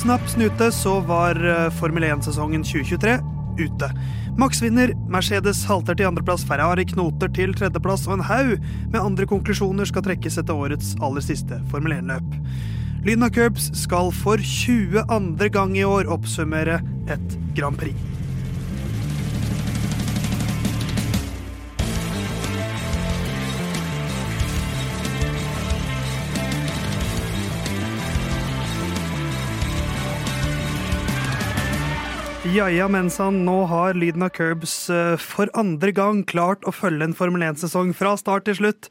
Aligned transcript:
Snapp, 0.00 0.28
snute, 0.28 0.72
så 0.72 0.94
var 1.04 1.36
eh, 1.44 1.66
Formel 1.76 2.06
1-sesongen 2.08 2.62
2023 2.64 3.18
ute. 3.60 3.88
Max 4.38 4.62
vinner, 4.62 4.94
Mercedes 5.12 5.60
halter 5.68 5.98
til 5.98 6.08
andreplass, 6.08 6.46
Ferrari 6.48 6.86
knoter 6.88 7.28
til 7.36 7.52
tredjeplass, 7.52 8.06
og 8.08 8.16
en 8.16 8.24
haug 8.24 8.54
med 8.94 9.00
andre 9.02 9.28
konklusjoner 9.28 9.90
skal 9.90 10.06
trekkes 10.06 10.40
etter 10.40 10.56
årets 10.56 10.94
aller 11.04 11.26
siste 11.26 11.60
Formel 11.68 11.98
1-løp. 11.98 12.38
Lyna 13.04 13.28
Curbs 13.28 13.68
skal 13.76 14.08
for 14.22 14.40
22. 14.40 15.50
gang 15.52 15.76
i 15.76 15.84
år 15.84 16.08
oppsummere 16.16 16.80
et 17.12 17.36
Grand 17.58 17.76
Prix. 17.76 18.09
Ja 32.50 32.66
ja, 32.72 32.88
mensan, 32.90 33.44
nå 33.46 33.64
har 33.70 33.94
Lyden 33.94 34.24
av 34.26 34.32
Curbs 34.34 34.72
eh, 34.90 35.14
for 35.22 35.50
andre 35.54 35.92
gang 35.94 36.24
klart 36.26 36.64
å 36.66 36.72
følge 36.74 37.06
en 37.06 37.14
Formel 37.14 37.44
1-sesong 37.46 37.92
fra 37.94 38.16
start 38.18 38.48
til 38.48 38.56
slutt. 38.58 38.88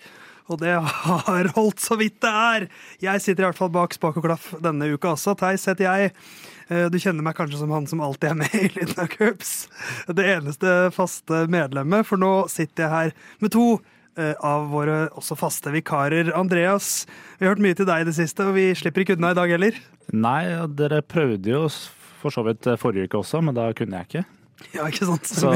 Og 0.47 0.61
det 0.61 0.77
har 0.79 1.49
holdt 1.57 1.83
så 1.83 1.97
vidt 1.99 2.21
det 2.23 2.31
er. 2.31 2.67
Jeg 3.03 3.23
sitter 3.25 3.43
i 3.43 3.47
hvert 3.49 3.59
fall 3.59 3.73
bak 3.73 3.97
spak 3.97 4.16
og 4.21 4.29
klaff 4.29 4.47
denne 4.63 4.88
uka 4.93 5.11
også. 5.16 5.35
Theis 5.41 5.67
heter 5.67 5.89
jeg. 5.89 6.13
Eh, 6.69 6.85
Du 6.93 6.95
kjenner 7.01 7.25
meg 7.25 7.35
kanskje 7.35 7.59
som 7.59 7.73
han 7.75 7.89
som 7.89 8.03
alltid 8.05 8.31
er 8.31 8.39
med 8.45 8.55
i 8.63 8.71
Lyden 8.77 9.03
av 9.03 9.11
Curbs. 9.11 9.53
Det 10.07 10.29
eneste 10.38 10.77
faste 10.95 11.44
medlemmet, 11.51 12.07
for 12.07 12.21
nå 12.21 12.33
sitter 12.53 12.85
jeg 12.85 12.95
her 12.95 13.13
med 13.44 13.55
to 13.57 13.67
eh, 14.16 14.35
av 14.39 14.71
våre 14.71 15.01
også 15.19 15.35
faste 15.41 15.75
vikarer. 15.75 16.31
Andreas, 16.38 17.03
vi 17.38 17.44
har 17.44 17.57
hørt 17.57 17.67
mye 17.67 17.75
til 17.75 17.91
deg 17.91 18.05
i 18.05 18.11
det 18.13 18.16
siste, 18.23 18.47
og 18.47 18.55
vi 18.55 18.69
slipper 18.77 19.03
ikke 19.03 19.19
unna 19.19 19.35
i 19.35 19.41
dag 19.44 19.57
heller. 19.57 19.83
Nei, 20.16 20.44
dere 20.79 21.03
prøvde 21.05 21.57
jo 21.57 21.66
for 22.20 22.34
så 22.34 22.44
vidt 22.48 22.67
forrige 22.81 23.09
uke 23.09 23.22
også, 23.22 23.42
men 23.45 23.58
da 23.58 23.70
kunne 23.78 24.02
jeg 24.02 24.12
ikke. 24.12 24.28
Ja, 24.75 24.86
ikke 24.89 25.08
sant? 25.08 25.30
Så 25.31 25.50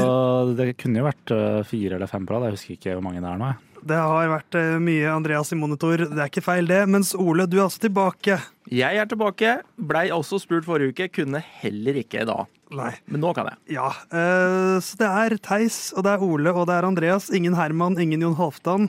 det 0.56 0.74
kunne 0.80 1.02
jo 1.02 1.06
vært 1.06 1.32
eh, 1.34 1.60
fire 1.68 1.98
eller 1.98 2.08
fem 2.10 2.24
på 2.24 2.32
rad. 2.34 2.48
Jeg 2.48 2.56
husker 2.56 2.76
ikke 2.78 2.94
hvor 2.96 3.04
mange 3.04 3.20
det 3.20 3.28
er 3.28 3.40
nå. 3.40 3.50
jeg. 3.52 3.74
Det 3.84 3.98
har 4.00 4.30
vært 4.32 4.56
eh, 4.56 4.76
mye 4.80 5.10
Andreas 5.12 5.52
i 5.52 5.58
monitor, 5.60 6.06
det 6.08 6.16
er 6.16 6.30
ikke 6.30 6.44
feil 6.44 6.68
det. 6.70 6.80
Mens 6.88 7.12
Ole, 7.12 7.44
du 7.44 7.58
er 7.58 7.66
altså 7.66 7.82
tilbake. 7.84 8.38
Jeg 8.72 9.00
er 9.00 9.08
tilbake. 9.10 9.58
Blei 9.76 10.06
også 10.14 10.40
spurt 10.40 10.64
forrige 10.64 10.94
uke. 10.94 11.10
Kunne 11.12 11.42
heller 11.60 12.00
ikke 12.00 12.24
da. 12.28 12.46
Nei. 12.74 12.94
Men 13.12 13.22
nå 13.22 13.34
kan 13.36 13.50
jeg. 13.52 13.76
Ja, 13.76 13.90
uh, 13.92 14.80
så 14.82 14.98
det 14.98 15.10
er 15.10 15.36
Theis, 15.44 15.78
og 15.94 16.06
det 16.06 16.14
er 16.14 16.24
Ole, 16.24 16.54
og 16.54 16.64
det 16.70 16.78
er 16.78 16.88
Andreas. 16.88 17.28
Ingen 17.34 17.56
Herman, 17.58 17.98
ingen 18.00 18.24
Jon 18.24 18.38
Halvdan. 18.38 18.88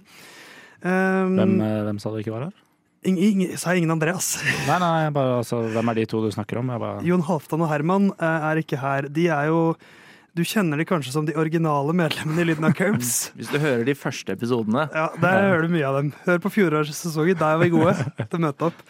Um, 0.85 1.35
Hvem, 1.35 1.57
eh, 1.65 1.81
hvem 1.87 1.99
sa 2.01 2.11
du 2.13 2.19
ikke 2.21 2.33
var 2.33 2.47
her? 2.47 2.64
Ing, 3.05 3.17
ing, 3.21 3.43
sa 3.59 3.73
jeg 3.73 3.83
ingen 3.83 3.95
Andreas? 3.95 4.35
Nei, 4.67 4.79
nei, 4.81 5.09
bare, 5.15 5.39
altså, 5.41 5.61
hvem 5.73 5.91
er 5.91 5.99
de 6.01 6.07
to 6.11 6.23
du 6.23 6.31
snakker 6.33 6.59
om? 6.61 6.71
Jeg 6.73 6.81
bare, 6.81 7.03
Jon 7.07 7.23
Halvdan 7.27 7.63
og 7.65 7.71
Herman 7.71 8.09
eh, 8.15 8.47
er 8.49 8.61
ikke 8.61 8.79
her. 8.81 9.09
De 9.13 9.29
er 9.33 9.51
jo 9.51 9.61
Du 10.35 10.41
kjenner 10.43 10.75
de 10.75 10.83
kanskje 10.83 11.13
som 11.13 11.23
de 11.23 11.35
originale 11.39 11.93
medlemmene 11.95 12.43
i 12.43 12.47
Lyden 12.49 12.67
av 12.67 12.73
Curbs. 12.75 13.13
Hvis 13.39 13.53
du 13.53 13.59
hører 13.61 13.85
de 13.87 13.95
første 13.95 14.35
episodene. 14.35 14.89
Ja, 14.91 15.07
Der 15.21 15.45
hører 15.47 15.63
du 15.63 15.71
mye 15.71 15.87
av 15.87 15.99
dem. 16.01 16.11
Hør 16.25 16.41
på 16.43 16.51
fjorårssesongen, 16.57 17.39
der 17.39 17.55
var 17.55 17.63
vi 17.63 17.71
gode 17.71 17.95
til 18.19 18.39
å 18.39 18.43
møte 18.49 18.67
opp. 18.67 18.81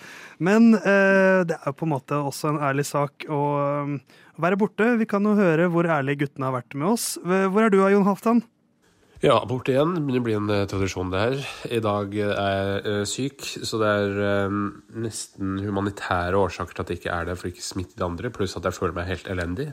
Men 0.42 0.74
eh, 0.80 1.44
det 1.46 1.60
er 1.60 1.70
jo 1.70 1.78
på 1.78 1.86
en 1.86 1.94
måte 1.94 2.18
også 2.18 2.56
en 2.56 2.64
ærlig 2.66 2.88
sak 2.90 3.28
å, 3.30 3.44
um, 3.86 4.00
å 4.36 4.48
være 4.48 4.58
borte. 4.60 4.90
Vi 4.98 5.08
kan 5.12 5.24
jo 5.24 5.38
høre 5.38 5.70
hvor 5.70 5.86
ærlige 5.86 6.26
guttene 6.26 6.50
har 6.50 6.58
vært 6.58 6.74
med 6.74 6.96
oss. 6.96 7.14
Hvor 7.22 7.62
er 7.68 7.72
du, 7.72 7.80
Jon 7.94 8.10
Halvdan? 8.10 8.42
Ja, 9.26 9.40
borte 9.50 9.72
igjen. 9.74 9.96
Det 10.06 10.20
blir 10.22 10.36
en 10.38 10.52
eh, 10.54 10.68
tradisjon, 10.70 11.10
det 11.10 11.22
her. 11.24 11.40
I 11.74 11.80
dag 11.82 12.12
er 12.14 12.36
jeg 12.36 12.82
eh, 12.92 13.06
syk, 13.10 13.42
så 13.66 13.80
det 13.82 13.88
er 13.90 14.20
eh, 14.22 14.58
nesten 15.02 15.56
humanitære 15.66 16.38
årsaker 16.38 16.78
til 16.78 16.84
at 16.84 16.92
jeg 16.94 17.00
ikke 17.00 17.16
er 17.16 17.26
der 17.32 17.40
for 17.40 17.50
ikke 17.50 17.64
å 17.64 17.66
smitte 17.66 17.98
de 17.98 18.06
andre, 18.06 18.30
pluss 18.36 18.54
at 18.60 18.68
jeg 18.70 18.78
føler 18.78 18.94
meg 18.94 19.10
helt 19.10 19.32
elendig. 19.34 19.72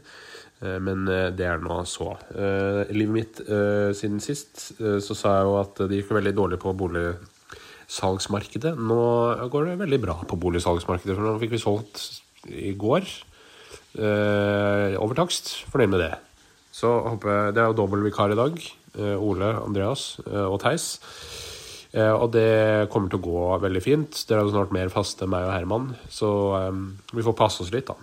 Eh, 0.65 0.79
men 0.81 1.05
eh, 1.05 1.29
det 1.37 1.51
er 1.51 1.61
nå 1.61 1.83
så. 1.85 2.15
Eh, 2.33 2.81
I 2.89 2.97
livet 2.97 3.17
mitt 3.19 3.45
eh, 3.45 3.93
siden 3.99 4.25
sist 4.25 4.71
eh, 4.79 4.97
så 5.05 5.19
sa 5.21 5.37
jeg 5.37 5.51
jo 5.51 5.61
at 5.61 5.85
det 5.85 6.01
gikk 6.01 6.17
veldig 6.17 6.37
dårlig 6.41 6.63
på 6.65 6.73
boligsalgsmarkedet. 6.87 8.73
Nå 8.81 9.05
går 9.53 9.69
det 9.69 9.79
veldig 9.85 10.03
bra 10.09 10.17
på 10.33 10.41
boligsalgsmarkedet, 10.49 11.13
for 11.13 11.29
nå 11.29 11.37
fikk 11.45 11.59
vi 11.59 11.65
solgt 11.69 12.07
i 12.49 12.73
går. 12.73 13.05
Overtakst. 14.97 15.59
Fornøyd 15.69 15.93
med 15.93 16.07
det. 16.09 16.15
Så 16.73 16.89
håper 17.05 17.37
jeg, 17.37 17.59
Det 17.59 17.61
er 17.61 17.69
jo 17.69 17.83
dobbeltvikar 17.85 18.33
i 18.33 18.47
dag. 18.47 18.71
Eh, 18.99 19.17
Ole, 19.17 19.55
Andreas 19.57 20.21
eh, 20.27 20.45
og 20.45 20.61
Theis. 20.63 20.87
Eh, 21.93 22.13
og 22.13 22.31
det 22.35 22.89
kommer 22.93 23.13
til 23.13 23.21
å 23.21 23.27
gå 23.27 23.45
veldig 23.65 23.85
fint. 23.85 24.25
Dere 24.29 24.43
er 24.43 24.49
jo 24.49 24.55
snart 24.55 24.73
mer 24.75 24.93
faste, 24.93 25.29
meg 25.29 25.49
og 25.49 25.55
Herman. 25.55 25.93
Så 26.13 26.31
vi 27.13 27.25
får 27.25 27.39
passe 27.39 27.65
oss 27.65 27.73
litt, 27.73 27.89
da. 27.89 27.97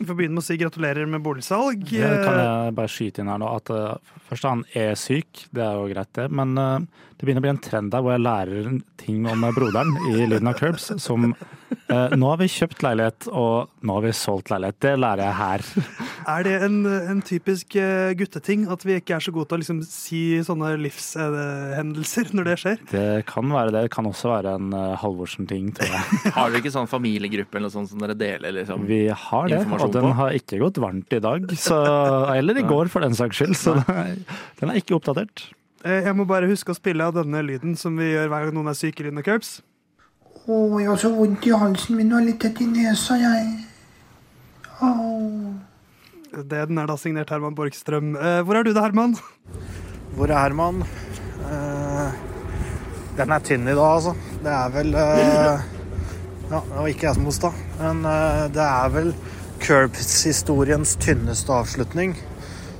Vi 0.00 0.06
får 0.08 0.16
begynne 0.16 0.38
med 0.38 0.40
å 0.40 0.46
si 0.46 0.56
gratulerer 0.56 1.08
med 1.12 1.20
boligsalg. 1.20 1.82
det 1.84 2.10
kan 2.24 2.38
jeg 2.40 2.74
bare 2.78 2.88
skyte 2.88 3.20
inn 3.20 3.28
her 3.28 3.40
nå. 3.42 3.50
At 3.52 3.68
uh, 3.68 4.14
først 4.30 4.46
han 4.48 4.62
er 4.72 4.94
syk, 4.96 5.42
det 5.52 5.60
er 5.60 5.76
jo 5.76 5.90
greit, 5.90 6.08
det. 6.16 6.24
Men 6.32 6.56
eh, 6.56 7.02
det 7.20 7.26
begynner 7.28 7.42
å 7.42 7.44
bli 7.44 7.52
en 7.52 7.60
trend 7.60 7.90
der 7.92 8.00
hvor 8.00 8.14
jeg 8.14 8.22
lærer 8.24 8.68
ting 8.96 9.26
om 9.28 9.42
broderen 9.52 9.90
i 10.08 10.24
Lyden 10.24 10.48
av 10.48 10.54
Curbs. 10.56 10.86
Som 11.04 11.34
eh, 11.34 12.14
Nå 12.16 12.30
har 12.30 12.38
vi 12.40 12.46
kjøpt 12.48 12.80
leilighet, 12.86 13.26
og 13.28 13.68
nå 13.84 13.96
har 13.98 14.06
vi 14.06 14.12
solgt 14.16 14.48
leilighet. 14.48 14.78
Det 14.80 14.92
lærer 14.96 15.26
jeg 15.26 15.36
her. 15.36 15.66
Er 16.32 16.46
det 16.46 16.54
en, 16.64 16.78
en 16.88 17.20
typisk 17.20 17.76
eh, 17.76 18.14
gutteting 18.16 18.64
at 18.72 18.86
vi 18.88 18.96
ikke 18.96 19.18
er 19.18 19.26
så 19.26 19.34
gode 19.36 19.50
til 19.50 19.58
å 19.58 19.60
liksom 19.60 19.84
si 19.84 20.22
sånne 20.48 20.72
livshendelser 20.80 22.32
når 22.40 22.48
det 22.48 22.56
skjer? 22.64 22.80
Det 22.94 23.04
kan 23.28 23.52
være 23.52 23.76
det. 23.76 23.84
Det 23.90 23.94
kan 23.98 24.08
også 24.08 24.32
være 24.32 24.56
en 24.56 24.72
uh, 24.72 24.96
Halvorsen-ting, 25.04 25.70
tror 25.76 25.92
jeg. 25.92 26.24
Har 26.38 26.48
dere 26.48 26.64
ikke 26.64 26.72
sånn 26.78 26.88
familiegruppe 26.88 27.60
eller 27.60 27.68
noe 27.68 27.76
sånt 27.76 27.92
som 27.92 28.00
dere 28.00 28.16
deler? 28.16 28.56
liksom? 28.62 28.88
Vi 28.88 29.02
har 29.12 29.52
det, 29.52 29.62
og 29.68 29.92
den 29.92 30.08
på? 30.08 30.16
har 30.24 30.40
ikke 30.40 30.64
gått 30.64 30.80
varmt 30.80 31.12
i 31.12 31.20
dag. 31.20 31.52
Så, 31.52 31.84
eller 32.32 32.64
i 32.64 32.64
går, 32.64 32.88
for 32.88 33.04
den 33.04 33.12
saks 33.18 33.44
skyld. 33.44 33.60
Så 33.60 33.76
den 33.84 34.70
er 34.70 34.80
ikke 34.80 34.96
oppdatert. 34.96 35.50
Eh, 35.84 36.04
Jeg 36.04 36.16
må 36.16 36.26
bare 36.28 36.48
huske 36.50 36.72
å 36.74 36.76
spille 36.76 37.06
av 37.06 37.14
denne 37.16 37.40
lyden 37.46 37.76
som 37.78 37.96
vi 37.96 38.10
gjør 38.12 38.28
hver 38.28 38.46
gang 38.46 38.54
noen 38.58 38.68
er 38.72 38.78
syke. 38.78 39.06
i 39.06 39.22
Curbs. 39.22 39.60
Å, 40.46 40.80
jeg 40.80 40.88
har 40.88 40.96
så 41.00 41.10
vondt 41.14 41.46
i 41.46 41.50
halsen 41.56 41.96
min 41.96 42.12
og 42.12 42.24
litt 42.26 42.40
tett 42.40 42.60
i 42.60 42.66
nesa, 42.66 43.16
jeg. 43.20 43.66
Oh. 44.82 45.52
Det 46.30 46.68
Den 46.68 46.78
er 46.78 46.86
da 46.86 46.96
signert 46.96 47.30
Herman 47.30 47.54
Borgstrøm. 47.54 48.14
Eh, 48.16 48.42
Hvor 48.42 48.56
er 48.56 48.62
du 48.64 48.72
da, 48.72 48.82
Herman? 48.82 49.16
Hvor 50.16 50.30
er 50.30 50.38
Herman? 50.38 50.82
Eh, 51.50 52.12
den 53.16 53.30
er 53.32 53.40
tynn 53.40 53.68
i 53.68 53.74
dag, 53.74 53.96
altså. 53.98 54.14
Det 54.42 54.52
er 54.52 54.70
vel 54.74 54.94
eh, 54.94 55.60
Ja, 56.50 56.60
det 56.60 56.76
var 56.76 56.88
ikke 56.88 57.06
jeg 57.08 57.14
som 57.18 57.28
hosta, 57.28 57.52
men 57.80 58.04
eh, 58.08 58.46
det 58.54 58.64
er 58.64 58.88
vel 58.94 59.12
Curbs-historiens 59.60 60.96
tynneste 61.02 61.52
avslutning. 61.52 62.14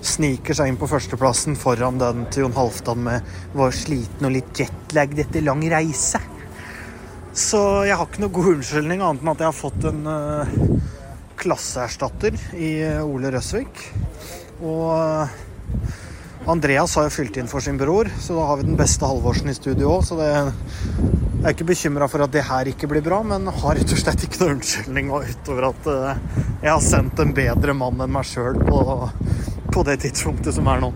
Sniker 0.01 0.57
seg 0.57 0.71
inn 0.71 0.79
på 0.81 0.89
førsteplassen 0.89 1.59
foran 1.61 1.99
den 2.01 2.23
til 2.33 2.47
Jon 2.47 2.57
Halvdan 2.57 3.03
med 3.05 3.33
'var 3.53 3.75
sliten 3.77 4.25
og 4.25 4.33
litt 4.33 4.57
jetlagd 4.57 5.19
etter 5.21 5.45
lang 5.45 5.61
reise'. 5.69 6.21
Så 7.37 7.85
jeg 7.85 7.97
har 7.97 8.09
ikke 8.09 8.23
noe 8.25 8.33
god 8.33 8.49
unnskyldning 8.55 9.03
annet 9.05 9.23
enn 9.23 9.33
at 9.35 9.43
jeg 9.45 9.51
har 9.51 9.59
fått 9.59 9.85
en 9.91 10.01
uh, 10.09 10.49
klasseerstatter 11.41 12.35
i 12.57 12.81
eh, 12.83 13.05
Ole 13.05 13.31
Røsvik. 13.31 13.85
Og 14.65 14.89
uh, 14.97 15.29
Andreas 16.51 16.97
har 16.97 17.07
jo 17.07 17.15
fylt 17.15 17.37
inn 17.37 17.49
for 17.49 17.61
sin 17.61 17.79
bror, 17.79 18.09
så 18.19 18.35
da 18.35 18.49
har 18.49 18.59
vi 18.59 18.67
den 18.67 18.81
beste 18.81 19.07
Halvorsen 19.07 19.53
i 19.53 19.55
studio 19.55 19.99
òg. 19.99 20.09
Så 20.09 20.17
det, 20.19 20.33
jeg 20.33 21.45
er 21.45 21.55
ikke 21.55 21.71
bekymra 21.71 22.09
for 22.09 22.25
at 22.25 22.33
det 22.33 22.49
her 22.49 22.73
ikke 22.73 22.89
blir 22.89 23.05
bra, 23.05 23.23
men 23.23 23.47
har 23.47 23.77
rett 23.77 23.93
og 23.93 24.01
slett 24.01 24.25
ikke 24.25 24.43
noe 24.43 24.57
unnskyldning 24.57 25.13
utover 25.13 25.71
at 25.71 25.93
jeg 25.93 26.73
har 26.73 26.83
sendt 26.85 27.21
en 27.21 27.37
bedre 27.37 27.77
mann 27.77 28.01
enn 28.01 28.13
meg 28.17 28.27
sjøl 28.29 28.59
på, 28.59 28.83
på 29.71 29.85
det 29.87 30.01
tidspunktet 30.03 30.57
som 30.57 30.67
er 30.71 30.83
nå. 30.83 30.91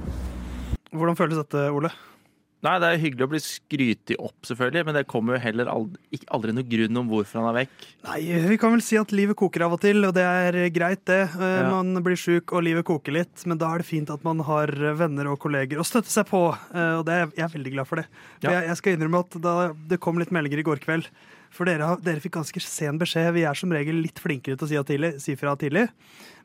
Hvordan 0.95 1.17
føles 1.19 1.39
dette, 1.41 1.69
Ole? 1.75 1.91
Nei, 2.65 2.79
Det 2.81 2.89
er 2.89 3.01
hyggelig 3.03 3.25
å 3.27 3.29
bli 3.29 3.39
skrytet 3.45 4.15
opp, 4.17 4.39
selvfølgelig, 4.49 4.85
men 4.89 4.95
det 4.97 5.03
kommer 5.11 5.35
jo 5.37 5.41
heller 5.43 5.69
aldri, 5.69 6.21
aldri 6.33 6.55
noen 6.57 6.69
grunn 6.71 6.97
om 7.03 7.11
hvorfor 7.11 7.43
han 7.43 7.49
er 7.51 7.59
vekk. 7.59 7.75
Nei, 8.07 8.21
vi 8.49 8.57
kan 8.63 8.73
vel 8.73 8.81
si 8.87 8.97
at 8.97 9.13
livet 9.13 9.37
koker 9.37 9.67
av 9.67 9.75
og 9.77 9.83
til, 9.83 10.01
og 10.09 10.15
det 10.17 10.25
er 10.25 10.57
greit, 10.73 11.03
det. 11.05 11.21
Eh, 11.37 11.45
Ja. 11.61 11.69
Man 11.69 12.01
blir 12.03 12.17
sjuk, 12.17 12.55
og 12.57 12.65
livet 12.65 12.87
koker 12.89 13.13
litt, 13.13 13.45
men 13.45 13.61
da 13.61 13.69
er 13.75 13.85
det 13.85 13.87
fint 13.91 14.09
at 14.09 14.25
man 14.25 14.41
har 14.49 14.73
venner 14.97 15.29
og 15.29 15.39
kolleger 15.45 15.77
å 15.77 15.85
støtte 15.85 16.09
seg 16.09 16.25
på, 16.33 16.57
eh, 16.73 16.95
og 16.97 17.05
det 17.05 17.13
er, 17.19 17.29
jeg 17.37 17.45
er 17.45 17.53
veldig 17.59 17.73
glad 17.77 17.87
for 17.87 17.97
det. 18.01 18.07
Ja. 18.41 18.51
jeg, 18.57 18.69
jeg 18.71 18.77
skal 18.81 18.97
innrømme 18.97 19.21
at 19.27 19.37
da 19.45 19.55
det 19.93 20.01
kom 20.01 20.19
litt 20.19 20.33
meldinger 20.33 20.65
i 20.65 20.67
går 20.67 20.81
kveld, 20.81 21.11
for 21.55 21.69
dere, 21.69 21.93
dere 22.05 22.23
fikk 22.23 22.37
ganske 22.37 22.63
sen 22.63 22.99
beskjed. 23.01 23.31
Vi 23.37 23.45
er 23.47 23.59
som 23.59 23.73
regel 23.75 24.01
litt 24.03 24.19
flinkere 24.23 24.59
til 24.59 24.67
å 24.67 24.71
si, 24.71 24.81
tidlig, 24.91 25.13
si 25.23 25.37
fra 25.39 25.55
tidlig, 25.61 25.87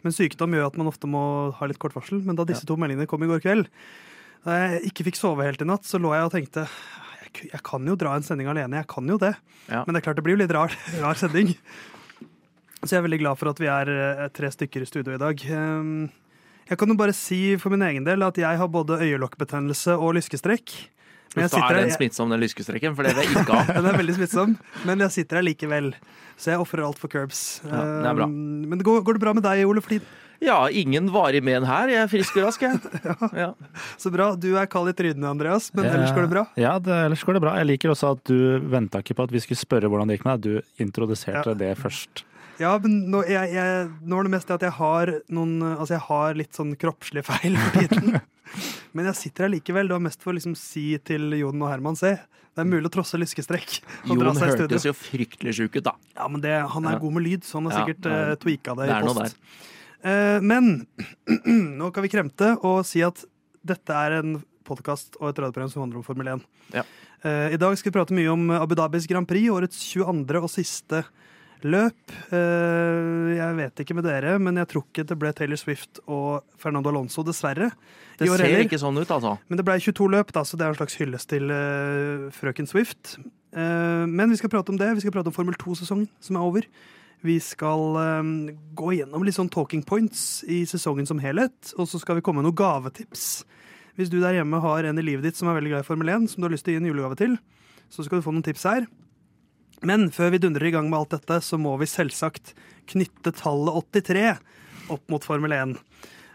men 0.05 0.15
sykdom 0.15 0.53
gjør 0.55 0.69
at 0.69 0.77
man 0.79 0.89
ofte 0.91 1.09
må 1.09 1.23
ha 1.57 1.69
litt 1.69 1.81
kort 1.81 1.97
varsel. 1.97 2.21
Men 2.25 2.37
da 2.39 2.45
disse 2.47 2.67
to 2.69 2.77
meldingene 2.79 3.09
kom 3.09 3.25
i 3.25 3.29
går 3.31 3.41
kveld, 3.43 3.69
da 4.45 4.55
jeg 4.61 4.93
ikke 4.93 5.09
fikk 5.09 5.19
sove 5.19 5.43
helt 5.47 5.61
i 5.61 5.67
natt, 5.67 5.87
så 5.87 5.99
lå 5.99 6.13
jeg 6.15 6.29
og 6.29 6.33
tenkte 6.37 6.63
jeg, 6.65 7.49
jeg 7.51 7.61
kan 7.67 7.85
jo 7.85 7.97
dra 7.99 8.15
en 8.15 8.25
sending 8.25 8.47
alene, 8.49 8.79
jeg 8.79 8.89
kan 8.89 9.09
jo 9.09 9.17
det. 9.21 9.33
Ja. 9.67 9.83
Men 9.83 9.93
det 9.93 9.99
er 10.01 10.05
klart 10.07 10.21
det 10.21 10.25
blir 10.25 10.37
jo 10.37 10.43
litt 10.43 10.53
rar, 10.55 10.73
rar 11.03 11.19
sending. 11.19 11.51
Så 12.79 12.93
jeg 12.93 13.01
er 13.01 13.05
veldig 13.09 13.19
glad 13.25 13.39
for 13.41 13.51
at 13.51 13.59
vi 13.59 13.67
er 13.67 13.91
eh, 13.91 14.23
tre 14.31 14.49
stykker 14.53 14.85
i 14.85 14.87
studio 14.87 15.17
i 15.17 15.19
dag. 15.19 15.41
Um, 15.51 16.07
Jeg 16.69 16.77
kan 16.79 16.91
jo 16.91 16.95
bare 16.95 17.15
si 17.17 17.57
for 17.59 17.73
min 17.73 17.83
egen 17.83 18.05
del 18.05 18.23
at 18.23 18.37
jeg 18.39 18.61
har 18.61 18.71
både 18.71 19.01
øyelokkbetennelse 19.03 19.97
og 19.97 20.13
lyskestrekk. 20.19 20.75
Men 21.35 21.45
jeg 21.45 21.51
sitter 21.53 21.75
er 21.75 21.81
den 21.83 21.91
smittsom, 21.93 22.31
den 22.33 22.41
lyskestrekken? 22.41 22.95
For 22.97 23.05
det 23.05 23.13
vil 23.17 23.27
jeg 23.27 23.43
ikke 23.43 23.59
ha. 23.59 23.65
den 23.77 23.89
er 23.91 23.99
veldig 23.99 24.15
smittsom, 24.17 24.55
men 24.89 25.03
jeg 25.05 25.15
sitter 25.19 25.39
her 25.41 25.45
likevel. 25.45 25.91
Så 26.39 26.53
jeg 26.53 26.61
ofrer 26.63 26.85
alt 26.87 26.97
for 27.01 27.11
curbs. 27.11 27.59
Ja, 27.67 27.83
det 28.01 28.09
er 28.09 28.17
bra. 28.21 28.25
Um, 28.31 28.65
Men 28.71 28.81
går, 28.85 29.01
går 29.05 29.17
det 29.19 29.21
bra 29.25 29.33
med 29.35 29.43
deg, 29.45 29.65
Ole? 29.67 29.83
Flid? 29.83 30.05
Ja, 30.39 30.69
ingen 30.71 31.09
varig 31.11 31.41
men 31.43 31.65
her. 31.67 31.91
Jeg 31.91 31.99
er 31.99 32.07
frisk 32.07 32.37
og 32.39 32.45
rask, 32.47 32.61
jeg. 32.63 32.79
Ja. 33.41 33.49
så 33.99 34.07
bra. 34.13 34.29
Du 34.39 34.53
er 34.55 34.69
kald 34.71 34.87
i 34.87 34.95
trynet, 34.95 35.25
Andreas, 35.27 35.67
men 35.75 35.89
ellers 35.89 36.13
går 36.15 36.29
det 36.29 36.31
bra? 36.31 36.45
Ja, 36.55 36.77
det, 36.79 36.95
ellers 37.09 37.25
går 37.27 37.35
det 37.35 37.43
bra. 37.43 37.57
Jeg 37.59 37.67
liker 37.73 37.91
også 37.91 38.13
at 38.15 38.23
du 38.31 38.37
venta 38.71 39.03
ikke 39.03 39.17
på 39.19 39.27
at 39.27 39.35
vi 39.35 39.41
skulle 39.43 39.59
spørre 39.59 39.91
hvordan 39.91 40.07
det 40.07 40.15
gikk 40.17 40.25
med 40.29 40.39
deg. 40.39 40.63
Du 40.63 40.83
introduserte 40.85 41.51
Ja. 41.51 41.59
det 41.59 41.73
først. 41.81 42.23
Ja, 42.59 42.73
men 42.83 43.11
nå, 43.11 43.21
jeg, 43.27 43.51
jeg, 43.55 43.85
nå 44.03 44.17
er 44.19 44.27
det 44.27 44.31
mest 44.37 44.47
det 44.49 44.57
at 44.57 44.65
jeg 44.67 44.75
har 44.79 45.11
noen 45.31 45.53
Altså, 45.77 45.93
jeg 45.95 46.03
har 46.09 46.39
litt 46.39 46.55
sånn 46.55 46.73
kroppslige 46.79 47.27
feil 47.27 47.55
for 47.59 47.79
tiden. 47.83 48.19
Men 48.97 49.09
jeg 49.11 49.19
sitter 49.19 49.45
her 49.45 49.53
likevel. 49.53 49.89
Det 49.89 49.95
var 49.97 50.03
mest 50.03 50.23
for 50.23 50.33
å 50.33 50.37
liksom 50.37 50.55
si 50.57 50.85
til 51.05 51.33
Jon 51.39 51.61
og 51.61 51.71
Herman 51.71 51.97
se. 51.99 52.15
Det 52.49 52.63
er 52.65 52.67
mulig 52.67 52.89
å 52.89 52.91
trosse 52.91 53.15
lyskestrekk 53.21 53.75
Jon 54.09 54.23
hørtes 54.35 54.87
jo 54.87 54.91
fryktelig 54.97 55.53
sjuk 55.59 55.77
ut, 55.77 55.85
da. 55.85 55.93
Ja, 56.17 56.27
men 56.27 56.41
det, 56.43 56.51
Han 56.73 56.87
er 56.89 56.97
Ja. 56.97 56.99
god 56.99 57.13
med 57.13 57.23
lyd, 57.23 57.45
så 57.47 57.59
han 57.61 57.69
har 57.69 57.85
sikkert 57.85 58.09
ja. 58.09 58.31
uh, 58.33 58.35
tweaka 58.41 58.75
det, 58.75 58.87
Det 58.89 58.97
i 58.97 59.13
post. 59.13 59.37
Uh, 60.03 60.39
men 60.41 60.87
nå 61.79 61.91
kan 61.93 62.03
vi 62.03 62.11
kremte 62.11 62.57
og 62.65 62.81
si 62.87 63.03
at 63.05 63.23
dette 63.63 63.93
er 63.93 64.19
en 64.19 64.39
podkast 64.67 65.15
og 65.19 65.29
et 65.29 65.39
radioprogram 65.39 65.71
som 65.71 65.83
handler 65.85 66.01
om 66.01 66.05
Formel 66.05 66.27
1. 66.35 66.43
Ja. 66.73 66.83
Uh, 67.23 67.47
I 67.53 67.59
dag 67.61 67.77
skal 67.77 67.91
vi 67.91 67.97
prate 67.99 68.15
mye 68.17 68.31
om 68.33 68.49
Abu 68.57 68.75
Dhabis 68.75 69.07
Grand 69.07 69.27
Prix, 69.29 69.47
årets 69.53 69.79
22. 69.93 70.41
og 70.41 70.51
siste 70.51 71.03
løp. 71.67 72.13
Eh, 72.35 73.31
jeg 73.35 73.55
vet 73.57 73.81
ikke 73.83 73.95
med 73.97 74.05
dere, 74.07 74.35
men 74.41 74.59
jeg 74.61 74.69
tror 74.71 74.85
ikke 74.85 75.05
det 75.09 75.17
ble 75.19 75.31
Taylor 75.35 75.59
Swift 75.59 76.01
og 76.05 76.45
Fernando 76.61 76.91
Alonso, 76.91 77.23
dessverre. 77.27 77.71
Det 78.19 78.27
ser 78.27 78.45
heller. 78.45 78.65
ikke 78.67 78.79
sånn 78.81 78.99
ut, 78.99 79.11
altså. 79.15 79.35
Men 79.47 79.59
det 79.59 79.65
ble 79.67 79.75
22 79.79 80.07
løp, 80.15 80.31
da, 80.35 80.45
så 80.47 80.59
det 80.59 80.67
er 80.67 80.73
en 80.75 80.79
slags 80.79 80.97
hyllest 80.99 81.29
til 81.31 81.51
eh, 81.55 82.29
frøken 82.35 82.69
Swift. 82.69 83.17
Eh, 83.51 84.05
men 84.07 84.31
vi 84.31 84.39
skal 84.39 84.53
prate 84.53 84.73
om 84.73 84.79
det. 84.79 84.91
Vi 84.97 85.05
skal 85.05 85.15
prate 85.15 85.31
om 85.31 85.35
Formel 85.35 85.57
2-sesongen, 85.59 86.07
som 86.23 86.39
er 86.39 86.47
over. 86.47 86.67
Vi 87.19 87.35
skal 87.43 87.97
gå 88.79 88.93
gjennom 88.95 89.25
litt 89.27 89.35
sånn 89.35 89.49
talking 89.51 89.81
points 89.83 90.45
i 90.47 90.61
sesongen 90.63 91.09
som 91.09 91.19
helhet. 91.19 91.73
Og 91.75 91.89
så 91.91 91.99
skal 91.99 92.15
vi 92.15 92.23
komme 92.23 92.39
med 92.39 92.47
noen 92.47 92.61
gavetips. 92.61 93.25
Hvis 93.99 94.07
du 94.07 94.21
der 94.21 94.37
hjemme 94.37 94.61
har 94.63 94.87
en 94.87 95.01
i 95.01 95.03
livet 95.03 95.27
ditt 95.27 95.35
som 95.35 95.49
er 95.51 95.57
veldig 95.57 95.73
glad 95.73 95.83
i 95.83 95.89
Formel 95.89 96.13
1, 96.15 96.29
som 96.31 96.39
du 96.39 96.47
har 96.47 96.53
lyst 96.55 96.63
til 96.63 96.71
å 96.71 96.77
gi 96.77 96.79
en 96.79 96.87
julegave 96.87 97.19
til, 97.19 97.35
så 97.91 98.05
skal 98.05 98.21
du 98.21 98.23
få 98.23 98.31
noen 98.31 98.45
tips 98.45 98.63
her. 98.69 98.87
Men 99.85 100.09
før 100.11 100.33
vi 100.33 100.41
dundrer 100.43 100.69
i 100.69 100.73
gang 100.75 100.89
med 100.91 100.99
alt 100.99 101.15
dette, 101.15 101.39
så 101.45 101.59
må 101.61 101.75
vi 101.79 101.87
selvsagt 101.89 102.53
knytte 102.89 103.33
tallet 103.37 103.93
83 103.93 104.25
opp 104.93 105.03
mot 105.11 105.25
Formel 105.25 105.53
1. 105.55 105.75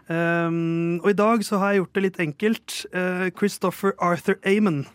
Um, 0.05 1.01
og 1.01 1.09
i 1.11 1.17
dag 1.17 1.41
så 1.45 1.57
har 1.61 1.73
jeg 1.73 1.83
gjort 1.83 1.97
det 1.97 2.05
litt 2.05 2.21
enkelt. 2.23 2.77
Uh, 2.93 3.27
Christopher 3.37 3.95
Arthur 4.03 4.39
Amon. 4.45 4.85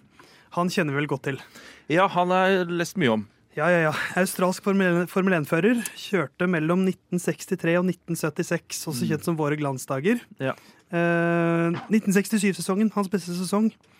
Han 0.56 0.70
kjenner 0.73 0.94
vi 0.94 1.02
vel 1.02 1.11
godt 1.11 1.29
til. 1.29 1.43
Ja, 1.91 2.08
han 2.11 2.32
har 2.35 2.50
jeg 2.50 2.81
lest 2.81 2.99
mye 3.00 3.19
om. 3.19 3.29
Ja, 3.58 3.67
ja, 3.67 3.81
ja. 3.88 3.94
Australsk 4.20 4.62
Formel 4.64 5.02
1-fører. 5.43 5.81
Kjørte 5.99 6.47
mellom 6.50 6.85
1963 6.87 7.75
og 7.81 7.88
1976, 7.91 8.85
også 8.93 9.08
kjent 9.11 9.26
som 9.26 9.38
våre 9.38 9.58
glansdager. 9.58 10.23
Ja. 10.38 10.55
Uh, 10.94 11.75
1967-sesongen, 11.91 12.93
hans 12.94 13.11
beste 13.11 13.35
sesong 13.35 13.69
eh, 13.70 14.00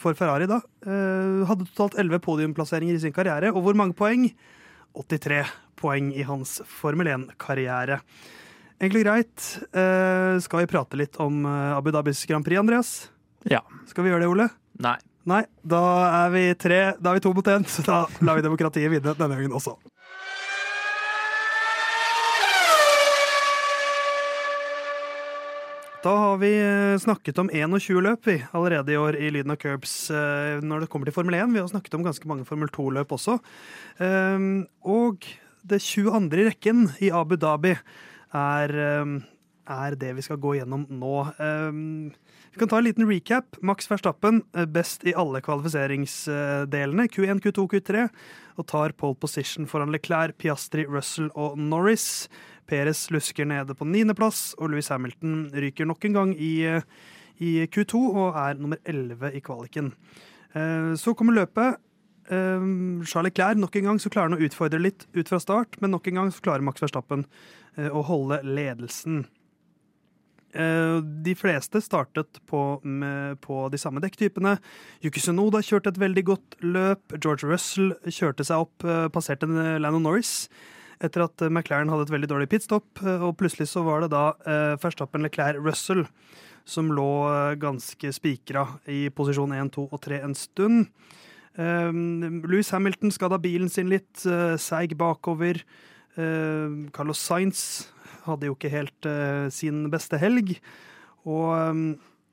for 0.00 0.16
Ferrari, 0.18 0.46
da. 0.48 0.60
eh, 0.86 1.42
hadde 1.48 1.66
totalt 1.70 1.98
11 2.00 2.22
podiumplasseringer 2.24 2.96
i 2.96 3.00
sin 3.02 3.12
karriere. 3.16 3.52
Og 3.52 3.62
hvor 3.66 3.76
mange 3.78 3.96
poeng? 3.98 4.28
83 4.96 5.42
poeng 5.76 6.12
i 6.16 6.24
hans 6.24 6.60
Formel 6.64 7.10
1-karriere. 7.12 8.00
Egentlig 8.80 9.04
greit. 9.04 9.44
eh, 9.72 10.38
skal 10.40 10.62
vi 10.62 10.70
prate 10.72 10.96
litt 11.00 11.16
om 11.20 11.44
eh, 11.44 11.76
Abu 11.76 11.90
Dhabis 11.92 12.24
Grand 12.28 12.44
Prix, 12.44 12.60
Andreas? 12.60 13.10
Ja. 13.48 13.60
Skal 13.88 14.04
vi 14.04 14.10
gjøre 14.12 14.24
det, 14.24 14.32
Ole? 14.32 14.48
Nei. 14.80 14.96
Nei, 15.26 15.40
da 15.66 15.80
er 16.22 16.28
vi 16.30 16.42
tre, 16.54 16.76
da 17.02 17.10
er 17.10 17.16
vi 17.18 17.22
to 17.24 17.32
mot 17.34 17.48
én, 17.50 17.64
så 17.66 17.82
da 17.82 17.96
lar 18.22 18.36
vi 18.38 18.44
demokratiet 18.44 18.92
vinne 18.92 19.10
denne 19.18 19.34
gangen 19.34 19.56
også. 19.58 19.72
Da 26.06 26.12
har 26.14 26.36
vi 26.38 26.52
eh, 26.62 26.98
snakket 27.02 27.38
om 27.42 27.48
21 27.50 27.98
løp 28.04 28.28
vi, 28.28 28.36
allerede 28.54 28.92
i 28.94 28.98
år 29.00 29.16
i 29.18 29.30
Lyden 29.34 29.50
av 29.50 29.56
Curbs 29.58 29.94
eh, 30.14 30.60
når 30.62 30.84
det 30.84 30.88
kommer 30.92 31.08
til 31.08 31.16
Formel 31.16 31.34
1. 31.34 31.50
Vi 31.50 31.58
har 31.58 31.66
snakket 31.72 31.96
om 31.98 32.04
ganske 32.06 32.28
mange 32.30 32.46
Formel 32.46 32.70
2-løp 32.70 33.10
også. 33.16 33.34
Ehm, 34.06 34.68
Og 34.86 35.26
det 35.66 35.80
22. 35.82 36.84
i 37.02 37.10
Abu 37.10 37.34
Dhabi 37.34 37.74
er, 37.74 38.74
er 39.66 39.98
det 39.98 40.12
vi 40.14 40.22
skal 40.22 40.38
gå 40.38 40.54
gjennom 40.60 40.86
nå. 40.86 41.16
Vi 42.56 42.60
kan 42.60 42.68
ta 42.68 42.78
en 42.78 42.84
liten 42.84 43.08
recap. 43.08 43.56
Max 43.60 43.90
Verstappen 43.90 44.38
eh, 44.56 44.64
best 44.64 45.02
i 45.04 45.12
alle 45.12 45.42
kvalifiseringsdelene. 45.44 47.04
Q1, 47.12 47.42
Q2, 47.44 47.66
Q3. 47.68 48.06
Og 48.56 48.66
tar 48.72 48.94
pole 48.96 49.18
position 49.20 49.68
foran 49.68 49.92
Leclerc, 49.92 50.38
Piastri, 50.40 50.86
Russell 50.88 51.28
og 51.36 51.58
Norris. 51.60 52.30
Perez 52.64 53.10
lusker 53.12 53.44
nede 53.44 53.76
på 53.76 53.84
niendeplass, 53.84 54.54
og 54.56 54.72
Louis 54.72 54.88
Hamilton 54.88 55.50
ryker 55.52 55.84
nok 55.84 56.08
en 56.08 56.16
gang 56.16 56.32
i, 56.32 56.54
i 57.44 57.52
Q2 57.68 58.00
og 58.06 58.40
er 58.46 58.56
nummer 58.56 58.80
11 58.88 59.36
i 59.36 59.44
kvaliken. 59.44 59.92
Eh, 60.56 60.94
Så 60.96 61.12
kommer 61.12 61.36
løpet. 61.36 61.76
Eh, 62.24 62.70
Charles 63.04 63.34
Leclerc 63.34 63.60
nok 63.60 63.76
en 63.76 63.90
gang 63.92 64.00
så 64.00 64.08
klarer 64.08 64.32
han 64.32 64.40
å 64.40 64.48
utfordre 64.48 64.80
litt 64.80 65.04
ut 65.12 65.28
fra 65.28 65.44
start, 65.44 65.76
men 65.84 65.92
nok 65.92 66.08
en 66.08 66.22
gang 66.22 66.32
så 66.32 66.40
klarer 66.40 66.64
Max 66.64 66.80
Verstappen 66.80 67.28
å 67.76 68.00
holde 68.00 68.40
ledelsen. 68.40 69.26
Eh, 70.56 71.00
De 71.26 71.34
fleste 71.36 71.82
startet 71.84 72.40
på, 72.48 72.62
med, 72.82 73.36
på 73.44 73.66
de 73.72 73.80
samme 73.80 74.00
dekktypene. 74.00 74.56
Yuki 75.04 75.20
Sunoda 75.20 75.60
kjørte 75.64 75.92
et 75.92 76.00
veldig 76.00 76.24
godt 76.32 76.56
løp. 76.64 77.16
George 77.20 77.48
Russell 77.50 77.92
kjørte 78.08 78.46
seg 78.48 78.64
opp, 78.64 78.86
eh, 78.88 79.06
passerte 79.12 79.48
Landon 79.50 80.06
Norris 80.06 80.48
etter 81.04 81.26
at 81.26 81.42
eh, 81.44 81.52
McLaren 81.52 81.90
hadde 81.92 82.06
et 82.08 82.14
veldig 82.14 82.30
dårlig 82.32 82.48
pitstop. 82.54 82.88
eh, 83.04 83.20
Og 83.20 83.36
plutselig 83.36 83.68
så 83.68 83.84
var 83.84 84.00
det 84.06 84.12
da 84.14 84.30
eh, 84.48 84.76
Verstappen, 84.80 85.26
Leclerc, 85.26 85.60
Russell 85.60 86.06
som 86.66 86.88
lå 86.90 87.10
eh, 87.30 87.54
ganske 87.62 88.12
spikra 88.16 88.64
i 88.90 89.06
posisjon 89.14 89.52
1, 89.54 89.74
2 89.76 89.84
og 89.92 90.00
3 90.02 90.22
en 90.24 90.34
stund. 90.34 90.88
Eh, 91.56 91.92
Louis 92.48 92.70
Hamilton 92.72 93.12
skada 93.14 93.38
bilen 93.38 93.68
sin 93.72 93.92
litt, 93.92 94.24
eh, 94.26 94.56
seig 94.56 94.96
bakover. 94.98 95.60
Eh, 96.16 96.88
Carlos 96.96 97.20
Sainz 97.20 97.90
hadde 98.26 98.50
jo 98.50 98.56
ikke 98.56 98.72
helt 98.72 99.08
uh, 99.08 99.46
sin 99.54 99.86
beste 99.92 100.18
helg. 100.20 100.56
Og 101.26 101.50
um, 101.54 101.84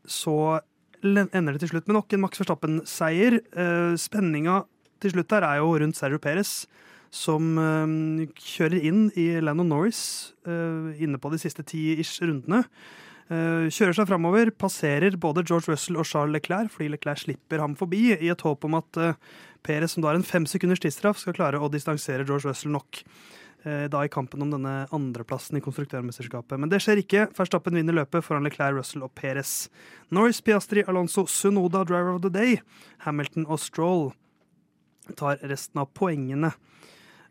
så 0.05 0.61
ender 1.03 1.55
det 1.55 1.63
til 1.63 1.73
slutt 1.73 1.89
med 1.89 1.97
nok 1.97 2.15
en 2.15 2.23
Max 2.23 2.39
Verstappen-seier. 2.41 3.39
Uh, 3.55 3.93
spenninga 3.99 4.63
til 5.03 5.15
slutt 5.15 5.31
der 5.33 5.45
er 5.47 5.61
jo 5.61 5.73
rundt 5.75 5.99
Sergio 5.99 6.21
Perez, 6.23 6.63
som 7.13 7.57
uh, 7.59 8.25
kjører 8.39 8.85
inn 8.89 9.07
i 9.19 9.33
Landon 9.43 9.69
Norris 9.69 10.33
eh, 10.47 11.03
inne 11.03 11.19
på 11.21 11.29
de 11.33 11.41
siste 11.41 11.65
ti-ish 11.67 12.23
rundene. 12.23 12.63
Kjører 13.33 13.95
seg 13.95 14.09
framover, 14.09 14.49
passerer 14.59 15.15
både 15.17 15.45
George 15.47 15.71
Russell 15.71 15.95
og 15.97 16.05
Charles 16.05 16.35
Leclerc, 16.35 16.67
fordi 16.73 16.89
Leclerc 16.91 17.21
slipper 17.23 17.63
ham 17.63 17.71
forbi, 17.79 18.11
i 18.13 18.29
et 18.29 18.43
håp 18.45 18.67
om 18.67 18.75
at 18.77 18.99
Perez, 19.63 19.95
som 19.95 20.03
da 20.03 20.11
har 20.11 20.19
en 20.19 20.27
fem 20.27 20.45
sekunders 20.45 20.83
tidsstraff, 20.83 21.21
skal 21.21 21.33
klare 21.37 21.61
å 21.63 21.71
distansere 21.71 22.27
George 22.27 22.51
Russell 22.51 22.75
nok 22.75 22.99
da 23.63 24.01
i 24.03 24.09
kampen 24.11 24.41
om 24.43 24.49
denne 24.51 24.71
andreplassen 24.91 25.55
i 25.55 25.61
konstruktørmesterskapet. 25.63 26.59
Men 26.59 26.71
det 26.71 26.81
skjer 26.83 26.99
ikke. 26.99 27.29
Verstappen 27.37 27.77
vinner 27.79 27.95
løpet 27.95 28.25
foran 28.25 28.43
Leclerc, 28.43 28.75
Russell 28.75 29.05
og 29.05 29.13
Perez. 29.15 29.69
Norris, 30.11 30.41
Piastri, 30.43 30.83
Alonso, 30.83 31.23
Sunoda, 31.31 31.85
driver 31.87 32.17
of 32.17 32.25
the 32.25 32.33
day. 32.33 32.57
Hamilton 33.05 33.47
og 33.47 33.61
Stroll 33.63 34.09
tar 35.19 35.39
resten 35.47 35.81
av 35.81 35.89
poengene. 35.95 36.51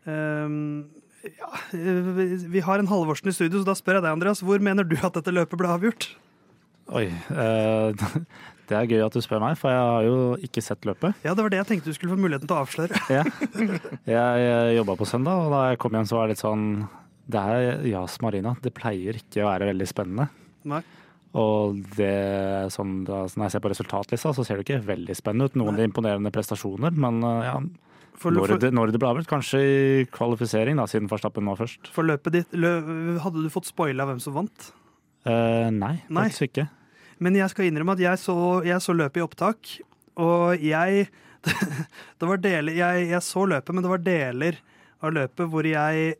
Um, 0.05 0.89
ja, 1.23 1.49
eh, 1.71 2.09
vi 2.51 2.59
har 2.59 2.79
en 2.79 2.89
Halvorsen 2.89 3.31
i 3.31 3.35
studio, 3.35 3.61
så 3.61 3.71
da 3.71 3.77
spør 3.77 3.99
jeg 3.99 4.05
deg, 4.05 4.11
Andreas. 4.17 4.43
Hvor 4.43 4.59
mener 4.63 4.87
du 4.87 4.97
at 4.99 5.15
dette 5.15 5.33
løpet 5.33 5.59
ble 5.59 5.71
avgjort? 5.71 6.09
Oi. 6.91 7.07
Eh, 7.07 8.03
det 8.69 8.77
er 8.79 8.87
gøy 8.87 9.01
at 9.05 9.15
du 9.15 9.21
spør 9.23 9.41
meg, 9.43 9.57
for 9.59 9.73
jeg 9.73 9.83
har 9.83 10.05
jo 10.07 10.17
ikke 10.47 10.63
sett 10.63 10.85
løpet. 10.87 11.19
Ja, 11.25 11.33
det 11.35 11.43
var 11.43 11.51
det 11.51 11.59
jeg 11.61 11.69
tenkte 11.71 11.91
du 11.91 11.97
skulle 11.97 12.13
få 12.15 12.19
muligheten 12.21 12.47
til 12.47 12.55
å 12.55 12.61
avsløre. 12.63 12.99
Ja. 13.11 13.23
Jeg, 14.13 14.41
jeg 14.43 14.75
jobba 14.77 14.95
på 14.99 15.07
søndag, 15.07 15.45
og 15.45 15.53
da 15.53 15.61
jeg 15.71 15.79
kom 15.83 15.95
hjem 15.95 16.07
så 16.09 16.17
var 16.17 16.27
det 16.27 16.33
litt 16.35 16.41
sånn 16.43 16.65
Det 17.31 17.39
er 17.39 17.85
Jas 17.87 18.17
Marina. 18.23 18.51
Det 18.63 18.73
pleier 18.75 19.19
ikke 19.19 19.45
å 19.45 19.49
være 19.49 19.69
veldig 19.71 19.87
spennende. 19.87 20.27
Nei. 20.67 20.81
Og 21.39 21.79
det, 21.97 22.11
sånn, 22.73 22.99
da, 23.07 23.23
når 23.25 23.47
jeg 23.47 23.55
ser 23.55 23.63
på 23.63 23.71
resultatlista, 23.71 24.33
så 24.35 24.45
ser 24.45 24.59
det 24.59 24.67
ikke 24.67 24.83
veldig 24.85 25.15
spennende 25.17 25.49
ut. 25.49 25.57
Noen 25.57 25.79
imponerende 25.81 26.31
prestasjoner, 26.35 26.93
men 26.93 27.23
uh, 27.25 27.39
ja, 27.47 27.55
For, 28.13 28.29
når, 28.35 28.53
for, 28.53 28.61
det, 28.61 28.69
når 28.75 28.93
det 28.93 29.01
ble 29.01 29.09
avgjort, 29.09 29.31
kanskje 29.31 29.63
i 29.63 30.05
kvalifisering, 30.13 30.77
da, 30.77 30.85
siden 30.91 31.09
Verstappen 31.11 31.49
var 31.49 31.57
først. 31.63 31.89
for 31.95 32.05
løpet 32.05 32.37
ditt 32.37 32.53
lø, 32.53 32.75
Hadde 33.23 33.41
du 33.41 33.49
fått 33.53 33.71
spoila 33.71 34.05
hvem 34.11 34.21
som 34.21 34.35
vant? 34.37 34.69
Eh, 35.25 35.71
nei, 35.73 35.95
Nei. 36.11 36.27
faktisk 36.27 36.51
ikke. 36.51 36.67
Men 37.23 37.39
jeg 37.39 37.51
skal 37.53 37.69
innrømme 37.69 37.95
at 37.95 38.03
jeg 38.03 38.19
så, 38.21 38.35
jeg 38.67 38.83
så 38.83 38.95
løpet 38.95 39.21
i 39.21 39.25
opptak, 39.25 39.75
og 40.19 40.63
jeg 40.63 41.07
Det 42.19 42.27
var 42.27 42.39
deler 42.39 42.77
jeg, 42.77 43.07
jeg 43.11 43.23
så 43.25 43.41
løpet, 43.51 43.75
men 43.75 43.83
det 43.83 43.89
var 43.91 44.03
deler 44.03 44.59
av 45.03 45.11
løpet 45.11 45.49
hvor 45.51 45.67
jeg 45.67 46.13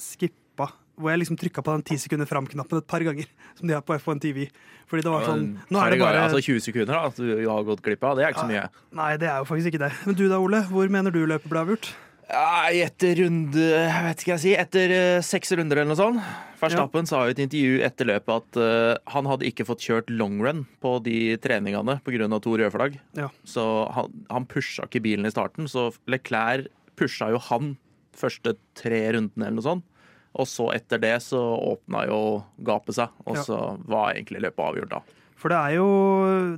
skippa 0.00 0.70
hvor 1.00 1.14
jeg 1.14 1.22
liksom 1.22 1.38
trykka 1.40 1.62
på 1.64 1.74
den 1.76 1.84
ti 1.88 1.96
sekunder 2.00 2.28
fram-knappen 2.28 2.80
et 2.80 2.88
par 2.88 3.00
ganger. 3.04 3.28
Som 3.58 3.70
de 3.70 3.76
har 3.76 3.84
på 3.84 3.96
F1 3.96 4.20
TV. 4.20 4.46
Fordi 4.90 5.04
det 5.06 5.12
var 5.12 5.24
sånn 5.24 5.46
Nå 5.72 5.80
er 5.80 5.94
det 5.94 6.00
bare 6.02 6.24
Altså 6.26 6.42
20 6.42 6.64
sekunder 6.64 6.92
da, 6.92 7.02
at 7.08 7.16
du 7.16 7.30
har 7.48 7.66
gått 7.68 7.82
glipp 7.86 8.04
av. 8.04 8.18
Det 8.18 8.26
er 8.26 8.34
ikke 8.34 8.44
så 8.44 8.50
mye. 8.50 8.66
Nei, 9.00 9.10
det 9.22 9.30
er 9.30 9.40
jo 9.40 9.48
faktisk 9.48 9.72
ikke 9.72 9.84
det. 9.86 9.90
Men 10.04 10.18
du 10.18 10.24
da, 10.26 10.40
Ole? 10.42 10.60
Hvor 10.68 10.92
mener 10.92 11.14
du 11.14 11.22
løpet 11.24 11.52
ble 11.52 11.62
avgjort? 11.64 11.92
Ja, 12.30 12.70
etter 12.70 13.16
runde 13.24 13.64
Jeg 13.64 14.04
vet 14.06 14.22
ikke 14.22 14.30
hva 14.30 14.36
jeg 14.38 14.44
sier. 14.44 14.62
Etter 14.62 14.92
eh, 14.94 15.22
seks 15.26 15.50
runder 15.58 15.80
eller 15.80 15.90
noe 15.90 15.98
sånt. 15.98 16.22
Verstappen 16.60 17.08
sa 17.08 17.24
i 17.26 17.32
et 17.32 17.40
intervju 17.42 17.80
etter 17.86 18.08
løpet 18.10 18.34
at 18.34 18.58
uh, 18.60 19.12
han 19.14 19.28
hadde 19.30 19.46
ikke 19.48 19.64
fått 19.64 19.80
kjørt 19.86 20.10
longrun 20.12 20.66
på 20.84 20.98
de 21.02 21.38
treningene 21.40 21.96
pga. 22.04 22.28
to 22.38 22.52
røde 22.52 22.70
flagg. 22.74 22.98
Ja. 23.16 23.30
Så 23.48 23.64
han, 23.96 24.12
han 24.28 24.46
pusha 24.46 24.84
ikke 24.86 25.02
bilen 25.06 25.26
i 25.26 25.32
starten. 25.32 25.66
Så 25.72 25.88
Leclerc 26.06 26.68
pusha 27.00 27.30
jo 27.32 27.40
han 27.48 27.78
første 28.16 28.54
tre 28.76 29.00
rundene 29.16 29.48
eller 29.48 29.58
noe 29.58 29.68
sånt. 29.70 29.86
Og 30.38 30.46
så 30.46 30.68
etter 30.76 31.00
det 31.02 31.16
så 31.24 31.40
åpna 31.40 32.04
jo 32.06 32.20
gapet 32.62 33.00
seg, 33.00 33.08
og 33.26 33.40
Ja. 33.40 33.42
så 33.42 33.56
var 33.90 34.12
egentlig 34.12 34.44
løpet 34.44 34.62
avgjort 34.62 34.92
da. 34.92 35.00
For 35.40 35.48
det 35.52 35.56
er 35.56 35.76
jo 35.78 35.88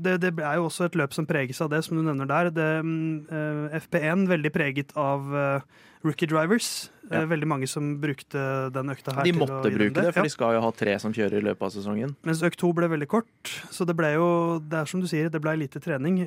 det, 0.03 0.17
det 0.25 0.33
er 0.43 0.59
jo 0.59 0.67
også 0.67 0.89
et 0.89 0.97
løp 0.99 1.15
som 1.15 1.27
preges 1.29 1.61
av 1.63 1.71
det, 1.71 1.85
som 1.87 1.95
du 1.99 2.03
nevner 2.03 2.27
der. 2.27 2.51
Det, 2.51 2.69
mm, 2.83 3.31
eh, 3.31 3.79
FP1 3.79 4.27
veldig 4.31 4.51
preget 4.55 4.91
av 4.99 5.29
uh, 5.31 5.85
rookie 6.03 6.27
drivers. 6.31 6.89
Eh, 6.89 7.21
Ja. 7.21 7.27
veldig 7.29 7.47
mange 7.47 7.67
som 7.69 7.99
brukte 8.01 8.41
den 8.73 8.89
økta 8.89 9.13
her. 9.13 9.27
De 9.27 9.33
måtte 9.37 9.69
bruke 9.71 9.93
det, 9.93 10.15
for 10.15 10.23
Ja. 10.23 10.27
de 10.27 10.31
skal 10.33 10.55
jo 10.55 10.61
ha 10.65 10.71
tre 10.73 10.99
som 10.99 11.13
kjører 11.13 11.39
i 11.39 11.45
løpet 11.45 11.63
av 11.63 11.71
sesongen. 11.75 12.15
Mens 12.25 12.43
økt 12.43 12.57
to 12.59 12.73
ble 12.73 12.89
veldig 12.89 13.09
kort, 13.11 13.51
så 13.71 13.85
det 13.87 13.95
ble 13.99 14.15
jo 14.15 14.59
Det 14.59 14.79
er 14.81 14.87
som 14.87 15.01
du 15.01 15.07
sier, 15.07 15.29
det 15.29 15.43
ble 15.43 15.57
lite 15.61 15.79
trening. 15.83 16.25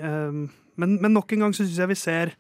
Men, 0.77 1.01
men 1.01 1.13
nok 1.13 1.33
en 1.33 1.39
gang 1.39 1.53
så 1.53 1.65
syns 1.65 1.77
jeg 1.79 1.87
vi 1.89 1.95
ser 1.95 2.35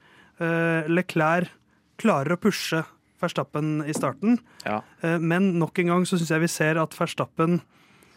Leclerc 0.87 1.49
klarer 1.97 2.35
å 2.35 2.39
pushe 2.39 2.83
Verstappen 3.21 3.79
i 3.87 3.93
starten. 3.95 4.37
Ja. 4.65 4.81
Men 5.01 5.57
nok 5.57 5.79
en 5.79 5.87
gang 5.87 6.05
så 6.05 6.19
syns 6.19 6.29
jeg 6.29 6.43
vi 6.43 6.51
ser 6.51 6.77
at 6.77 6.93
Verstappen 6.99 7.61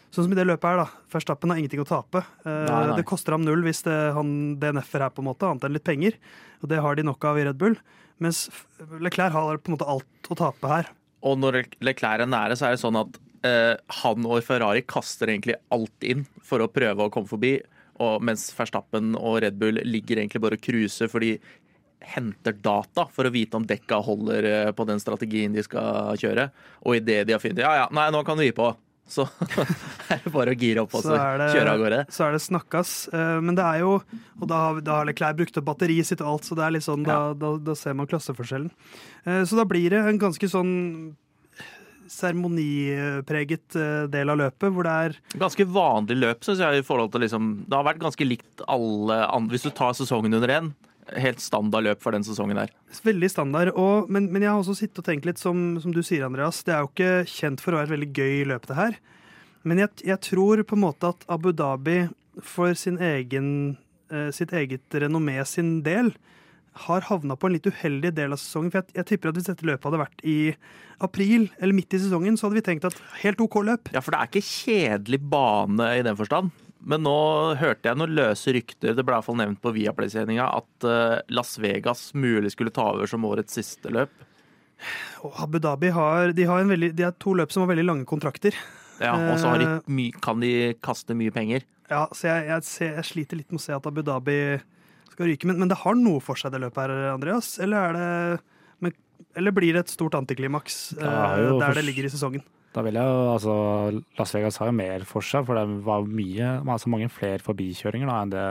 Sånn 0.09 0.25
som 0.25 0.33
i 0.33 0.37
det 0.39 0.47
løpet 0.49 0.65
her, 0.65 0.79
da. 0.81 1.03
Verstappen 1.13 1.51
har 1.53 1.59
ingenting 1.61 1.83
å 1.83 1.87
tape. 1.87 2.23
Eh, 2.43 2.49
Nei, 2.65 2.81
nei. 2.89 2.95
Det 2.97 3.05
koster 3.09 3.35
ham 3.35 3.43
null 3.45 3.61
hvis 3.67 3.83
det, 3.85 3.97
han 4.15 4.31
DNF-er 4.61 5.05
her, 5.05 5.13
på 5.13 5.21
en 5.21 5.29
måte, 5.29 5.45
annet 5.45 5.67
enn 5.67 5.75
litt 5.77 5.85
penger. 5.85 6.17
Og 6.63 6.71
det 6.71 6.79
har 6.81 6.97
de 6.97 7.05
nok 7.05 7.27
av 7.29 7.37
i 7.37 7.45
Red 7.45 7.59
Bull. 7.61 7.77
Mens 8.19 8.47
Leclerc 8.99 9.35
har 9.35 9.61
på 9.61 9.69
en 9.71 9.77
måte 9.77 9.87
alt 9.87 10.29
å 10.33 10.37
tape 10.39 10.71
her. 10.71 10.89
Og 11.21 11.37
når 11.39 11.61
Leclerc 11.83 12.23
er 12.25 12.31
nære, 12.31 12.57
så 12.57 12.67
er 12.69 12.75
det 12.75 12.81
sånn 12.81 12.97
at 12.99 13.19
eh, 13.45 13.75
han 14.01 14.25
og 14.25 14.41
Ferrari 14.47 14.81
kaster 14.87 15.29
egentlig 15.31 15.59
alt 15.75 16.07
inn 16.07 16.25
for 16.43 16.63
å 16.63 16.71
prøve 16.71 17.05
å 17.05 17.13
komme 17.13 17.29
forbi, 17.29 17.57
og 17.99 18.23
mens 18.23 18.45
Verstappen 18.55 19.11
og 19.19 19.41
Red 19.43 19.57
Bull 19.59 19.81
ligger 19.83 20.21
egentlig 20.21 20.39
bare 20.41 20.55
og 20.55 20.63
cruiser, 20.63 21.09
for 21.11 21.19
de 21.23 21.33
henter 22.15 22.55
data 22.55 23.03
for 23.11 23.27
å 23.27 23.31
vite 23.33 23.59
om 23.59 23.65
dekka 23.67 23.99
holder 24.07 24.45
eh, 24.47 24.69
på 24.71 24.85
den 24.87 25.01
strategien 25.03 25.53
de 25.53 25.63
skal 25.67 26.15
kjøre. 26.19 26.47
Og 26.87 26.95
idet 27.01 27.25
de 27.27 27.35
har 27.35 27.43
funnet 27.43 27.59
ja, 27.65 27.73
ja, 27.83 27.87
nei, 27.93 28.07
nå 28.15 28.23
kan 28.27 28.39
du 28.39 28.45
gi 28.47 28.55
på, 28.55 28.71
så 29.09 29.25
er 30.13 30.19
det 30.23 30.31
bare 30.33 30.53
å 30.53 30.57
gire 30.59 30.83
opp 30.85 30.93
og 30.99 31.01
så 31.05 31.15
det, 31.17 31.47
kjøre 31.55 31.71
av 31.75 31.81
gårde. 31.81 32.01
så 32.13 32.27
er 32.27 32.35
det 32.37 32.41
snakkas. 32.45 32.91
Eh, 33.13 33.39
Men 33.41 33.57
det 33.57 33.65
er 33.65 33.79
jo 33.81 33.95
Og 34.39 34.45
da 34.51 34.59
har, 34.67 34.81
da 34.85 34.99
har 34.99 35.09
Leclerc 35.09 35.39
brukt 35.39 35.57
opp 35.57 35.65
batteriet 35.71 36.05
sitt 36.05 36.21
og 36.21 36.35
alt, 36.35 36.45
så 36.47 36.55
det 36.59 36.67
er 36.67 36.75
litt 36.77 36.85
sånn, 36.85 37.03
da, 37.07 37.33
da, 37.33 37.55
da 37.57 37.75
ser 37.75 37.97
man 37.97 38.07
klasseforskjellen. 38.11 38.69
Eh, 39.25 39.41
Så 39.49 39.57
da 39.59 39.65
blir 39.65 39.89
det 39.95 40.03
en 40.05 40.21
ganske 40.21 40.47
sånn 40.51 40.75
seremonipreget 42.09 43.75
eh, 43.77 44.03
del 44.09 44.31
av 44.33 44.39
løpet, 44.39 44.71
hvor 44.73 44.87
det 44.87 44.93
er 45.05 45.17
Ganske 45.41 45.65
vanlig 45.69 46.17
løp, 46.19 46.43
syns 46.45 46.61
jeg. 46.63 46.79
i 46.81 46.85
forhold 46.85 47.11
til 47.13 47.21
liksom, 47.25 47.49
Det 47.69 47.75
har 47.77 47.85
vært 47.85 48.01
ganske 48.01 48.25
likt 48.27 48.63
alle 48.67 49.19
andre. 49.29 49.53
Hvis 49.55 49.67
du 49.67 49.73
tar 49.77 49.93
sesongen 49.97 50.33
under 50.39 50.49
én, 50.55 50.71
helt 51.17 51.41
standard 51.43 51.85
løp 51.85 52.01
for 52.03 52.15
den 52.15 52.25
sesongen 52.27 52.59
der. 52.59 52.73
veldig 53.05 53.29
standard. 53.31 53.73
Og, 53.73 54.09
men, 54.11 54.29
men 54.33 54.45
jeg 54.45 54.51
har 54.51 54.61
også 54.61 54.77
sittet 54.81 55.01
og 55.01 55.09
tenkt 55.09 55.27
litt, 55.29 55.41
som, 55.41 55.79
som 55.81 55.93
du 55.95 56.01
sier, 56.05 56.25
Andreas, 56.27 56.61
det 56.67 56.75
er 56.75 56.83
jo 56.85 56.91
ikke 56.91 57.13
kjent 57.31 57.63
for 57.63 57.73
å 57.73 57.81
være 57.81 57.89
et 57.89 57.95
veldig 57.95 58.11
gøy 58.13 58.47
løp, 58.51 58.67
det 58.69 58.79
her. 58.79 58.97
Men 59.67 59.83
jeg, 59.83 59.95
jeg 60.07 60.21
tror 60.29 60.63
på 60.63 60.77
en 60.77 60.85
måte 60.85 61.11
at 61.11 61.25
Abu 61.31 61.51
Dhabi 61.51 62.01
for 62.45 62.75
sin 62.77 62.99
egen, 63.03 63.77
eh, 64.13 64.29
sitt 64.35 64.53
eget 64.55 64.99
renommé 65.03 65.41
sin 65.47 65.79
del 65.83 66.13
har 66.85 67.07
havna 67.09 67.35
på 67.35 67.49
en 67.49 67.55
litt 67.57 67.67
uheldig 67.67 68.13
del 68.15 68.35
av 68.35 68.39
sesongen. 68.39 68.71
For 68.71 68.81
jeg, 68.81 68.95
jeg 69.01 69.09
tipper 69.09 69.31
at 69.31 69.39
hvis 69.39 69.49
dette 69.49 69.67
løpet 69.67 69.89
hadde 69.89 70.01
vært 70.03 70.23
i 70.23 70.39
april 71.03 71.49
eller 71.57 71.75
midt 71.75 71.95
i 71.95 72.01
sesongen, 72.05 72.37
så 72.39 72.47
hadde 72.47 72.59
vi 72.59 72.65
tenkt 72.69 72.87
at 72.87 72.97
helt 73.23 73.41
OK 73.43 73.59
løp. 73.67 73.91
Ja, 73.95 74.03
for 74.05 74.15
det 74.15 74.21
er 74.21 74.31
ikke 74.31 74.45
kjedelig 74.45 75.21
bane 75.31 75.91
i 75.97 76.05
den 76.05 76.17
forstand. 76.19 76.53
Men 76.81 77.03
nå 77.03 77.13
hørte 77.59 77.89
jeg 77.89 77.97
noen 77.99 78.13
løse 78.15 78.53
rykter, 78.55 78.93
det 78.95 79.03
ble 79.03 79.11
i 79.11 79.17
hvert 79.17 79.25
fall 79.27 79.35
nevnt 79.41 79.59
på 79.61 79.73
Viaplay-sendinga, 79.75 80.45
at 80.61 80.85
eh, 80.87 81.17
Las 81.35 81.57
Vegas 81.59 82.13
mulig 82.15 82.53
skulle 82.53 82.71
ta 82.71 82.85
over 82.93 83.09
som 83.11 83.25
årets 83.27 83.57
siste 83.59 83.91
løp. 83.91 84.13
Og 85.27 85.33
Abu 85.43 85.59
Dhabi 85.59 85.89
har, 85.91 86.31
de 86.31 86.45
har, 86.47 86.61
en 86.63 86.71
veldig, 86.71 86.93
de 86.95 87.03
har 87.03 87.15
to 87.19 87.33
løp 87.35 87.51
som 87.51 87.65
har 87.65 87.73
veldig 87.73 87.83
lange 87.89 88.05
kontrakter. 88.07 88.55
Ja, 89.03 89.11
Og 89.31 89.39
så 89.39 89.51
har 89.51 89.59
de 89.59 89.67
Eh. 89.67 90.11
kan 90.23 90.39
de 90.39 90.73
kaste 90.83 91.15
mye 91.15 91.31
penger. 91.35 91.63
Ja, 91.89 92.05
så 92.15 92.27
jeg, 92.29 92.47
jeg, 92.47 92.63
ser, 92.63 92.93
jeg 92.95 93.03
sliter 93.09 93.37
litt 93.39 93.51
med 93.51 93.59
å 93.59 93.63
se 93.63 93.73
at 93.75 93.85
Abu 93.87 94.01
Dhabi 94.03 94.39
skal 95.11 95.25
ryke. 95.27 95.47
Men, 95.49 95.59
men 95.59 95.67
det 95.71 95.77
har 95.83 95.95
noe 95.99 96.19
for 96.23 96.35
seg, 96.39 96.51
det 96.55 96.61
løpet 96.63 96.85
her, 96.85 96.95
Andreas? 97.11 97.57
Eller, 97.59 97.89
er 97.89 97.93
det, 97.99 98.41
men, 98.79 98.93
eller 99.35 99.51
blir 99.55 99.73
det 99.75 99.83
et 99.87 99.91
stort 99.91 100.15
antiklimaks 100.15 100.93
Det 100.95 101.03
eh, 101.03 101.43
jo 101.43 101.59
der 101.59 101.65
for- 101.73 101.75
det 101.81 101.85
ligger 101.89 102.07
i 102.07 102.13
sesongen? 102.15 102.43
Da 102.75 102.83
vil 102.85 102.99
jeg 102.99 103.21
altså 103.33 103.53
Las 104.19 104.33
Vegas 104.35 104.59
har 104.61 104.69
jo 104.69 104.75
mer 104.77 105.05
for 105.09 105.25
seg, 105.25 105.47
for 105.47 105.57
det 105.57 105.79
var 105.87 106.05
mye, 106.05 106.51
altså 106.61 106.91
mange 106.93 107.09
flere 107.13 107.41
forbikjøringer 107.41 108.09
da, 108.11 108.17
enn 108.21 108.33
det 108.35 108.49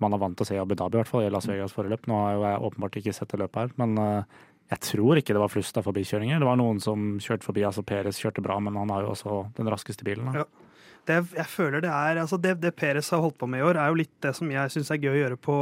man 0.00 0.16
er 0.16 0.22
vant 0.22 0.36
til 0.38 0.46
å 0.46 0.48
se 0.48 0.56
i 0.56 0.60
Abu 0.62 0.72
Dhabi, 0.74 0.96
i 0.96 1.02
hvert 1.02 1.10
fall 1.10 1.26
i 1.26 1.32
Las 1.32 1.46
Vegas 1.48 1.74
forrige 1.76 1.92
løp. 1.92 2.06
Nå 2.08 2.16
har 2.16 2.32
jo 2.34 2.46
jeg 2.46 2.62
åpenbart 2.70 2.96
ikke 3.00 3.12
sett 3.12 3.34
det 3.34 3.42
løpet 3.42 3.60
her, 3.60 3.74
men 3.82 4.00
eh, 4.00 4.38
jeg 4.72 4.82
tror 4.86 5.20
ikke 5.20 5.36
det 5.36 5.42
var 5.42 5.52
flust 5.52 5.76
av 5.76 5.86
forbikjøringer. 5.86 6.40
Det 6.40 6.48
var 6.48 6.58
noen 6.60 6.80
som 6.82 7.12
kjørte 7.20 7.46
forbi, 7.46 7.66
altså 7.68 7.84
Perez 7.86 8.20
kjørte 8.22 8.44
bra, 8.44 8.56
men 8.64 8.78
han 8.80 8.92
har 8.94 9.04
jo 9.04 9.12
også 9.12 9.40
den 9.58 9.70
raskeste 9.70 10.06
bilen. 10.06 10.30
Da. 10.30 10.44
Ja. 10.44 10.70
Det, 11.08 11.18
jeg 11.36 11.48
føler 11.48 11.82
det 11.82 11.90
er 11.90 12.20
altså 12.22 12.38
det, 12.40 12.58
det 12.62 12.74
Perez 12.78 13.08
har 13.12 13.22
holdt 13.24 13.38
på 13.40 13.48
med 13.50 13.62
i 13.62 13.66
år, 13.66 13.80
er 13.80 13.92
jo 13.92 14.00
litt 14.00 14.12
det 14.24 14.34
som 14.36 14.50
jeg 14.52 14.72
syns 14.72 14.92
er 14.92 15.00
gøy 15.00 15.12
å 15.12 15.20
gjøre 15.24 15.40
på 15.42 15.56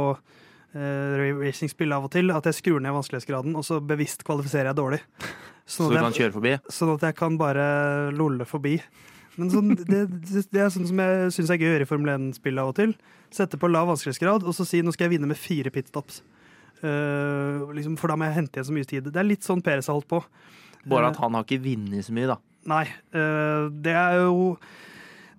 racingspill 0.73 1.93
av 1.95 2.05
og 2.07 2.11
til. 2.13 2.29
At 2.35 2.45
jeg 2.49 2.57
skrur 2.59 2.81
ned 2.83 2.93
vanskelighetsgraden, 2.95 3.55
og 3.57 3.65
så 3.65 3.79
bevisst 3.81 4.25
kvalifiserer 4.27 4.71
jeg 4.71 4.79
dårlig. 4.81 5.01
Så 5.69 5.83
Sånn 5.85 5.91
du 5.93 5.99
kan 5.99 6.07
jeg, 6.09 6.17
kjøre 6.23 6.33
forbi. 6.33 6.51
sånn 6.73 6.91
at 6.95 7.03
jeg 7.05 7.15
kan 7.19 7.35
bare 7.37 7.65
lolle 8.17 8.45
forbi. 8.49 8.71
Men 9.35 9.51
sånn, 9.53 9.67
det, 9.77 9.99
det, 10.09 10.41
det 10.49 10.63
er 10.63 10.71
sånn 10.73 10.87
som 10.89 10.97
jeg 11.03 11.27
syns 11.35 11.51
er 11.53 11.59
gøy 11.61 11.67
å 11.67 11.73
gjøre 11.75 11.85
i 11.85 11.89
Formel 11.91 12.09
1-spill 12.15 12.57
av 12.57 12.71
og 12.71 12.75
til. 12.79 12.95
Sette 13.29 13.59
på 13.61 13.69
lav 13.69 13.85
vanskelighetsgrad 13.91 14.47
og 14.49 14.55
så 14.57 14.65
si 14.65 14.81
nå 14.81 14.89
skal 14.95 15.05
jeg 15.05 15.13
vinne 15.19 15.29
med 15.29 15.37
fire 15.37 15.69
pitstops. 15.75 16.23
Uh, 16.81 17.69
liksom, 17.77 17.99
for 18.01 18.09
da 18.09 18.17
må 18.17 18.25
jeg 18.25 18.37
hente 18.39 18.57
igjen 18.57 18.65
så 18.71 18.75
mye 18.79 18.89
tid. 18.89 19.11
Det 19.13 19.21
er 19.21 19.29
litt 19.29 19.45
sånn 19.45 19.61
Peres 19.61 19.91
har 19.91 19.99
holdt 19.99 20.09
på. 20.09 20.23
Bare 20.89 21.11
at 21.13 21.21
han 21.21 21.37
har 21.37 21.45
ikke 21.45 21.61
vunnet 21.67 22.07
så 22.07 22.17
mye, 22.17 22.31
da. 22.33 22.39
Nei, 22.73 22.85
Uh, 23.13 23.69
det 23.85 23.93
er 23.93 24.17
jo 24.23 24.55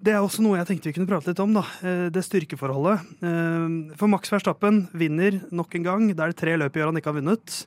Det 0.01 0.15
er 0.15 0.23
også 0.25 0.41
noe 0.41 0.57
jeg 0.57 0.69
tenkte 0.71 0.89
vi 0.89 0.95
kunne 0.97 1.11
prate 1.11 1.29
litt 1.29 1.43
om, 1.45 1.53
da. 1.59 1.63
Eh, 1.85 2.07
Det 2.09 2.23
styrkeforholdet. 2.25 3.03
Eh, 3.21 3.97
For 4.01 4.09
Max 4.09 4.33
Verstappen 4.33 4.87
vinner 4.97 5.43
nok 5.53 5.75
en 5.77 5.85
gang. 5.85 6.07
Da 6.17 6.25
er 6.25 6.33
det 6.33 6.41
tre 6.41 6.57
løp 6.57 6.77
i 6.77 6.81
år 6.81 6.89
han 6.89 6.97
ikke 7.01 7.13
har 7.13 7.21
vunnet. 7.21 7.67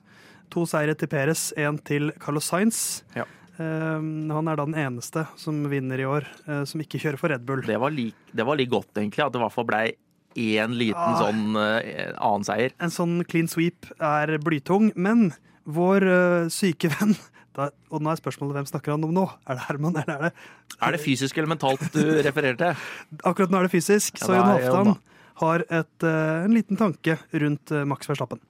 To 0.50 0.64
seire 0.66 0.96
til 0.98 1.08
Perez, 1.08 1.52
én 1.56 1.78
til 1.84 2.10
Carlos 2.18 2.50
Sainz. 2.50 3.02
Ja. 3.14 3.22
Eh, 3.58 4.02
Han 4.02 4.48
er 4.48 4.56
da 4.56 4.64
den 4.66 4.74
eneste 4.74 5.28
som 5.36 5.62
vinner 5.70 6.00
i 6.00 6.08
år, 6.10 6.26
som 6.66 6.80
ikke 6.80 6.98
kjører 6.98 7.18
for 7.18 7.28
Red 7.30 7.46
Bull. 7.46 7.62
Det 7.62 7.78
var, 7.78 7.90
like, 7.90 8.16
det 8.34 8.44
var 8.44 8.56
litt 8.56 8.70
godt, 8.70 8.92
egentlig, 8.94 9.24
at 9.24 9.32
det 9.32 9.38
i 9.38 9.44
hvert 9.44 9.54
fall 9.54 9.64
blei 9.70 9.92
én 10.34 10.74
liten 10.74 10.98
ja. 10.98 11.20
sånn 11.22 11.54
annen 11.54 12.44
seier. 12.44 12.72
En 12.80 12.90
sånn 12.90 13.22
clean 13.24 13.46
sweep 13.46 13.86
er 14.00 14.38
blytung, 14.42 14.90
men 14.96 15.32
vår 15.64 16.50
syke 16.50 16.90
venn 16.90 17.14
da, 17.54 17.70
Og 17.94 18.02
nå 18.02 18.12
er 18.12 18.20
spørsmålet 18.20 18.58
hvem 18.58 18.68
snakker 18.70 18.94
han 18.94 19.06
om 19.06 19.14
nå? 19.14 19.24
Er 19.46 19.58
det 19.58 19.66
Herman, 19.68 19.96
eller 20.00 20.14
er 20.14 20.22
det 20.26 20.32
Er 20.80 20.96
det 20.96 21.02
fysisk 21.02 21.38
eller 21.38 21.54
mentalt 21.54 21.84
du 21.94 22.02
refererer 22.24 22.58
til? 22.60 22.86
Akkurat 23.30 23.52
nå 23.52 23.60
er 23.60 23.68
det 23.68 23.74
fysisk, 23.74 24.18
Ja, 24.20 24.26
så 24.26 24.38
Jon 24.38 24.50
Halvdan 24.50 24.96
har 25.42 25.64
et, 25.66 26.06
eh, 26.06 26.44
en 26.44 26.54
liten 26.54 26.78
tanke 26.78 27.18
rundt 27.32 27.72
eh, 27.74 27.86
Max 27.88 28.06
Verstappen. 28.10 28.42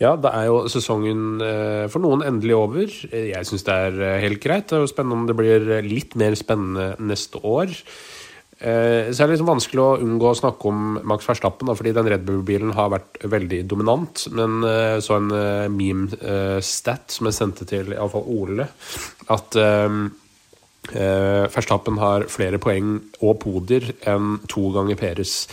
Ja, 0.00 0.16
da 0.18 0.32
er 0.34 0.48
jo 0.48 0.64
sesongen 0.72 1.42
eh, 1.44 1.84
for 1.92 2.02
noen 2.02 2.24
endelig 2.26 2.56
over. 2.56 2.94
Jeg 3.12 3.46
syns 3.46 3.66
det 3.66 3.74
er 3.74 4.20
helt 4.24 4.40
greit. 4.42 4.66
Det 4.70 4.78
er 4.78 4.84
jo 4.84 4.90
spennende 4.90 5.20
om 5.20 5.28
det 5.28 5.36
blir 5.38 5.68
litt 5.86 6.16
mer 6.18 6.36
spennende 6.38 6.94
neste 6.98 7.40
år. 7.44 7.72
Eh, 8.64 9.12
Så 9.12 9.22
er 9.22 9.28
det 9.28 9.34
liksom 9.34 9.50
vanskelig 9.50 9.82
å 9.82 9.98
unngå 10.00 10.30
å 10.30 10.38
snakke 10.38 10.70
om 10.70 10.98
Max 11.04 11.28
Verstappen, 11.28 11.68
da, 11.68 11.76
fordi 11.76 11.92
den 11.96 12.08
Red 12.08 12.24
Bull-bilen 12.24 12.72
har 12.72 12.92
vært 12.94 13.20
veldig 13.20 13.60
dominant. 13.68 14.24
Men 14.32 14.64
eh, 14.64 14.96
så 15.04 15.18
en 15.18 15.30
eh, 15.36 15.68
meme-stat 15.68 17.12
som 17.12 17.28
jeg 17.28 17.36
sendte 17.36 17.68
til 17.68 17.92
iallfall 17.92 18.24
Ole, 18.24 18.68
at 19.32 19.56
Verstappen 20.84 21.96
har 21.96 22.26
flere 22.28 22.58
poeng 22.60 22.98
og 23.24 23.38
podier 23.40 23.86
enn 24.04 24.34
to 24.52 24.66
ganger 24.74 24.98
Peres. 25.00 25.46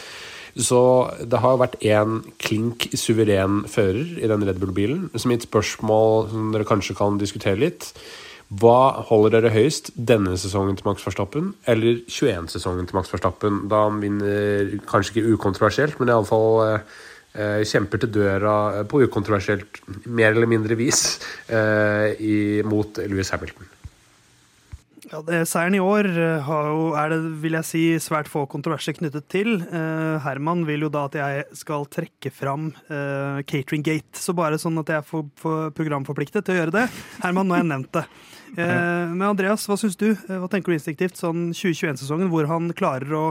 Så 0.60 0.82
det 1.24 1.40
har 1.40 1.62
vært 1.62 1.78
én 1.88 2.18
klink 2.44 2.90
suveren 3.00 3.62
fører 3.72 4.20
i 4.20 4.28
den 4.28 4.44
Red 4.44 4.60
Bull-bilen. 4.60 5.08
Så 5.16 5.32
mitt 5.32 5.48
spørsmål, 5.48 6.28
som 6.34 6.52
dere 6.52 6.68
kanskje 6.68 6.98
kan 7.00 7.16
diskutere 7.22 7.64
litt 7.64 7.94
Hva 8.52 9.04
holder 9.08 9.38
dere 9.38 9.54
høyest? 9.54 9.94
Denne 9.96 10.36
sesongen 10.40 10.76
til 10.76 10.90
Max 10.90 11.06
Verstappen 11.08 11.54
eller 11.72 12.02
21-sesongen 12.04 12.90
til 12.90 12.98
Max 12.98 13.12
Verstappen? 13.14 13.62
Da 13.72 13.86
han 13.86 14.02
vinner, 14.04 14.74
kanskje 14.90 15.22
ikke 15.22 15.38
ukontroversielt, 15.38 15.96
men 16.02 16.12
iallfall 16.12 16.60
eh, 16.68 17.62
kjemper 17.64 18.04
til 18.04 18.12
døra 18.18 18.56
på 18.92 19.06
ukontroversielt, 19.06 19.80
mer 20.04 20.36
eller 20.36 20.52
mindre 20.52 20.76
vis, 20.76 21.22
eh, 21.48 22.12
i, 22.20 22.40
mot 22.68 23.00
Louis 23.08 23.32
Hamilton. 23.32 23.72
Ja, 25.12 25.20
det, 25.28 25.42
Seieren 25.48 25.76
i 25.76 25.82
år 25.84 26.08
eh, 26.08 26.52
jo, 26.52 26.84
er 26.96 27.12
det 27.12 27.20
vil 27.44 27.56
jeg 27.58 27.68
si, 27.68 27.82
svært 28.04 28.30
få 28.32 28.46
kontroverser 28.52 28.96
knyttet 28.96 29.28
til. 29.32 29.58
Eh, 29.60 30.20
Herman 30.24 30.64
vil 30.68 30.86
jo 30.86 30.92
da 30.92 31.06
at 31.10 31.18
jeg 31.20 31.48
skal 31.60 31.88
trekke 31.92 32.32
fram 32.32 32.70
eh, 32.88 33.42
Catering 33.48 33.84
Gate. 33.84 34.16
Så 34.20 34.36
bare 34.36 34.60
sånn 34.60 34.80
at 34.80 34.92
jeg 34.92 35.08
for 35.08 35.72
programforpliktet 35.76 36.48
til 36.48 36.56
å 36.56 36.62
gjøre 36.62 36.78
det. 36.82 36.86
Herman, 37.26 37.48
nå 37.48 37.58
har 37.58 37.66
jeg 37.66 37.72
nevnt 37.74 37.92
det. 38.00 38.06
Eh, 38.58 39.12
men 39.14 39.28
Andreas, 39.30 39.64
hva 39.70 39.78
syns 39.80 39.98
du? 40.00 40.10
Eh, 40.12 40.38
Hva 40.42 40.50
tenker 40.52 40.72
du 40.72 40.78
instinktivt? 40.78 41.20
Sånn 41.20 41.52
2021-sesongen 41.56 42.32
hvor 42.32 42.50
han 42.52 42.72
klarer 42.76 43.14
å 43.16 43.26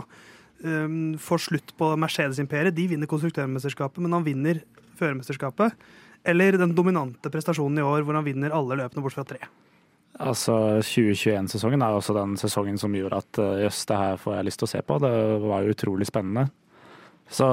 um, 0.64 1.16
få 1.20 1.38
slutt 1.40 1.74
på 1.76 1.92
Mercedes-imperiet. 2.00 2.76
De 2.76 2.86
vinner 2.94 3.10
konstruktørmesterskapet, 3.10 4.00
men 4.04 4.16
han 4.16 4.26
vinner 4.26 4.62
førermesterskapet. 5.00 5.76
Eller 6.30 6.58
den 6.60 6.74
dominante 6.76 7.32
prestasjonen 7.32 7.80
i 7.80 7.84
år 7.86 8.04
hvor 8.04 8.16
han 8.16 8.26
vinner 8.26 8.54
alle 8.56 8.80
løpene 8.80 9.04
bort 9.04 9.16
fra 9.16 9.26
tre. 9.28 9.40
Altså, 10.20 10.54
2021-sesongen 10.84 11.84
er 11.84 11.96
også 11.96 12.16
den 12.16 12.34
sesongen 12.40 12.80
som 12.80 12.96
gjorde 12.96 13.20
at 13.22 13.40
eh, 13.40 13.62
jøss, 13.66 13.84
det 13.88 14.00
her 14.00 14.18
får 14.20 14.36
jeg 14.36 14.48
lyst 14.48 14.60
til 14.60 14.68
å 14.68 14.72
se 14.74 14.82
på. 14.84 14.98
Det 15.04 15.14
var 15.44 15.64
jo 15.64 15.76
utrolig 15.76 16.08
spennende. 16.08 16.48
Så 17.30 17.46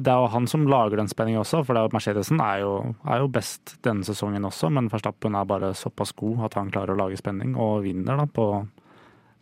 det 0.00 0.08
er 0.08 0.22
jo 0.22 0.30
han 0.32 0.46
som 0.48 0.62
lager 0.68 0.96
den 0.96 1.10
spenningen 1.10 1.42
også, 1.42 1.60
for 1.68 1.76
er 1.76 1.92
Mercedesen 1.92 2.40
er 2.40 2.62
jo, 2.62 2.70
er 3.04 3.20
jo 3.20 3.28
best 3.32 3.74
denne 3.84 4.06
sesongen 4.06 4.48
også, 4.48 4.70
men 4.72 4.88
Verstappen 4.92 5.36
er 5.36 5.48
bare 5.48 5.74
såpass 5.76 6.14
god 6.16 6.46
at 6.48 6.56
han 6.56 6.72
klarer 6.72 6.94
å 6.94 7.02
lage 7.02 7.20
spenning, 7.20 7.52
og 7.60 7.84
vinner 7.84 8.16
da 8.20 8.24
på 8.24 8.46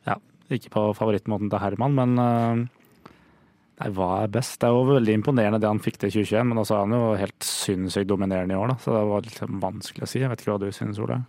Ja, 0.09 0.17
ikke 0.51 0.73
på 0.75 0.83
favorittmåten 0.99 1.53
til 1.53 1.63
Herman, 1.63 1.95
men 1.95 2.25
eh, 2.25 2.67
Nei, 3.79 3.93
hva 3.95 4.09
er 4.25 4.31
best? 4.35 4.57
Det 4.59 4.67
er 4.67 4.75
jo 4.75 4.87
veldig 4.89 5.13
imponerende 5.21 5.61
det 5.63 5.69
han 5.71 5.79
fikk 5.79 6.01
til 6.03 6.11
2021, 6.11 6.49
men 6.51 6.59
også 6.59 6.75
er 6.75 6.81
han 6.83 6.95
jo 6.97 7.03
helt 7.21 7.47
sinnssykt 7.47 8.09
dominerende 8.11 8.57
i 8.57 8.59
år, 8.59 8.73
da. 8.73 8.77
Så 8.83 8.91
det 8.91 9.03
var 9.07 9.27
litt 9.29 9.39
vanskelig 9.63 10.03
å 10.03 10.09
si. 10.11 10.19
Jeg 10.19 10.31
vet 10.33 10.43
ikke 10.43 10.51
hva 10.51 10.63
du 10.65 10.73
synes, 10.75 10.99
Ole? 10.99 11.21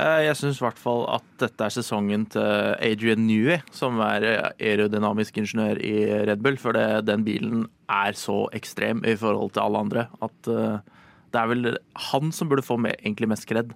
Eh, 0.00 0.22
Jeg 0.26 0.38
syns 0.40 0.60
i 0.60 0.64
hvert 0.64 0.80
fall 0.80 1.04
at 1.12 1.26
dette 1.42 1.66
er 1.66 1.74
sesongen 1.74 2.24
til 2.32 2.76
Adrian 2.80 3.26
Newey, 3.26 3.60
som 3.74 4.00
er 4.04 4.24
aerodynamisk 4.56 5.36
ingeniør 5.42 5.80
i 5.84 5.94
Red 6.28 6.40
Bull. 6.44 6.56
For 6.60 6.76
det, 6.76 7.04
den 7.10 7.26
bilen 7.26 7.66
er 7.92 8.16
så 8.16 8.46
ekstrem 8.56 9.04
i 9.04 9.16
forhold 9.20 9.52
til 9.52 9.66
alle 9.66 9.84
andre 9.84 10.06
at 10.24 10.48
eh, 10.52 10.98
det 11.32 11.40
er 11.40 11.48
vel 11.48 11.70
han 12.10 12.32
som 12.32 12.50
burde 12.50 12.64
få 12.64 12.76
med, 12.80 12.98
egentlig 13.00 13.30
mest 13.32 13.48
kred, 13.48 13.72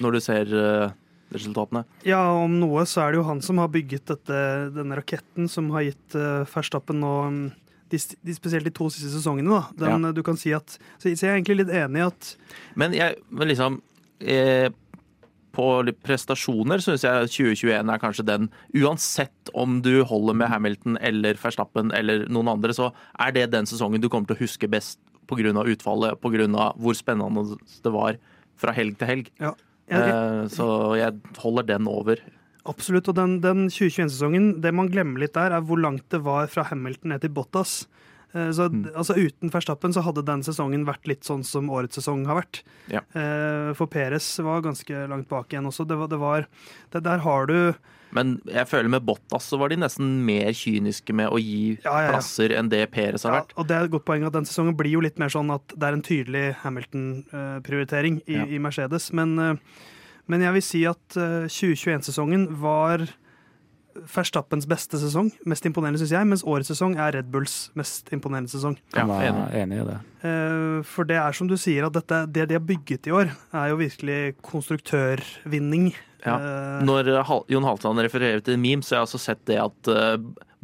når 0.00 0.16
du 0.16 0.20
ser 0.24 0.52
eh, 0.56 0.94
resultatene. 1.34 1.84
Ja, 2.06 2.20
om 2.38 2.58
noe 2.60 2.84
så 2.88 3.04
er 3.04 3.12
det 3.12 3.20
jo 3.20 3.28
han 3.28 3.42
som 3.44 3.60
har 3.60 3.72
bygget 3.72 4.08
dette, 4.12 4.40
denne 4.76 4.96
raketten 4.98 5.48
som 5.50 5.68
har 5.74 5.88
gitt 5.88 6.16
uh, 6.16 6.44
Ferstappen 6.48 7.00
nå 7.02 7.12
um, 7.26 7.40
de, 7.90 7.98
de, 7.98 8.34
spesielt 8.36 8.66
de 8.66 8.72
to 8.74 8.88
siste 8.94 9.10
sesongene. 9.12 9.50
da. 9.76 9.90
Den, 9.96 10.08
Du 10.16 10.22
kan 10.26 10.38
si 10.38 10.54
at, 10.56 10.78
så, 10.98 11.10
så 11.10 11.26
jeg 11.26 11.32
er 11.32 11.36
egentlig 11.40 11.60
litt 11.64 11.74
enig 11.74 12.00
i 12.02 12.06
at 12.06 12.30
Men, 12.78 12.94
jeg, 12.96 13.18
men 13.30 13.50
liksom 13.50 13.80
eh, 14.20 14.70
På 15.56 15.80
prestasjoner 16.04 16.82
syns 16.84 17.04
jeg 17.06 17.30
2021 17.32 17.92
er 17.92 18.02
kanskje 18.02 18.26
den 18.28 18.48
Uansett 18.76 19.52
om 19.56 19.80
du 19.84 20.02
holder 20.04 20.36
med 20.36 20.50
Hamilton 20.52 20.98
eller 21.00 21.38
Verstappen 21.40 21.94
eller 21.96 22.26
noen 22.28 22.52
andre, 22.56 22.76
så 22.76 22.90
er 23.18 23.32
det 23.32 23.50
den 23.54 23.68
sesongen 23.68 24.02
du 24.02 24.10
kommer 24.12 24.28
til 24.28 24.36
å 24.36 24.44
huske 24.44 24.68
best 24.68 25.00
pga. 25.26 25.64
utfallet, 25.64 26.20
pga. 26.20 26.72
hvor 26.76 26.94
spennende 26.94 27.56
det 27.82 27.92
var 27.92 28.18
fra 28.56 28.72
helg 28.72 28.98
til 28.98 29.08
helg. 29.08 29.30
ja, 29.40 29.54
jeg, 29.88 30.10
Eh, 30.10 30.46
så 30.50 30.96
jeg 30.98 31.14
holder 31.38 31.62
den 31.62 31.88
over. 31.88 32.20
Absolutt. 32.66 33.08
Og 33.08 33.14
den, 33.14 33.40
den 33.40 33.68
2021-sesongen, 33.70 34.60
det 34.62 34.74
man 34.74 34.90
glemmer 34.90 35.22
litt 35.22 35.36
der, 35.36 35.54
er 35.54 35.62
hvor 35.62 35.78
langt 35.78 36.08
det 36.10 36.24
var 36.26 36.50
fra 36.50 36.66
Hamilton 36.70 37.14
ned 37.14 37.22
til 37.22 37.30
Bottas. 37.30 37.84
Eh, 38.36 38.50
Så, 38.52 38.68
altså 38.92 39.16
Uten 39.16 39.50
Verstappen 39.52 39.94
så 39.96 40.02
hadde 40.04 40.24
den 40.28 40.42
sesongen 40.44 40.84
vært 40.84 41.08
litt 41.08 41.24
sånn 41.24 41.44
som 41.46 41.70
årets 41.72 41.96
sesong 41.96 42.26
har 42.28 42.42
vært. 42.42 42.62
Ja. 42.92 43.00
Eh, 43.16 43.72
For 43.78 43.88
Peres 43.88 44.28
var 44.44 44.64
ganske 44.66 45.06
langt 45.08 45.30
bak 45.32 45.48
igjen 45.54 45.68
også. 45.70 45.86
Det 45.88 45.96
var, 45.96 46.10
det 46.12 46.18
var 46.20 46.44
det, 46.92 47.02
Der 47.06 47.22
har 47.24 47.46
du 47.48 47.58
Men 48.16 48.36
jeg 48.46 48.68
føler 48.70 48.88
med 48.92 49.02
Bottas 49.08 49.48
så 49.50 49.58
var 49.58 49.72
de 49.72 49.80
nesten 49.80 50.20
mer 50.24 50.52
kyniske 50.54 51.12
med 51.16 51.32
å 51.32 51.40
gi 51.42 51.78
Ja, 51.84 51.96
ja, 52.06 52.12
plasser 52.14 52.52
enn 52.54 52.68
det 52.72 52.84
Peres 52.94 53.24
har 53.26 53.34
ja, 53.34 53.40
vært. 53.42 53.56
Og 53.58 53.66
det 53.68 53.76
er 53.76 53.88
et 53.88 53.94
godt 53.96 54.06
poeng 54.06 54.24
at 54.28 54.36
den 54.36 54.46
sesongen 54.46 54.76
blir 54.78 54.94
jo 54.94 55.02
litt 55.04 55.18
mer 55.18 55.32
sånn 55.32 55.50
at 55.54 55.74
det 55.74 55.88
er 55.88 55.96
en 55.96 56.04
tydelig 56.06 56.44
Hamilton-prioritering 56.62 58.20
i, 58.26 58.38
i 58.56 58.58
Mercedes. 58.62 59.10
Men, 59.16 59.36
eh, 59.38 59.54
men 60.30 60.44
jeg 60.44 60.56
vil 60.56 60.64
si 60.64 60.84
at 60.88 61.16
eh, 61.18 61.46
2021-sesongen 61.50 62.48
var 62.62 63.06
Verstappens 64.12 64.66
beste 64.68 64.98
sesong. 65.00 65.30
Mest 65.48 65.66
imponerende, 65.68 66.00
syns 66.02 66.12
jeg. 66.14 66.28
Mens 66.28 66.44
årets 66.46 66.70
sesong 66.72 66.96
er 67.00 67.14
Red 67.18 67.30
Bulls 67.32 67.70
mest 67.78 68.10
imponerende 68.14 68.50
sesong. 68.52 68.76
Ja, 68.96 69.06
jeg 69.22 69.32
er 69.34 69.62
enig. 69.62 69.80
i 69.82 69.86
det. 69.90 69.96
Eh, 70.26 70.82
For 70.88 71.08
det 71.08 71.16
er 71.20 71.32
som 71.36 71.48
du 71.50 71.56
sier, 71.60 71.86
at 71.88 71.96
dette, 71.96 72.22
det 72.32 72.48
de 72.50 72.58
har 72.58 72.64
bygget 72.66 73.06
i 73.08 73.14
år, 73.14 73.30
er 73.54 73.70
jo 73.72 73.78
virkelig 73.80 74.18
konstruktørvinning. 74.42 75.92
Ja. 76.26 76.36
Eh, 76.36 76.84
Når 76.86 77.12
eh, 77.14 77.32
Jon 77.52 77.64
Halvdan 77.68 78.02
refererer 78.04 78.42
til 78.44 78.58
memes, 78.58 78.86
så 78.88 78.96
har 78.96 79.02
jeg 79.04 79.10
også 79.10 79.22
sett 79.22 79.44
det 79.46 79.58
at 79.62 79.90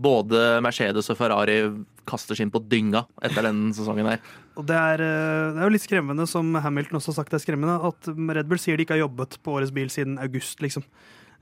både 0.02 0.60
Mercedes 0.64 1.10
og 1.12 1.18
Ferrari 1.18 1.58
kaster 2.08 2.34
seg 2.34 2.48
inn 2.48 2.54
på 2.54 2.62
dynga 2.66 3.04
etter 3.22 3.44
den 3.46 3.68
sesongen 3.76 4.08
her. 4.08 4.22
Og 4.58 4.66
det 4.66 4.74
er, 4.76 4.98
det 4.98 5.60
er 5.60 5.68
jo 5.68 5.72
litt 5.72 5.84
skremmende, 5.84 6.26
som 6.28 6.50
Hamilton 6.60 6.98
også 6.98 7.12
har 7.12 7.20
sagt 7.20 7.30
det 7.32 7.38
er 7.38 7.44
skremmende, 7.46 7.76
at 7.88 8.08
Red 8.36 8.48
Bull 8.50 8.60
sier 8.60 8.76
de 8.76 8.84
ikke 8.84 8.96
har 8.98 9.04
jobbet 9.06 9.38
på 9.44 9.54
årets 9.54 9.72
bil 9.72 9.88
siden 9.92 10.18
august, 10.20 10.58
liksom. 10.64 10.84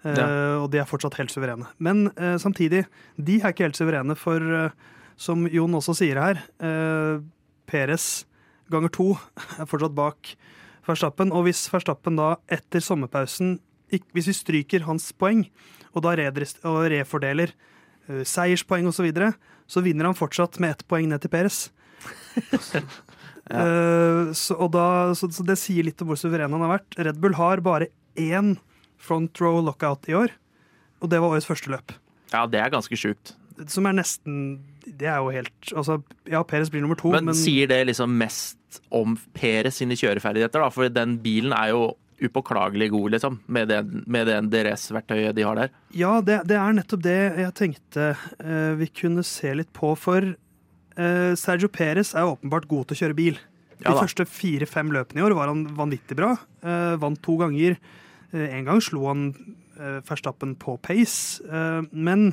Eh, 0.04 0.16
Ja. 0.16 0.26
Og 0.62 0.70
de 0.72 0.78
er 0.80 0.88
fortsatt 0.88 1.18
helt 1.20 1.32
suverene. 1.32 1.66
Men 1.78 2.06
eh, 2.16 2.36
samtidig, 2.40 2.86
de 3.20 3.40
er 3.40 3.52
ikke 3.52 3.66
helt 3.68 3.76
suverene, 3.76 4.16
for 4.16 4.40
eh, 4.40 4.70
som 5.20 5.44
Jon 5.52 5.76
også 5.76 5.94
sier 5.98 6.20
her, 6.20 6.40
eh, 6.64 7.20
Peres 7.68 8.24
ganger 8.72 8.90
to 8.94 9.10
er 9.58 9.68
fortsatt 9.68 9.94
bak 9.94 10.34
Verstappen. 10.88 11.32
Og 11.36 11.44
hvis 11.46 11.66
Verstappen 11.70 12.16
da 12.16 12.36
etter 12.48 12.80
sommerpausen 12.80 13.58
Hvis 14.14 14.28
vi 14.30 14.32
stryker 14.32 14.84
hans 14.86 15.08
poeng, 15.12 15.48
og 15.94 16.04
da 16.04 16.12
refordeler 16.14 17.50
eh, 18.08 18.22
seierspoeng 18.22 18.86
osv., 18.86 19.00
så, 19.00 19.02
videre, 19.02 19.32
så 19.66 19.82
vinner 19.82 20.06
han 20.06 20.14
fortsatt 20.14 20.60
med 20.62 20.70
ett 20.76 20.84
poeng 20.86 21.08
ned 21.10 21.20
til 21.24 21.30
Peres. 21.32 21.70
Eh, 23.50 24.28
så, 24.36 24.54
og 24.62 24.68
da, 24.76 25.10
så, 25.18 25.26
så 25.34 25.42
det 25.42 25.56
sier 25.58 25.82
litt 25.82 25.98
om 26.04 26.06
hvor 26.12 26.18
suveren 26.20 26.52
han 26.54 26.62
har 26.62 26.76
vært. 26.76 26.94
Red 27.02 27.16
Bull 27.18 27.34
har 27.34 27.58
bare 27.66 27.88
én 28.14 28.52
front 29.00 29.40
row 29.42 29.60
lockout 29.64 30.08
i 30.10 30.16
år, 30.18 30.34
og 31.00 31.12
det 31.12 31.20
var 31.20 31.34
årets 31.34 31.48
første 31.48 31.72
løp. 31.72 31.94
Ja, 32.30 32.44
det 32.46 32.60
er 32.62 32.72
ganske 32.72 32.98
sjukt. 32.98 33.34
Som 33.68 33.84
er 33.90 33.92
nesten 33.98 34.60
Det 34.86 35.04
er 35.10 35.18
jo 35.20 35.32
helt 35.34 35.72
altså, 35.76 35.98
Ja, 36.30 36.40
Peres 36.48 36.70
blir 36.72 36.80
nummer 36.80 36.96
to, 36.96 37.10
Men, 37.12 37.26
men, 37.28 37.36
sier 37.36 37.68
det 37.68 37.82
liksom 37.90 38.14
mest 38.16 38.78
om 38.94 39.18
Peres 39.36 39.80
sine 39.82 39.98
kjøreferdigheter, 39.98 40.62
da? 40.62 40.70
For 40.72 40.88
den 40.92 41.18
bilen 41.20 41.52
er 41.52 41.72
jo 41.74 41.90
upåklagelig 42.20 42.90
god, 42.92 43.14
liksom, 43.14 43.38
med 43.48 43.70
det, 43.72 43.80
med 44.06 44.28
det 44.28 44.36
DRS-verktøyet 44.52 45.34
de 45.36 45.44
har 45.46 45.56
der. 45.56 45.70
ja, 45.96 46.18
det, 46.20 46.42
det 46.50 46.58
er 46.60 46.74
nettopp 46.76 47.02
det 47.06 47.16
jeg 47.40 47.54
tenkte 47.56 48.10
uh, 48.12 48.74
vi 48.76 48.90
kunne 48.92 49.24
se 49.26 49.54
litt 49.56 49.70
på. 49.76 49.94
For 49.98 50.26
uh, 50.28 51.32
Sergio 51.40 51.70
Perez 51.72 52.12
er 52.12 52.28
åpenbart 52.28 52.68
god 52.70 52.90
til 52.90 52.98
å 52.98 53.00
kjøre 53.04 53.18
bil. 53.18 53.40
De 53.80 53.88
Ja 53.88 53.96
første 53.96 54.26
fire-fem 54.28 54.92
løpene 54.92 55.22
i 55.22 55.24
år 55.24 55.34
var 55.38 55.48
han 55.48 55.64
vanvittig 55.78 56.18
bra. 56.18 56.34
Uh, 56.60 57.00
vant 57.00 57.20
to 57.24 57.38
ganger. 57.40 57.78
Eh, 58.32 58.48
en 58.56 58.66
gang 58.68 58.80
slo 58.82 59.06
han 59.08 59.28
eh, 59.78 60.00
Verstappen 60.06 60.56
på 60.60 60.76
pace. 60.82 61.42
Eh, 61.44 61.82
men 61.90 62.32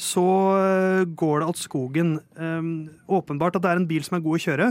så 0.00 0.24
går 1.20 1.42
det 1.42 1.46
åt 1.50 1.58
skogen. 1.60 2.12
Åpenbart 3.04 3.58
at 3.58 3.64
det 3.66 3.68
er 3.68 3.80
en 3.82 3.88
bil 3.90 4.04
som 4.06 4.16
er 4.16 4.22
god 4.24 4.38
å 4.38 4.40
kjøre 4.40 4.68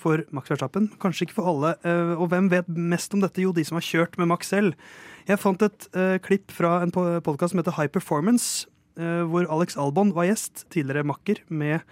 for 0.00 0.22
Max 0.32 0.48
Verstappen. 0.48 0.86
Kanskje 1.02 1.26
ikke 1.26 1.36
for 1.36 1.50
alle. 1.50 1.74
Og 2.16 2.30
hvem 2.32 2.48
vet 2.48 2.70
mest 2.72 3.12
om 3.12 3.20
dette? 3.20 3.42
Jo, 3.44 3.50
de 3.52 3.66
som 3.66 3.76
har 3.76 3.84
kjørt 3.84 4.16
med 4.16 4.30
Max 4.30 4.48
selv. 4.54 4.78
Jeg 5.28 5.42
fant 5.42 5.60
et 5.66 5.88
klipp 6.24 6.54
fra 6.54 6.78
en 6.86 6.94
podkast 6.94 7.52
som 7.52 7.60
heter 7.60 7.76
High 7.76 7.92
Performance, 7.92 8.70
hvor 8.96 9.50
Alex 9.52 9.76
Albon 9.76 10.14
var 10.16 10.30
gjest, 10.30 10.64
tidligere 10.72 11.04
makker, 11.10 11.42
med 11.52 11.84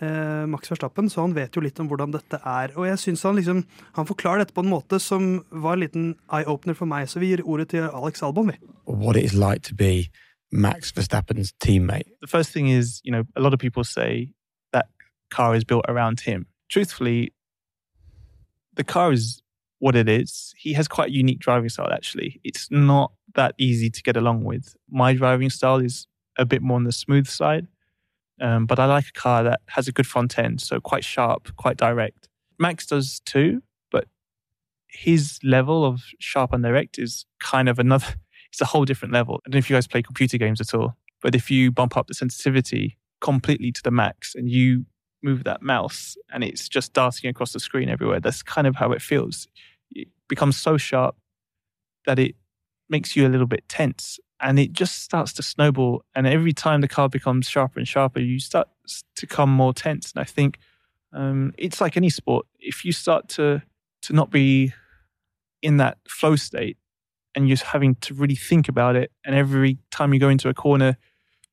eh, 0.00 0.46
Max 0.50 0.70
Verstappen, 0.70 1.08
så 1.10 1.24
han 1.24 1.34
vet 1.36 1.56
jo 1.56 1.62
litt 1.64 1.78
om 1.80 1.88
hvordan 1.90 2.12
dette 2.14 2.40
er. 2.46 2.72
Og 2.76 2.86
jeg 2.88 2.98
synes 2.98 3.22
han 3.22 3.36
liksom 3.36 3.64
Han 3.96 4.06
forklarer 4.06 4.44
dette 4.44 4.54
på 4.54 4.64
en 4.64 4.70
måte 4.70 4.98
som 5.00 5.44
var 5.50 5.74
en 5.74 5.80
liten 5.84 6.14
eye-opener 6.32 6.74
for 6.74 6.86
meg, 6.86 7.08
så 7.08 7.20
vi 7.20 7.32
gir 7.32 7.44
ordet 7.44 7.68
til 7.68 7.88
Alex 7.88 8.22
Albon, 8.22 8.48
vi. 8.52 8.58
what 8.86 9.16
it 9.16 9.24
is 9.24 9.34
like 9.34 9.62
to 9.62 9.74
be 9.74 10.10
Max 10.52 10.90
Verstappen's 10.92 11.52
teammate. 11.60 12.08
the 12.20 12.26
first 12.26 12.50
thing 12.52 12.68
is, 12.68 13.00
you 13.04 13.12
know, 13.12 13.24
a 13.36 13.40
lot 13.40 13.54
of 13.54 13.60
people 13.60 13.84
say 13.84 14.32
that 14.72 14.86
car 15.30 15.54
is 15.54 15.64
built 15.64 15.84
around 15.88 16.20
him. 16.20 16.46
Truthfully, 16.68 17.32
the 18.74 18.84
car 18.84 19.12
is 19.12 19.42
what 19.78 19.94
it 19.94 20.08
is. 20.08 20.54
He 20.56 20.72
has 20.74 20.88
quite 20.88 21.08
a 21.08 21.12
unique 21.12 21.38
driving 21.38 21.68
style, 21.68 21.92
actually. 21.92 22.40
It's 22.44 22.68
not 22.70 23.12
that 23.34 23.54
easy 23.58 23.90
to 23.90 24.02
get 24.02 24.16
along 24.16 24.44
with. 24.44 24.74
My 24.90 25.14
driving 25.14 25.50
style 25.50 25.78
is 25.78 26.06
a 26.38 26.44
bit 26.44 26.62
more 26.62 26.76
on 26.76 26.84
the 26.84 26.92
smooth 26.92 27.26
side, 27.26 27.66
um, 28.40 28.66
but 28.66 28.78
I 28.78 28.86
like 28.86 29.06
a 29.08 29.12
car 29.12 29.42
that 29.44 29.60
has 29.68 29.88
a 29.88 29.92
good 29.92 30.06
front 30.06 30.38
end, 30.38 30.60
so 30.60 30.80
quite 30.80 31.04
sharp, 31.04 31.54
quite 31.56 31.76
direct. 31.76 32.28
Max 32.58 32.86
does 32.86 33.20
too, 33.24 33.62
but 33.90 34.06
his 34.88 35.38
level 35.42 35.84
of 35.84 36.02
sharp 36.18 36.52
and 36.52 36.62
direct 36.62 36.98
is 36.98 37.26
kind 37.38 37.68
of 37.68 37.78
another, 37.78 38.06
it's 38.50 38.60
a 38.60 38.66
whole 38.66 38.84
different 38.84 39.14
level. 39.14 39.40
I 39.44 39.50
don't 39.50 39.56
know 39.56 39.58
if 39.58 39.70
you 39.70 39.76
guys 39.76 39.86
play 39.86 40.02
computer 40.02 40.38
games 40.38 40.60
at 40.60 40.74
all. 40.74 40.96
But 41.22 41.34
if 41.34 41.50
you 41.50 41.70
bump 41.70 41.96
up 41.96 42.06
the 42.06 42.14
sensitivity 42.14 42.98
completely 43.20 43.72
to 43.72 43.82
the 43.82 43.90
max 43.90 44.34
and 44.34 44.48
you 44.48 44.86
move 45.22 45.44
that 45.44 45.60
mouse 45.60 46.16
and 46.32 46.42
it's 46.42 46.68
just 46.68 46.92
darting 46.94 47.28
across 47.28 47.52
the 47.52 47.60
screen 47.60 47.88
everywhere, 47.88 48.20
that's 48.20 48.42
kind 48.42 48.66
of 48.66 48.76
how 48.76 48.92
it 48.92 49.02
feels. 49.02 49.46
It 49.90 50.08
becomes 50.28 50.56
so 50.56 50.76
sharp 50.78 51.16
that 52.06 52.18
it 52.18 52.36
makes 52.88 53.14
you 53.14 53.26
a 53.26 53.28
little 53.28 53.46
bit 53.46 53.68
tense. 53.68 54.18
And 54.40 54.58
it 54.58 54.72
just 54.72 55.02
starts 55.02 55.32
to 55.34 55.42
snowball. 55.42 56.02
And 56.14 56.26
every 56.26 56.52
time 56.52 56.80
the 56.80 56.88
car 56.88 57.08
becomes 57.08 57.48
sharper 57.48 57.78
and 57.78 57.88
sharper, 57.88 58.20
you 58.20 58.38
start 58.40 58.68
to 59.16 59.26
come 59.26 59.50
more 59.50 59.72
tense. 59.74 60.12
And 60.12 60.20
I 60.20 60.24
think 60.24 60.58
um, 61.12 61.52
it's 61.58 61.80
like 61.80 61.96
any 61.96 62.10
sport. 62.10 62.46
If 62.58 62.84
you 62.84 62.92
start 62.92 63.28
to 63.36 63.62
to 64.02 64.12
not 64.14 64.30
be 64.30 64.72
in 65.62 65.76
that 65.76 65.98
flow 66.08 66.36
state, 66.36 66.76
and 67.34 67.48
you're 67.48 67.58
having 67.72 67.94
to 67.96 68.14
really 68.14 68.36
think 68.48 68.68
about 68.68 68.96
it, 68.96 69.10
and 69.24 69.34
every 69.34 69.78
time 69.90 70.14
you 70.14 70.20
go 70.20 70.28
into 70.30 70.48
a 70.48 70.54
corner, 70.54 70.96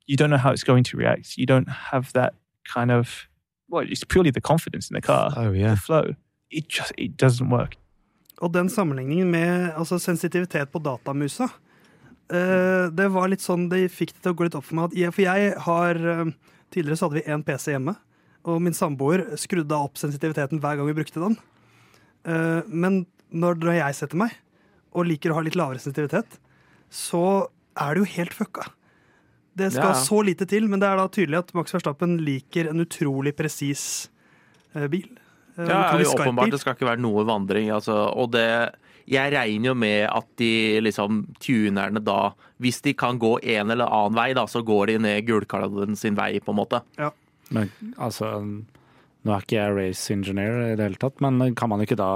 you 0.06 0.16
don't 0.16 0.30
know 0.30 0.38
how 0.38 0.52
it's 0.52 0.64
going 0.64 0.84
to 0.86 0.98
react. 0.98 1.38
You 1.38 1.46
don't 1.46 1.70
have 1.92 2.12
that 2.14 2.34
kind 2.74 2.92
of 2.92 3.28
well, 3.70 3.86
it's 3.92 4.06
purely 4.06 4.32
the 4.32 4.42
confidence 4.42 4.90
in 4.90 4.96
the 4.96 5.02
car, 5.02 5.34
Oh, 5.36 5.52
yeah. 5.52 5.72
the 5.72 5.76
flow. 5.82 6.16
It 6.50 6.70
just 6.70 6.94
it 6.98 7.12
doesn't 7.24 7.50
work. 7.50 7.76
Og 8.42 8.54
den 8.54 8.70
sammenligningen 8.70 9.32
med 9.32 9.72
altså, 9.78 10.00
sensitivitet 10.00 10.70
på 10.70 10.80
datamusa, 10.80 11.48
det 12.28 13.08
var 13.14 13.30
litt 13.32 13.44
sånn 13.44 13.70
det 13.72 13.86
fikk 13.94 14.12
det 14.16 14.24
til 14.26 14.34
å 14.34 14.38
gå 14.38 14.48
litt 14.48 14.58
opp 14.60 14.66
for 14.68 14.80
meg. 14.80 14.90
At 14.92 14.98
jeg, 15.00 15.14
for 15.16 15.24
jeg 15.24 15.54
har 15.68 16.02
eh, 16.14 16.32
Tidligere 16.68 17.00
så 17.00 17.08
hadde 17.08 17.22
vi 17.22 17.32
én 17.32 17.44
PC 17.48 17.70
hjemme, 17.72 17.94
og 18.44 18.58
min 18.60 18.76
samboer 18.76 19.22
skrudde 19.40 19.78
opp 19.78 19.96
sensitiviteten 20.00 20.60
hver 20.60 20.76
gang 20.76 20.90
vi 20.90 20.96
brukte 20.98 21.22
den. 21.24 21.38
Eh, 22.28 22.66
men 22.68 23.06
når, 23.32 23.62
jeg 23.78 23.96
setter 23.96 24.20
meg, 24.20 24.36
og 24.92 25.08
liker 25.08 25.32
å 25.32 25.38
ha 25.38 25.44
litt 25.46 25.56
lavere 25.56 25.80
sensitivitet, 25.80 26.36
så 26.92 27.48
er 27.80 27.96
det 27.96 28.04
jo 28.04 28.10
helt 28.18 28.36
fucka. 28.36 28.68
Det 29.58 29.72
skal 29.74 29.94
Ja, 29.94 30.02
så 30.04 30.20
lite 30.26 30.46
til, 30.50 30.68
men 30.70 30.82
det 30.82 30.90
er 30.90 31.00
da 31.00 31.08
tydelig 31.10 31.40
at 31.40 31.56
Max 31.58 31.74
Verstappen 31.74 32.18
liker 32.22 32.70
en 32.70 32.84
utrolig 32.84 33.34
presis 33.38 34.10
eh, 34.76 34.86
bil. 34.92 35.08
Eh, 35.56 35.64
Ja, 35.64 35.88
utrolig 35.88 36.06
jo, 36.06 36.18
åpenbart. 36.20 36.52
Det 36.54 36.62
skal 36.62 36.76
ikke 36.78 36.92
være 36.92 37.02
noe 37.02 37.26
vandring. 37.26 37.72
Altså, 37.74 37.96
og 38.12 38.36
det 38.36 38.48
Jeg 39.08 39.32
regner 39.32 39.72
jo 39.72 39.76
med 39.80 40.02
at 40.10 40.28
de 40.40 40.52
liksom 40.84 41.22
tunerne 41.40 42.02
da 42.04 42.34
Hvis 42.60 42.82
de 42.84 42.92
kan 42.98 43.20
gå 43.22 43.38
en 43.40 43.72
eller 43.72 43.88
annen 43.88 44.18
vei, 44.18 44.32
da, 44.36 44.44
så 44.50 44.64
går 44.66 44.92
de 44.92 44.98
ned 45.06 45.28
gulkalven 45.28 45.96
sin 45.96 46.18
vei, 46.18 46.40
på 46.44 46.52
en 46.52 46.60
måte. 46.60 46.82
Men 47.54 47.72
altså 47.96 48.34
Nå 48.42 49.34
er 49.34 49.44
ikke 49.44 49.58
jeg 49.60 49.76
race 49.76 50.14
engineer 50.14 50.58
i 50.72 50.76
det 50.80 50.86
hele 50.88 51.00
tatt, 51.02 51.22
men 51.24 51.56
kan 51.56 51.70
man 51.70 51.84
ikke 51.84 52.00
da 52.00 52.10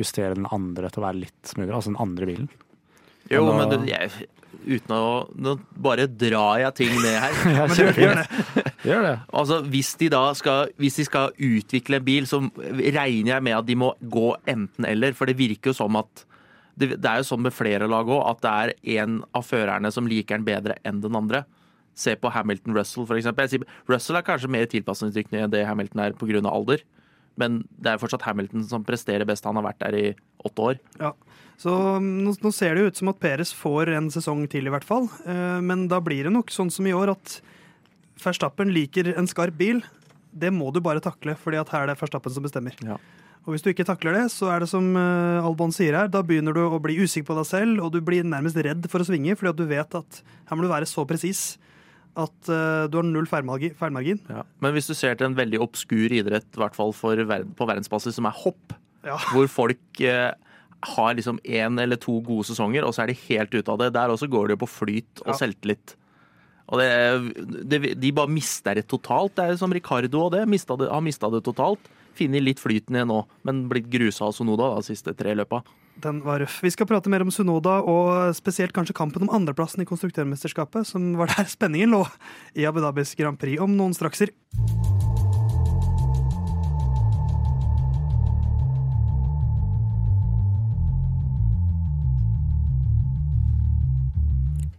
justere 0.00 0.36
den 0.36 0.48
andre 0.50 0.88
til 0.88 1.02
å 1.02 1.06
være 1.06 1.20
litt 1.20 1.40
smoothere? 1.50 1.76
Altså 1.76 1.92
den 1.92 2.00
andre 2.00 2.28
bilen? 2.30 2.50
Jo, 3.30 3.44
Men 3.46 3.60
men 3.60 3.84
du, 3.84 3.90
jeg, 3.90 4.10
uten 4.66 4.94
å 4.94 5.02
Nå 5.38 5.54
bare 5.78 6.06
drar 6.10 6.60
jeg 6.64 6.74
ting 6.80 6.96
ned 6.98 7.18
her. 7.22 7.36
Ja, 7.56 7.66
gjør, 7.68 8.22
det. 8.22 8.64
Gjør 8.86 9.06
det. 9.06 9.14
Altså, 9.42 9.60
hvis 9.70 9.92
de 10.00 10.08
da 10.12 10.24
skal, 10.38 10.72
hvis 10.80 10.98
de 11.00 11.06
skal 11.06 11.36
utvikle 11.36 12.00
en 12.00 12.06
bil, 12.06 12.26
så 12.28 12.42
regner 12.58 13.36
jeg 13.36 13.46
med 13.46 13.56
at 13.58 13.68
de 13.68 13.78
må 13.78 13.92
gå 14.00 14.32
enten-eller. 14.50 15.14
For 15.16 15.30
det 15.30 15.38
virker 15.40 15.72
jo 15.72 15.78
som 15.82 16.00
at 16.00 16.26
Det, 16.80 16.94
det 16.96 17.08
er 17.10 17.20
jo 17.20 17.26
sånn 17.28 17.42
med 17.44 17.52
flere 17.52 17.84
lag 17.90 18.08
òg, 18.08 18.22
at 18.30 18.38
det 18.40 18.50
er 18.50 19.02
en 19.02 19.18
av 19.36 19.44
førerne 19.44 19.90
som 19.92 20.06
liker 20.08 20.38
den 20.38 20.46
bedre 20.46 20.78
enn 20.86 21.02
den 21.02 21.18
andre. 21.18 21.42
Se 21.98 22.14
på 22.16 22.30
Hamilton 22.32 22.72
Russell, 22.72 23.04
eksempel. 23.18 23.66
Russell 23.90 24.16
er 24.16 24.24
kanskje 24.24 24.48
mer 24.48 24.64
tilpasningsdyktig 24.70 25.42
enn 25.42 25.52
det 25.52 25.66
Hamilton 25.68 26.00
er 26.06 26.16
pga. 26.16 26.40
alder. 26.48 26.80
Men 27.38 27.60
det 27.80 27.92
er 27.92 28.00
fortsatt 28.00 28.24
Hamilton 28.26 28.64
som 28.68 28.84
presterer 28.86 29.28
best. 29.28 29.46
Han 29.46 29.58
har 29.60 29.68
vært 29.68 29.82
der 29.84 29.98
i 29.98 30.06
åtte 30.46 30.66
år. 30.72 30.80
Ja. 31.00 31.12
Så 31.60 31.72
um, 32.00 32.08
nå, 32.24 32.34
nå 32.40 32.52
ser 32.56 32.74
det 32.74 32.82
jo 32.82 32.90
ut 32.90 33.00
som 33.00 33.12
at 33.12 33.20
Peres 33.20 33.52
får 33.56 33.92
en 33.92 34.08
sesong 34.12 34.46
til, 34.50 34.66
i 34.66 34.72
hvert 34.72 34.86
fall. 34.86 35.10
Eh, 35.28 35.58
men 35.64 35.86
da 35.92 36.00
blir 36.04 36.24
det 36.26 36.32
nok 36.32 36.52
sånn 36.54 36.72
som 36.72 36.88
i 36.88 36.94
år 36.96 37.12
at 37.12 37.40
Verstappen 38.20 38.72
liker 38.72 39.12
en 39.14 39.28
skarp 39.28 39.56
bil. 39.60 39.82
Det 40.30 40.52
må 40.52 40.70
du 40.72 40.80
bare 40.84 41.02
takle, 41.04 41.34
fordi 41.40 41.60
at 41.60 41.72
her 41.72 41.84
er 41.84 41.92
det 41.92 42.00
Verstappen 42.00 42.32
som 42.32 42.44
bestemmer. 42.44 42.76
Ja. 42.84 42.96
Og 43.46 43.54
hvis 43.54 43.64
du 43.64 43.70
ikke 43.72 43.86
takler 43.88 44.18
det, 44.18 44.26
så 44.32 44.50
er 44.52 44.64
det 44.64 44.70
som 44.72 44.88
eh, 44.96 45.46
Albon 45.46 45.72
sier 45.72 45.96
her, 45.96 46.10
da 46.12 46.20
begynner 46.24 46.56
du 46.56 46.62
å 46.66 46.80
bli 46.82 46.98
usikker 47.00 47.30
på 47.30 47.38
deg 47.38 47.48
selv, 47.48 47.84
og 47.84 47.92
du 47.94 48.00
blir 48.04 48.26
nærmest 48.28 48.60
redd 48.60 48.88
for 48.92 49.00
å 49.00 49.08
svinge, 49.08 49.36
fordi 49.36 49.52
at 49.52 49.60
du 49.60 49.66
vet 49.68 49.96
at 50.00 50.20
her 50.48 50.58
må 50.58 50.64
du 50.64 50.72
være 50.72 50.88
så 50.88 51.06
presis 51.08 51.54
at 52.16 52.48
uh, 52.50 52.86
du 52.90 52.96
har 52.98 53.06
null 53.06 53.26
feilmargi- 53.30 53.74
feilmargin. 53.78 54.18
Ja. 54.28 54.42
Men 54.60 54.74
hvis 54.74 54.88
du 54.90 54.94
ser 54.94 55.14
til 55.14 55.26
en 55.30 55.36
veldig 55.38 55.60
obskur 55.62 56.10
idrett, 56.10 56.48
i 56.56 56.60
hvert 56.60 56.74
fall 56.74 56.92
for 56.96 57.14
verden, 57.16 57.52
på 57.54 57.66
verdensbasis, 57.68 58.14
som 58.18 58.26
er 58.26 58.36
hopp, 58.44 58.74
Ja. 59.06 59.16
hvor 59.32 59.46
folk 59.48 60.00
uh, 60.04 60.32
har 60.96 61.14
liksom 61.14 61.38
én 61.44 61.78
eller 61.80 61.96
to 61.96 62.20
gode 62.20 62.44
sesonger, 62.50 62.84
og 62.84 62.92
så 62.92 63.02
er 63.04 63.06
de 63.12 63.18
helt 63.28 63.54
ute 63.54 63.68
av 63.70 63.78
det. 63.78 63.92
Der 63.94 64.08
også 64.12 64.28
går 64.28 64.48
det 64.48 64.58
jo 64.58 64.66
på 64.66 64.72
flyt 64.74 65.22
og 65.24 65.32
Ja. 65.34 65.38
selvtillit. 65.38 65.94
Og 66.70 66.78
det, 66.78 67.68
det, 67.68 67.94
de 68.00 68.12
bare 68.12 68.28
mister 68.30 68.74
det 68.74 68.86
totalt. 68.88 69.34
Det 69.34 69.44
er 69.44 69.56
som 69.56 69.72
Ricardo 69.72 70.26
og 70.26 70.32
det. 70.32 70.44
Mistet 70.46 70.78
det 70.78 70.88
har 70.90 71.00
mista 71.02 71.30
det 71.30 71.42
totalt. 71.42 71.80
Funnet 72.14 72.42
litt 72.44 72.60
flyten 72.62 72.94
igjen 72.94 73.08
nå, 73.10 73.24
men 73.44 73.64
blitt 73.68 73.88
grusa 73.90 74.28
av 74.28 74.34
Sonoda 74.36 74.68
de 74.76 74.82
siste 74.86 75.14
tre 75.18 75.34
løpa. 75.34 75.62
Den 76.00 76.22
var 76.24 76.40
røff. 76.40 76.62
Vi 76.64 76.70
skal 76.72 76.88
prate 76.88 77.10
mer 77.12 77.20
om 77.20 77.32
Sunoda, 77.34 77.80
og 77.84 78.32
spesielt 78.36 78.72
kanskje 78.72 78.96
kampen 78.96 79.26
om 79.26 79.32
andreplassen 79.36 79.82
i 79.84 79.88
konstruktørmesterskapet, 79.88 80.88
som 80.88 81.12
var 81.20 81.28
der 81.34 81.48
spenningen 81.50 81.92
lå 81.92 82.04
i 82.56 82.64
Abu 82.68 82.80
Dhabis 82.80 83.12
Grand 83.18 83.36
Prix 83.40 83.60
om 83.60 83.74
noen 83.76 83.92
strakser. 83.96 84.32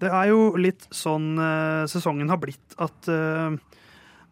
Det 0.01 0.10
er 0.10 0.31
jo 0.31 0.55
litt 0.57 0.88
sånn 0.89 1.36
uh, 1.38 1.86
sesongen 1.91 2.34
har 2.34 2.39
blitt, 2.41 2.73
at 2.81 3.05
eh, 3.13 3.53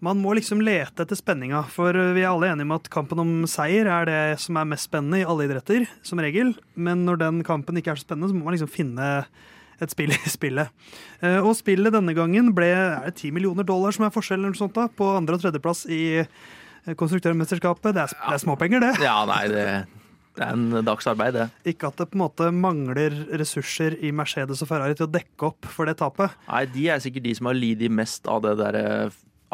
man 0.06 0.20
må 0.24 0.32
liksom 0.38 0.62
lete 0.64 1.04
etter 1.04 1.18
spenninga. 1.20 1.66
For 1.74 1.96
vi 2.16 2.22
er 2.24 2.30
alle 2.32 2.50
enige 2.54 2.68
om 2.70 2.76
at 2.78 2.90
kampen 2.94 3.20
om 3.20 3.32
seier 3.52 3.90
er 3.92 4.08
det 4.08 4.20
som 4.44 4.58
er 4.62 4.68
mest 4.72 4.88
spennende 4.88 5.20
i 5.22 5.28
alle 5.28 5.48
idretter, 5.50 5.88
som 6.08 6.22
regel. 6.24 6.54
Men 6.80 7.06
når 7.08 7.20
den 7.26 7.42
kampen 7.48 7.78
ikke 7.82 7.92
er 7.96 8.00
så 8.00 8.08
spennende, 8.08 8.32
så 8.32 8.38
må 8.38 8.48
man 8.48 8.56
liksom 8.56 8.72
finne 8.72 9.10
et 9.80 9.94
spill 9.94 10.12
i 10.16 10.20
spillet. 10.38 10.72
Eh, 11.24 11.38
Og 11.40 11.54
spillet 11.60 11.94
denne 11.96 12.16
gangen 12.18 12.54
ble 12.56 12.68
er 12.76 13.06
det 13.10 13.16
10 13.22 13.32
millioner 13.36 13.68
dollar 13.68 13.96
som 13.96 14.08
er 14.08 14.16
forskjellen 14.16 14.56
sånt 14.58 14.76
da, 14.76 14.88
på 14.92 15.08
andre- 15.18 15.38
og 15.40 15.44
tredjeplass 15.46 15.86
i 15.92 16.02
eh, 16.24 16.96
konstruktørmesterskapet. 17.00 17.94
Det 17.96 18.04
er, 18.08 18.18
det 18.28 18.36
er 18.36 18.44
småpenger, 18.44 18.84
det. 18.84 18.92
Ja, 19.04 19.22
nei, 19.30 19.46
det, 19.52 19.66
det 20.36 20.44
er 20.46 20.52
en 20.56 20.84
dags 20.88 21.08
arbeid, 21.12 21.36
det. 21.36 21.48
Ikke 21.74 21.90
at 21.92 22.00
det 22.00 22.10
på 22.12 22.20
en 22.20 22.24
måte 22.26 22.50
mangler 22.56 23.16
ressurser 23.40 23.96
i 24.04 24.12
Mercedes 24.16 24.64
og 24.64 24.70
Ferrari 24.72 24.96
til 25.00 25.08
å 25.08 25.14
dekke 25.16 25.48
opp 25.52 25.68
for 25.72 25.88
det 25.90 25.96
tapet. 26.00 26.36
Nei, 26.52 26.66
de 26.76 26.90
er 26.92 27.04
sikkert 27.04 27.28
de 27.28 27.36
som 27.40 27.48
har 27.52 27.58
lidd 27.60 27.84
mest 27.92 28.28
av 28.32 28.44
det 28.48 28.56
derre 28.60 28.86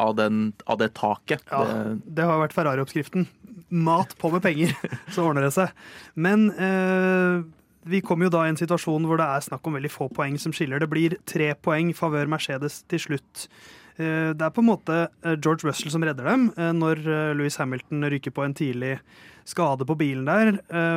av, 0.01 0.15
den, 0.19 0.47
av 0.65 0.79
det 0.81 0.93
taket. 0.97 1.45
Ja, 1.51 1.63
Det, 1.69 2.15
det 2.17 2.27
har 2.27 2.41
vært 2.41 2.55
Ferrari-oppskriften. 2.55 3.27
Mat 3.69 4.15
på 4.19 4.31
med 4.33 4.43
penger, 4.45 4.75
så 5.13 5.29
ordner 5.29 5.47
det 5.47 5.53
seg. 5.55 5.71
Men 6.15 6.49
eh, 6.53 7.45
vi 7.85 8.01
kommer 8.05 8.27
jo 8.27 8.35
da 8.35 8.45
i 8.45 8.51
en 8.53 8.59
situasjon 8.59 9.07
hvor 9.07 9.21
det 9.21 9.29
er 9.29 9.45
snakk 9.45 9.65
om 9.67 9.77
veldig 9.77 9.93
få 9.93 10.09
poeng 10.13 10.37
som 10.41 10.53
skiller. 10.55 10.81
Det 10.81 10.91
blir 10.91 11.17
tre 11.29 11.53
poeng 11.55 11.91
favør 11.97 12.29
Mercedes 12.31 12.81
til 12.89 13.03
slutt. 13.07 13.47
Eh, 13.95 14.31
det 14.35 14.43
er 14.43 14.51
på 14.51 14.63
en 14.63 14.71
måte 14.73 14.95
eh, 15.23 15.37
George 15.37 15.63
Russell 15.67 15.93
som 15.93 16.03
redder 16.03 16.27
dem, 16.27 16.49
eh, 16.57 16.73
når 16.75 16.99
Louis 17.05 17.37
Lewis 17.45 17.59
Hamilton 17.61 18.03
ryker 18.11 18.33
på 18.35 18.43
en 18.43 18.55
tidlig 18.57 18.97
skade 19.45 19.85
på 19.85 19.93
bilen 19.93 20.25
der, 20.25 20.55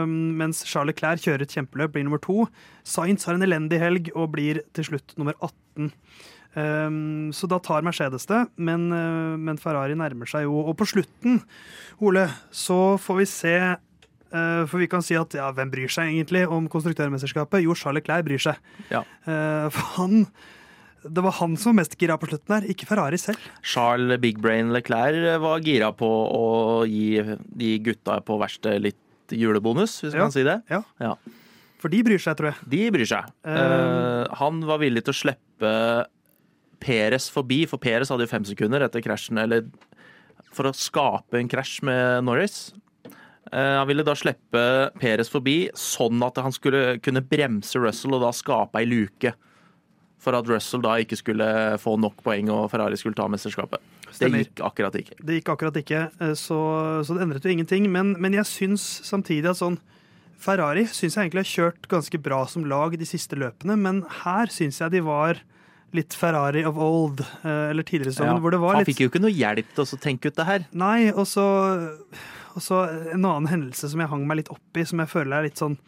mens 0.09 0.63
Charles 0.65 0.97
Clair 0.97 1.21
kjører 1.21 1.43
et 1.45 1.53
kjempeløp, 1.53 1.93
blir 1.93 2.07
nummer 2.07 2.21
to. 2.25 2.47
Sainz 2.81 3.27
har 3.29 3.37
en 3.37 3.45
elendig 3.45 3.77
helg 3.83 4.09
og 4.15 4.31
blir 4.33 4.63
til 4.73 4.87
slutt 4.89 5.13
nummer 5.21 5.37
18. 5.37 5.91
Um, 6.57 7.29
så 7.37 7.47
da 7.51 7.59
tar 7.63 7.85
Mercedes 7.87 8.25
det, 8.27 8.39
men, 8.57 8.89
uh, 8.91 9.37
men 9.39 9.59
Ferrari 9.61 9.95
nærmer 9.99 10.27
seg 10.31 10.47
jo. 10.47 10.63
Og 10.65 10.77
på 10.81 10.87
slutten, 10.89 11.43
Ole, 12.01 12.25
så 12.51 12.97
får 12.99 13.19
vi 13.21 13.27
se 13.29 13.55
uh, 13.77 14.63
For 14.67 14.79
vi 14.81 14.89
kan 14.91 15.05
si 15.05 15.15
at 15.19 15.37
ja, 15.37 15.51
hvem 15.55 15.71
bryr 15.71 15.93
seg 15.93 16.09
egentlig 16.13 16.47
om 16.49 16.67
konstruktørmesterskapet? 16.73 17.63
Jo, 17.67 17.77
Charles 17.79 18.01
Leclerc 18.01 18.27
bryr 18.27 18.43
seg. 18.43 18.59
Ja. 18.91 19.05
Uh, 19.29 19.69
for 19.75 19.93
han 19.99 20.25
Det 21.05 21.23
var 21.23 21.37
han 21.39 21.55
som 21.61 21.73
var 21.73 21.83
mest 21.85 21.95
gira 22.01 22.17
på 22.19 22.27
slutten 22.31 22.57
her, 22.57 22.67
ikke 22.73 22.89
Ferrari 22.89 23.21
selv. 23.23 23.39
Charles 23.63 24.19
Big 24.25 24.41
Brain 24.43 24.73
Leclerc 24.75 25.39
var 25.45 25.63
gira 25.63 25.93
på 25.95 26.09
å 26.09 26.83
gi 26.91 27.21
de 27.23 27.75
gutta 27.87 28.19
på 28.27 28.41
verkstedet 28.41 28.83
litt 28.89 29.05
julebonus, 29.31 30.01
hvis 30.03 30.17
Ja. 30.17 30.25
kan 30.25 30.33
si 30.33 30.43
det. 30.43 30.63
Ja. 30.73 30.83
Ja. 30.99 31.15
For 31.79 31.93
de 31.93 32.03
bryr 32.03 32.19
seg, 32.19 32.35
tror 32.37 32.51
jeg. 32.51 32.69
De 32.73 32.91
bryr 32.91 33.07
seg. 33.07 33.29
Uh... 33.47 34.27
Han 34.41 34.65
var 34.67 34.81
villig 34.83 35.05
til 35.07 35.15
å 35.15 35.21
slippe 35.21 35.73
Peres 36.83 37.29
forbi, 37.33 37.64
for 37.69 37.81
Peres 37.83 38.12
hadde 38.12 38.27
jo 38.27 38.31
fem 38.31 38.47
sekunder 38.47 38.85
etter 38.87 39.03
krasjen, 39.05 39.41
eller 39.43 39.67
for 40.55 40.69
å 40.69 40.77
skape 40.77 41.38
en 41.38 41.51
krasj 41.51 41.81
med 41.87 42.25
Norris. 42.27 42.71
Eh, 43.53 43.75
han 43.79 43.88
ville 43.88 44.05
da 44.07 44.14
slippe 44.19 44.62
Peres 45.01 45.31
forbi, 45.33 45.69
sånn 45.77 46.23
at 46.27 46.41
han 46.43 46.55
skulle 46.55 46.99
kunne 47.05 47.25
bremse 47.25 47.81
Russell 47.81 48.17
og 48.17 48.25
da 48.27 48.33
skape 48.37 48.81
ei 48.81 48.88
luke. 48.88 49.35
For 50.19 50.35
at 50.35 50.49
Russell 50.51 50.83
da 50.83 50.97
ikke 50.99 51.19
skulle 51.21 51.47
få 51.79 51.95
nok 52.01 52.25
poeng 52.27 52.51
og 52.51 52.67
Ferrari 52.73 52.99
skulle 52.99 53.17
ta 53.19 53.29
mesterskapet. 53.31 53.83
Stemmer. 54.09 54.41
Det 54.41 54.49
gikk 54.49 54.64
akkurat 54.67 54.97
ikke. 54.99 55.19
Det 55.21 55.37
gikk 55.38 55.53
akkurat 55.55 55.79
ikke, 55.83 56.03
eh, 56.25 56.35
så, 56.38 56.59
så 57.07 57.17
det 57.17 57.25
endret 57.25 57.47
jo 57.47 57.55
ingenting. 57.55 57.87
Men, 57.93 58.17
men 58.21 58.37
jeg 58.37 58.51
syns 58.51 58.87
samtidig 59.07 59.53
at 59.53 59.61
sånn 59.61 59.79
Ferrari 60.38 60.85
syns 60.87 61.17
jeg 61.17 61.27
egentlig 61.27 61.43
har 61.43 61.53
kjørt 61.53 61.88
ganske 61.91 62.21
bra 62.23 62.45
som 62.47 62.67
lag 62.71 62.95
de 62.99 63.07
siste 63.09 63.35
løpene, 63.38 63.75
men 63.79 64.05
her 64.23 64.51
syns 64.55 64.79
jeg 64.79 64.95
de 64.95 65.03
var 65.03 65.41
litt 65.96 66.14
Ferrari 66.16 66.64
of 66.68 66.77
old, 66.77 67.22
eh, 67.42 67.70
eller 67.70 67.87
tidligere 67.87 68.12
i 68.12 68.27
ja, 68.29 68.35
hvor 68.42 68.53
det 68.53 68.61
var 68.61 68.77
han 68.77 68.83
litt 68.83 68.90
fikk 68.90 69.07
jo 69.07 69.12
ikke 69.12 69.22
noe 69.24 69.33
hjelp 69.33 69.70
til 69.77 69.85
å 69.85 70.01
tenke 70.03 70.29
ut 70.29 70.37
det 70.37 70.44
her. 70.48 70.66
Nei, 70.77 71.09
og 71.12 71.24
så, 71.29 71.46
og 72.53 72.64
så 72.64 72.83
En 73.14 73.24
annen 73.24 73.48
hendelse 73.48 73.88
som 73.92 74.03
jeg 74.03 74.11
hang 74.11 74.27
meg 74.29 74.42
litt 74.42 74.53
opp 74.53 74.81
i, 74.81 74.85
som 74.88 75.01
jeg 75.01 75.11
føler 75.12 75.38
er 75.38 75.48
litt 75.48 75.61
sånn 75.61 75.79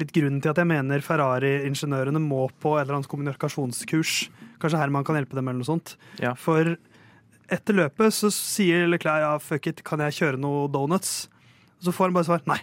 litt 0.00 0.12
grunnen 0.14 0.42
til 0.42 0.52
at 0.52 0.60
jeg 0.60 0.68
mener 0.68 1.04
Ferrari-ingeniørene 1.04 2.20
må 2.22 2.48
på 2.60 2.74
et 2.76 2.84
eller 2.84 2.98
annet 2.98 3.10
kommunikasjonskurs. 3.10 4.14
Kanskje 4.60 4.80
Herman 4.80 5.06
kan 5.06 5.18
hjelpe 5.18 5.38
dem, 5.38 5.48
eller 5.48 5.62
noe 5.62 5.70
sånt. 5.70 5.94
Ja. 6.22 6.34
For 6.38 6.76
etter 7.48 7.78
løpet 7.78 8.14
så 8.14 8.30
sier 8.34 8.88
Leclerc 8.90 9.24
ja, 9.24 9.34
fuck 9.40 9.70
it, 9.70 9.84
kan 9.86 10.02
jeg 10.04 10.18
kjøre 10.18 10.40
noe 10.40 10.66
donuts? 10.72 11.28
Så 11.80 11.94
får 11.94 12.10
han 12.10 12.18
bare 12.18 12.28
svar 12.28 12.42
nei. 12.50 12.58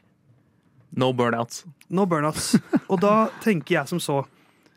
No 0.95 1.11
burnouts. 1.15 1.63
No 1.89 2.05
burnouts. 2.07 2.53
Og 2.91 2.99
da 3.03 3.29
tenker 3.43 3.79
jeg 3.79 3.91
som 3.91 3.99
så 3.99 4.21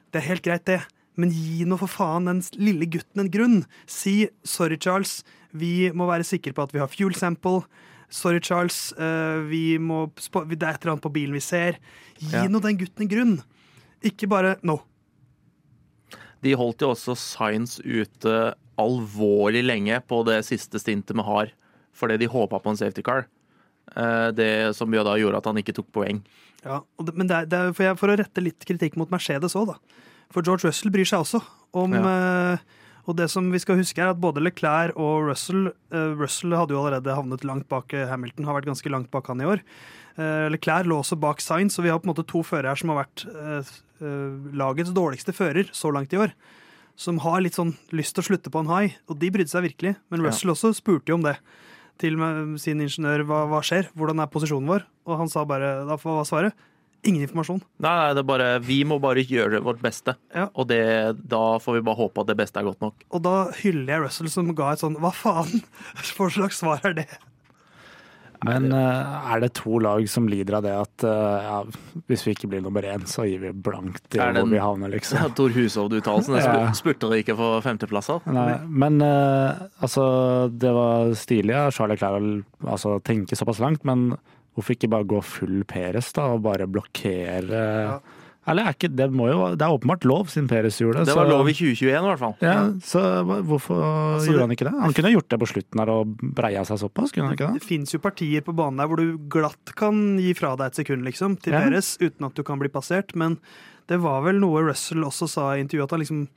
Det 0.08 0.22
er 0.22 0.30
helt 0.30 0.46
greit, 0.46 0.64
det. 0.64 0.80
Men 1.18 1.32
gi 1.34 1.64
nå 1.66 1.76
for 1.80 1.90
faen 1.90 2.28
den 2.30 2.40
lille 2.62 2.86
gutten 2.86 3.24
en 3.24 3.30
grunn. 3.32 3.58
Si 3.90 4.28
'sorry, 4.44 4.78
Charles, 4.78 5.24
vi 5.52 5.90
må 5.90 6.06
være 6.06 6.24
sikre 6.26 6.54
på 6.54 6.62
at 6.62 6.72
vi 6.72 6.78
har 6.78 6.88
fuel 6.88 7.14
sample'. 7.14 7.64
Sorry, 8.10 8.40
Charles, 8.40 8.92
eh, 8.96 9.42
vi 9.50 9.76
må 9.78 10.06
det 10.14 10.62
er 10.62 10.74
et 10.74 10.80
eller 10.84 10.94
annet 10.94 11.02
på 11.04 11.12
bilen 11.12 11.34
vi 11.34 11.40
ser. 11.40 11.76
Gi 12.18 12.32
Ja. 12.32 12.46
nå 12.48 12.60
den 12.62 12.78
gutten 12.78 13.02
en 13.02 13.08
grunn. 13.08 13.42
Ikke 14.02 14.28
bare 14.28 14.56
'no'. 14.62 14.80
De 16.42 16.52
holdt 16.54 16.78
jo 16.80 16.92
også 16.94 17.16
Science 17.16 17.80
ute 17.82 18.54
alvorlig 18.78 19.64
lenge 19.64 20.00
på 20.06 20.24
det 20.24 20.44
siste 20.46 20.78
stintet 20.78 21.16
vi 21.16 21.22
har, 21.26 21.50
fordi 21.92 22.16
de 22.18 22.26
håpa 22.30 22.60
på 22.62 22.70
en 22.70 22.76
safety 22.76 23.02
car. 23.02 23.26
Eh, 23.96 24.30
Det 24.30 24.74
som 24.76 24.92
jo 24.92 25.02
da 25.02 25.16
gjorde 25.16 25.36
at 25.38 25.44
han 25.46 25.56
ikke 25.56 25.74
tok 25.74 25.90
poeng. 25.92 26.22
Ja, 26.64 26.80
men 27.14 27.26
det 27.26 27.36
er, 27.36 27.46
det 27.46 27.58
er 27.58 27.72
for, 27.72 27.82
jeg, 27.82 27.98
for 27.98 28.08
å 28.08 28.16
rette 28.18 28.42
litt 28.42 28.64
kritikk 28.64 28.96
mot 28.96 29.10
Mercedes 29.10 29.54
òg, 29.54 29.66
da. 29.66 29.74
For 30.34 30.44
George 30.44 30.68
Russell 30.68 30.92
bryr 30.92 31.08
seg 31.08 31.24
også 31.24 31.40
om 31.78 31.94
eh, 31.96 32.60
Og 33.08 33.16
det 33.16 33.28
som 33.32 33.46
vi 33.52 33.60
skal 33.62 33.78
huske, 33.80 34.00
er 34.02 34.12
at 34.12 34.20
både 34.20 34.42
Leclerc 34.44 34.96
og 35.00 35.30
Russell 35.30 35.70
eh, 35.70 36.12
Russell 36.18 36.56
hadde 36.56 36.76
jo 36.76 36.82
allerede 36.82 37.16
havnet 37.16 37.46
langt 37.48 37.68
bak 37.72 37.94
eh, 37.96 38.08
Hamilton, 38.10 38.44
har 38.48 38.58
vært 38.58 38.68
ganske 38.68 38.92
langt 38.92 39.10
bak 39.14 39.30
han 39.32 39.44
i 39.44 39.48
år. 39.48 39.64
Leclerc 40.50 40.88
lå 40.90 40.96
også 40.98 41.14
bak 41.14 41.38
Sainz, 41.38 41.76
og 41.78 41.84
vi 41.86 41.92
har 41.92 42.00
på 42.02 42.08
en 42.08 42.10
måte 42.10 42.24
to 42.26 42.40
førere 42.42 42.72
her 42.72 42.80
som 42.80 42.90
har 42.90 43.04
vært 43.04 43.22
lagets 44.58 44.90
dårligste 44.90 45.30
fører 45.30 45.68
så 45.70 45.92
langt 45.94 46.10
i 46.10 46.18
år. 46.18 46.32
Som 46.98 47.20
har 47.22 47.38
litt 47.44 47.54
sånn 47.54 47.70
lyst 47.94 48.16
til 48.16 48.24
å 48.24 48.26
slutte 48.26 48.50
på 48.50 48.64
en 48.64 48.72
high, 48.72 48.96
og 49.06 49.20
de 49.22 49.30
brydde 49.30 49.52
seg 49.52 49.68
virkelig. 49.68 49.92
Men 50.10 50.24
Ja. 50.24 50.32
Russell 50.32 50.50
også 50.50 50.72
spurte 50.74 51.14
jo 51.14 51.20
om 51.20 51.22
det 51.22 51.36
til 52.02 52.18
sin 52.58 52.82
ingeniør 52.82 53.22
hva, 53.30 53.44
hva 53.46 53.62
skjer, 53.62 53.92
hvordan 53.94 54.18
er 54.18 54.32
posisjonen 54.34 54.66
vår? 54.74 54.88
Og 55.06 55.22
han 55.22 55.30
sa 55.30 55.46
bare, 55.46 55.86
da 55.86 55.94
var 56.02 56.26
svaret? 56.26 56.66
Ingen 57.06 57.22
informasjon. 57.22 57.60
Nei, 57.78 57.92
nei, 57.94 58.08
det 58.16 58.22
er 58.24 58.26
bare, 58.26 58.48
vi 58.64 58.80
må 58.88 58.98
bare 59.02 59.22
gjøre 59.22 59.60
vårt 59.62 59.78
beste. 59.84 60.16
Ja. 60.34 60.48
Og 60.58 60.66
det, 60.70 60.80
da 61.30 61.42
får 61.62 61.78
vi 61.78 61.84
bare 61.86 62.00
håpe 62.00 62.24
at 62.24 62.32
det 62.32 62.38
beste 62.40 62.58
er 62.58 62.66
godt 62.66 62.82
nok. 62.82 63.06
Og 63.14 63.22
da 63.22 63.36
hyller 63.60 63.94
jeg 63.94 64.04
Russell 64.08 64.30
som 64.32 64.50
ga 64.58 64.72
et 64.74 64.82
sånn 64.82 64.98
hva 64.98 65.12
faen 65.14 65.60
Hva 66.16 66.30
slags 66.34 66.58
svar 66.64 66.82
er 66.90 66.96
det? 67.04 67.08
Men 68.46 68.68
eh, 68.70 69.30
er 69.32 69.40
det 69.42 69.48
to 69.58 69.80
lag 69.82 70.04
som 70.10 70.28
lider 70.30 70.58
av 70.60 70.62
det 70.62 70.74
at 70.78 71.04
eh, 71.06 71.46
ja, 71.48 71.56
hvis 72.06 72.22
vi 72.26 72.34
ikke 72.36 72.50
blir 72.52 72.62
nummer 72.62 72.86
én, 72.86 73.02
så 73.10 73.24
gir 73.26 73.40
vi 73.42 73.50
blankt 73.50 74.14
i 74.14 74.20
hvor 74.22 74.46
vi 74.46 74.60
havner, 74.62 74.92
liksom? 74.94 75.32
Tor 75.38 75.50
Hushovd-uttalelsen. 75.56 76.38
Ja. 76.38 76.52
spu- 76.68 76.78
spurte 76.84 77.10
dere 77.10 77.24
ikke 77.24 77.34
for 77.38 77.64
femteplasser. 77.66 78.22
Nei, 78.30 78.52
men 78.70 79.02
eh, 79.02 79.64
altså, 79.82 80.04
det 80.54 80.70
var 80.76 81.10
stilig 81.18 81.56
av 81.64 81.72
Charlie 81.74 81.98
Clair 81.98 82.18
å 82.20 82.74
altså, 82.76 82.98
tenke 83.06 83.38
såpass 83.38 83.58
langt, 83.64 83.82
men 83.88 84.12
hvorfor 84.58 84.74
ikke 84.76 84.90
bare 84.90 85.06
gå 85.08 85.22
full 85.24 85.62
Peres 85.70 86.10
da, 86.16 86.26
og 86.34 86.42
bare 86.44 86.66
blokkere 86.66 88.00
Eller 88.48 88.64
er 88.64 88.72
ikke, 88.72 88.88
det, 88.96 89.06
må 89.12 89.26
jo, 89.28 89.40
det 89.60 89.60
er 89.60 89.74
åpenbart 89.76 90.06
lov, 90.08 90.30
siden 90.32 90.46
Peres 90.48 90.78
gjorde 90.80 91.02
det. 91.02 91.10
Det 91.10 91.16
var 91.18 91.26
så- 91.28 91.32
lov 91.36 91.48
i 91.50 91.52
2021 91.52 91.90
i 91.92 92.08
hvert 92.08 92.18
fall. 92.22 92.36
Ja, 92.40 92.54
så 92.80 93.02
hvorfor 93.44 93.76
Altså, 94.16 94.30
gjorde 94.32 94.40
han 94.46 94.54
ikke 94.56 94.64
det? 94.70 94.72
Han 94.80 94.94
kunne 94.96 95.12
gjort 95.12 95.28
det 95.28 95.38
på 95.42 95.48
slutten 95.50 95.78
her 95.82 95.90
og 95.92 96.14
breia 96.32 96.62
seg 96.64 96.78
såpass, 96.80 97.12
kunne 97.12 97.26
han 97.28 97.36
ikke 97.36 97.52
Det 97.52 97.60
det? 97.60 97.68
fins 97.68 97.92
jo 97.92 97.98
partier 98.00 98.40
på 98.40 98.54
banen 98.56 98.78
der 98.80 98.88
hvor 98.88 98.96
du 98.96 99.18
glatt 99.28 99.74
kan 99.76 100.16
gi 100.16 100.32
fra 100.32 100.54
deg 100.56 100.66
et 100.72 100.80
sekund 100.80 101.04
liksom, 101.04 101.36
til 101.42 101.52
Ja. 101.52 101.60
Peres, 101.60 101.98
uten 102.00 102.24
at 102.24 102.34
du 102.34 102.42
kan 102.42 102.58
bli 102.58 102.68
passert, 102.72 103.14
men 103.14 103.36
det 103.86 104.00
var 104.00 104.22
vel 104.22 104.40
noe 104.40 104.64
Russell 104.64 105.04
også 105.04 105.28
sa 105.28 105.52
i 105.52 105.60
intervjuet, 105.62 105.84
at 105.84 105.90
han 105.90 106.00
liksom 106.00 106.28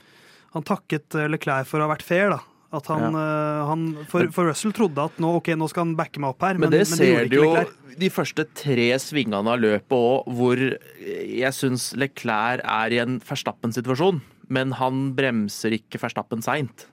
han 0.53 0.63
takket 0.63 1.15
Leclerc 1.31 1.65
for 1.65 1.79
å 1.79 1.87
ha 1.87 1.95
vært 1.95 2.01
fair. 2.03 2.29
da. 2.31 2.39
At 2.71 2.87
han, 2.87 3.15
eh, 3.19 3.61
han 3.67 3.81
for, 4.07 4.29
for 4.31 4.47
Russell 4.47 4.71
trodde 4.75 5.03
at 5.11 5.17
nå, 5.19 5.33
okay, 5.41 5.57
nå 5.59 5.67
skal 5.67 5.89
han 5.89 5.95
backe 5.99 6.21
meg 6.23 6.31
opp 6.31 6.45
her, 6.47 6.59
Men, 6.61 6.71
det 6.71 6.85
ser 6.87 7.27
gjorde 7.27 7.31
du 7.33 7.39
ikke 7.41 7.65
jo 7.67 7.81
de 7.99 8.07
første 8.13 8.45
tre 8.55 8.87
svingene 9.01 9.51
av 9.51 9.59
løpet 9.59 9.95
òg, 9.97 10.29
hvor 10.37 10.61
jeg 10.61 11.57
syns 11.57 11.91
Leclerc 11.99 12.63
er 12.63 12.95
i 12.95 13.01
en 13.03 13.19
Verstappen-situasjon, 13.27 14.21
men 14.51 14.71
han 14.79 15.09
bremser 15.17 15.75
ikke 15.75 15.99
Verstappen 16.01 16.43
seint. 16.45 16.87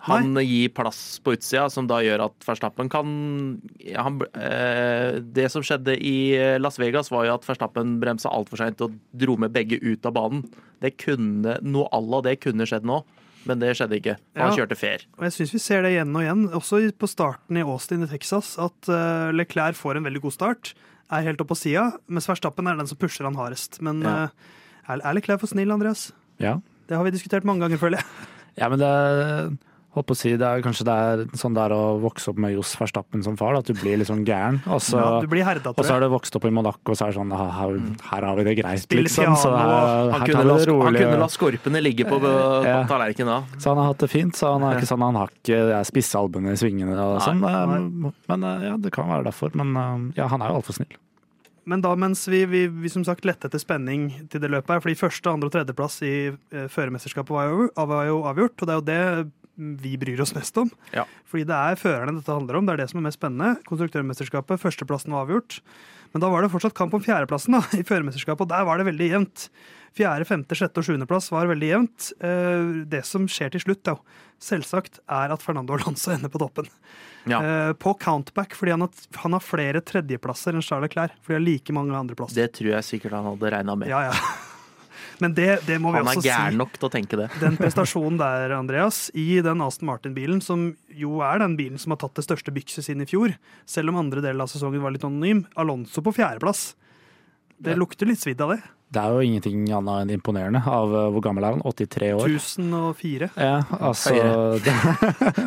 Han 0.00 0.32
gir 0.40 0.70
plass 0.72 1.20
på 1.20 1.34
utsida, 1.36 1.66
som 1.68 1.84
da 1.86 1.98
gjør 2.00 2.22
at 2.24 2.46
Verstappen 2.46 2.88
kan 2.88 3.10
ja, 3.84 4.06
han, 4.06 4.16
eh, 4.32 5.18
Det 5.20 5.44
som 5.52 5.64
skjedde 5.66 5.92
i 5.92 6.32
Las 6.58 6.80
Vegas, 6.80 7.12
var 7.12 7.26
jo 7.28 7.34
at 7.36 7.44
Verstappen 7.44 7.98
bremsa 8.00 8.32
altfor 8.32 8.62
seint 8.62 8.80
og 8.86 8.96
dro 9.12 9.36
med 9.36 9.52
begge 9.52 9.76
ut 9.82 10.08
av 10.08 10.16
banen. 10.16 10.46
Det 10.80 10.94
kunne, 11.04 11.58
Noe 11.60 11.90
à 11.92 12.00
la 12.00 12.22
det 12.24 12.38
kunne 12.40 12.64
skjedd 12.68 12.88
nå, 12.88 13.02
men 13.46 13.58
det 13.62 13.74
skjedde 13.76 13.96
ikke. 14.00 14.16
Han 14.36 14.50
Ja. 14.50 14.56
kjørte 14.56 14.76
fair. 14.76 14.98
Og 15.18 15.24
jeg 15.24 15.32
syns 15.32 15.52
vi 15.52 15.58
ser 15.58 15.82
det 15.82 15.92
igjen 15.94 16.14
og 16.16 16.22
igjen, 16.22 16.42
også 16.52 16.80
på 16.98 17.08
starten 17.08 17.56
i 17.56 17.62
Austin 17.62 18.02
i 18.02 18.06
Texas, 18.06 18.58
at 18.58 18.88
eh, 18.88 19.30
Leclerc 19.32 19.74
får 19.76 19.96
en 19.96 20.04
veldig 20.04 20.20
god 20.22 20.32
start, 20.32 20.74
er 21.10 21.22
helt 21.26 21.40
oppe 21.40 21.54
på 21.54 21.56
sida, 21.58 21.92
mens 22.08 22.26
Verstappen 22.28 22.66
er 22.68 22.76
den 22.76 22.86
som 22.86 22.96
pusher 23.00 23.24
han 23.24 23.34
hardest. 23.34 23.80
Men 23.82 24.02
Ja. 24.02 24.24
eh, 24.24 24.28
er, 24.88 25.00
er 25.04 25.14
Leclerc 25.14 25.40
for 25.40 25.46
snill, 25.48 25.70
Andreas? 25.72 26.12
Ja. 26.38 26.60
Det 26.88 26.96
har 26.96 27.04
vi 27.04 27.10
diskutert 27.10 27.44
mange 27.44 27.60
ganger, 27.60 27.78
føler 27.78 27.98
jeg. 27.98 28.06
ja, 28.58 28.68
men 28.68 28.78
det 28.78 29.58
holdt 29.90 30.06
på 30.06 30.14
å 30.14 30.18
si, 30.20 30.30
det 30.38 30.46
er 30.46 30.60
kanskje 30.62 30.84
det 30.86 30.94
er 30.94 31.22
sånn 31.38 31.54
det 31.56 31.62
er 31.66 31.72
å 31.74 31.98
vokse 31.98 32.30
opp 32.30 32.38
med 32.38 32.52
Johs 32.54 32.76
Verstappen 32.78 33.24
som 33.26 33.34
far, 33.36 33.56
at 33.58 33.66
du 33.66 33.72
blir 33.74 33.98
litt 33.98 34.06
sånn 34.06 34.22
gæren. 34.24 34.60
Og 34.70 34.78
så, 34.86 35.00
Ja, 35.00 35.16
du 35.24 35.26
blir 35.26 35.42
herda, 35.42 35.72
og 35.74 35.82
så 35.82 35.96
har 35.96 36.04
du 36.04 36.08
vokst 36.12 36.36
opp 36.38 36.44
i 36.46 36.52
Monaco, 36.54 36.92
og 36.92 36.96
så 36.98 37.08
er 37.08 37.10
det 37.10 37.18
sånn 37.18 37.34
her, 37.34 37.74
her, 38.12 38.26
har 38.28 38.36
vi 38.38 38.44
det 38.46 38.54
greit, 38.60 38.84
Spiller 38.84 39.08
liksom. 39.08 39.34
Så 39.34 39.50
piano, 39.50 39.58
her, 39.58 40.12
Han 40.14 40.26
kunne, 40.30 40.44
la, 40.46 40.58
han 40.86 40.94
kunne 41.00 41.18
la 41.24 41.28
skorpene 41.34 41.82
ligge 41.82 42.06
på, 42.06 42.20
på 42.22 42.34
Ja. 42.68 42.78
tallerkenen 42.86 43.32
da. 43.34 43.58
Så 43.58 43.72
han 43.74 43.82
har 43.82 43.90
hatt 43.90 43.98
det 44.06 44.10
fint. 44.14 44.34
Så 44.38 44.52
han 44.54 44.62
er 44.62 44.78
ikke 44.78 44.90
sånn 44.92 45.02
han 45.02 45.18
har 45.18 45.34
ikke 45.42 45.58
er 45.80 45.84
spisse 45.90 46.14
albuene 46.18 46.54
i 46.54 46.60
svingene 46.60 46.94
og 46.94 47.18
Nei, 47.18 47.26
sånn. 47.26 47.44
Eh, 47.50 48.12
Men 48.30 48.44
eh, 48.46 48.66
ja, 48.70 48.76
det 48.78 48.92
kan 48.94 49.10
være 49.10 49.26
derfor. 49.26 49.50
Men 49.58 49.74
eh, 49.76 50.20
ja, 50.22 50.28
han 50.30 50.40
er 50.42 50.52
jo 50.54 50.60
altfor 50.62 50.78
snill. 50.78 50.94
Men 51.70 51.82
da 51.84 51.92
mens 51.94 52.22
vi, 52.26 52.44
vi, 52.48 52.64
vi 52.72 52.88
som 52.90 53.04
sagt 53.04 53.26
lette 53.28 53.46
etter 53.46 53.60
spenning 53.60 54.08
til 54.32 54.40
det 54.42 54.48
løpet 54.50 54.72
her, 54.72 54.80
fordi 54.80 54.96
første, 54.98 55.30
andre 55.30 55.50
og 55.50 55.52
tredjeplass 55.54 56.00
i 56.02 56.14
eh, 56.32 56.64
førermesterskapet 56.72 57.30
var 57.30 57.50
jo, 57.52 57.68
var 57.76 58.06
jo 58.08 58.22
avgjort, 58.30 58.62
og 58.64 58.66
det 58.70 58.74
er 58.74 58.80
jo 58.80 58.86
det 58.88 59.32
vi 59.60 59.94
bryr 60.00 60.20
oss 60.24 60.32
mest 60.36 60.56
om. 60.62 60.70
Ja. 60.96 61.04
Fordi 61.30 61.44
det 61.48 61.56
er 61.56 61.78
førerne 61.80 62.16
dette 62.18 62.32
handler 62.34 62.58
om, 62.60 62.66
det 62.68 62.74
er 62.78 62.82
det 62.84 62.90
som 62.92 63.00
er 63.02 63.08
mest 63.08 63.20
spennende. 63.20 63.56
Konstruktørmesterskapet, 63.68 64.60
førsteplassen 64.62 65.12
var 65.14 65.26
avgjort. 65.26 65.60
Men 66.14 66.24
da 66.24 66.30
var 66.32 66.42
det 66.42 66.50
fortsatt 66.50 66.74
kamp 66.74 66.94
om 66.96 67.04
fjerdeplassen 67.04 67.54
da, 67.54 67.60
i 67.80 67.84
førermesterskapet, 67.86 68.46
og 68.46 68.50
der 68.50 68.64
var 68.66 68.80
det 68.80 68.88
veldig 68.90 69.10
jevnt. 69.12 69.44
Fjerde, 69.98 70.26
femte, 70.26 70.54
sjette 70.58 70.78
og 70.78 70.86
sjuendeplass 70.86 71.30
var 71.34 71.48
veldig 71.50 71.68
jevnt. 71.72 72.10
Eh, 72.22 72.72
Det 72.90 73.04
som 73.06 73.24
skjer 73.30 73.50
til 73.56 73.62
slutt, 73.64 73.82
da, 73.88 73.96
selvsagt, 74.42 75.00
er 75.10 75.34
at 75.34 75.42
Fernando 75.42 75.74
Alonso 75.76 76.10
ender 76.14 76.30
på 76.30 76.40
toppen. 76.42 76.68
Ja. 77.28 77.40
Eh, 77.42 77.72
På 77.78 77.92
countback, 78.00 78.54
fordi 78.56 78.72
han 78.74 78.86
har, 78.86 78.90
han 79.22 79.34
har 79.36 79.42
flere 79.44 79.82
tredjeplasser 79.84 80.54
enn 80.56 80.62
Charles 80.64 80.90
Clair. 80.94 81.12
Fordi 81.22 81.36
han 81.36 81.42
har 81.42 81.48
like 81.50 81.74
mange 81.76 81.98
andreplasser. 81.98 82.38
Det 82.38 82.52
tror 82.58 82.72
jeg 82.78 82.86
sikkert 82.86 83.18
han 83.18 83.26
hadde 83.32 83.50
regna 83.58 83.76
med. 83.82 83.90
Ja, 83.92 84.06
ja. 84.08 84.14
Men 85.20 85.36
det, 85.36 85.48
det 85.68 85.78
må 85.82 85.92
vi 85.92 86.00
Han 86.00 86.08
er 86.08 86.18
også 86.18 86.26
gæren 86.26 86.58
nok 86.60 86.74
til 86.78 86.88
å 86.88 86.92
tenke 86.92 87.18
det. 87.20 87.28
Den 87.42 87.58
prestasjonen 87.60 88.18
der, 88.20 88.56
Andreas, 88.56 89.06
i 89.14 89.40
den 89.44 89.62
Aston 89.64 89.90
Martin-bilen, 89.90 90.42
som 90.44 90.70
jo 90.96 91.20
er 91.26 91.42
den 91.42 91.56
bilen 91.60 91.80
som 91.80 91.94
har 91.94 92.00
tatt 92.02 92.18
det 92.18 92.26
største 92.26 92.54
bykset 92.54 92.86
siden 92.88 93.04
i 93.04 93.08
fjor, 93.10 93.36
selv 93.68 93.92
om 93.92 94.00
andre 94.00 94.24
del 94.24 94.40
av 94.42 94.50
sesongen 94.52 94.82
var 94.84 94.94
litt 94.96 95.06
anonym, 95.06 95.44
Alonso 95.60 96.04
på 96.04 96.14
fjerdeplass. 96.16 96.70
Det 97.60 97.76
lukter 97.76 98.08
litt 98.08 98.22
svidd 98.22 98.40
av 98.40 98.54
det. 98.54 98.62
Det 98.90 98.98
er 98.98 99.12
jo 99.14 99.22
ingenting 99.22 99.68
annet 99.70 100.02
enn 100.02 100.12
imponerende. 100.16 100.60
Av 100.66 100.90
eh, 100.90 101.10
hvor 101.14 101.22
gammel 101.22 101.44
er 101.46 101.54
han? 101.54 101.60
83 101.62 102.08
år? 102.16 102.32
1004. 102.40 103.28
Ja, 103.38 103.60
altså 103.78 104.14
det, 104.64 104.74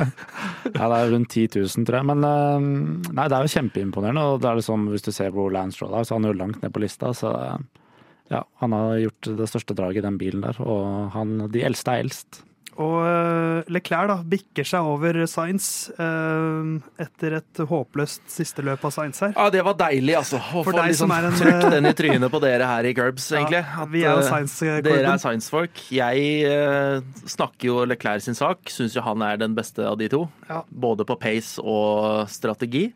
Ja, 0.77 0.87
det 0.87 0.99
er 1.01 1.11
rundt 1.11 1.33
10 1.33 1.49
000, 1.57 1.83
tror 1.89 1.97
jeg. 1.99 2.07
Men 2.07 2.23
eh, 2.29 2.67
nei, 3.09 3.25
det 3.27 3.35
er 3.35 3.43
jo 3.43 3.51
kjempeimponerende. 3.57 4.23
Og 4.31 4.39
det 4.39 4.47
er 4.47 4.61
liksom, 4.61 4.87
hvis 4.93 5.03
du 5.03 5.11
ser 5.11 5.35
hvor 5.35 5.51
Lance 5.51 5.75
Stroll 5.75 5.97
er, 5.99 6.07
så 6.07 6.15
er 6.15 6.21
han 6.21 6.29
jo 6.29 6.37
langt 6.39 6.63
ned 6.63 6.71
på 6.71 6.85
lista. 6.85 7.11
Så 7.17 7.33
eh, 7.35 7.82
ja, 8.31 8.43
han 8.61 8.73
har 8.75 8.97
gjort 9.01 9.29
det 9.39 9.49
største 9.51 9.75
draget 9.77 10.03
i 10.03 10.07
den 10.07 10.17
bilen 10.21 10.43
der. 10.45 10.59
Og 10.63 11.13
han, 11.15 11.37
de 11.51 11.63
eldste 11.67 11.93
er 11.93 12.05
eldst. 12.05 12.43
Og 12.81 13.03
eh, 13.05 13.71
Leclerc 13.73 14.09
da, 14.09 14.15
bikker 14.25 14.65
seg 14.65 14.87
over 14.89 15.17
Sainz 15.29 15.91
eh, 15.93 16.69
etter 17.03 17.35
et 17.37 17.61
håpløst 17.69 18.23
siste 18.33 18.65
løp 18.65 18.85
av 18.87 18.93
Sainz 18.95 19.21
her. 19.21 19.35
Ja, 19.35 19.49
det 19.53 19.61
var 19.65 19.77
deilig, 19.77 20.15
altså. 20.17 20.39
Å 20.41 20.63
For 20.63 20.73
få 20.73 20.85
liksom 20.87 21.13
er 21.13 21.27
en, 21.29 21.37
trøkt 21.37 21.67
eh, 21.67 21.73
den 21.75 21.89
i 21.89 21.93
trynet 21.97 22.33
på 22.33 22.41
dere 22.41 22.69
her 22.69 22.87
i 22.89 22.95
Curbs, 22.97 23.27
egentlig. 23.35 23.61
At, 23.61 23.91
vi 23.93 24.01
er 24.01 24.17
jo 24.17 24.23
eh, 24.23 24.29
Sainz-klubben. 24.29 24.87
Dere 24.89 25.11
er 25.13 25.21
Sainz-folk. 25.21 25.83
Jeg 25.93 26.31
eh, 26.49 27.27
snakker 27.35 27.69
jo 27.69 27.77
Leclerc 27.89 28.25
sin 28.25 28.39
sak. 28.39 28.65
Syns 28.73 28.97
jo 28.97 29.05
han 29.05 29.21
er 29.25 29.37
den 29.43 29.57
beste 29.57 29.85
av 29.85 29.99
de 30.01 30.09
to. 30.13 30.25
Ja. 30.49 30.63
Både 30.69 31.05
på 31.05 31.19
pace 31.21 31.61
og 31.61 32.25
strategi. 32.33 32.87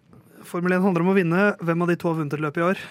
Formel 0.48 0.78
1 0.80 0.86
handler 0.88 1.06
om 1.06 1.14
å 1.14 1.18
vinne. 1.18 1.52
Hvem 1.62 1.86
av 1.86 1.94
de 1.94 2.00
to 2.00 2.10
har 2.10 2.18
vunnet 2.18 2.34
et 2.34 2.42
løp 2.42 2.58
i 2.58 2.66
år? 2.72 2.82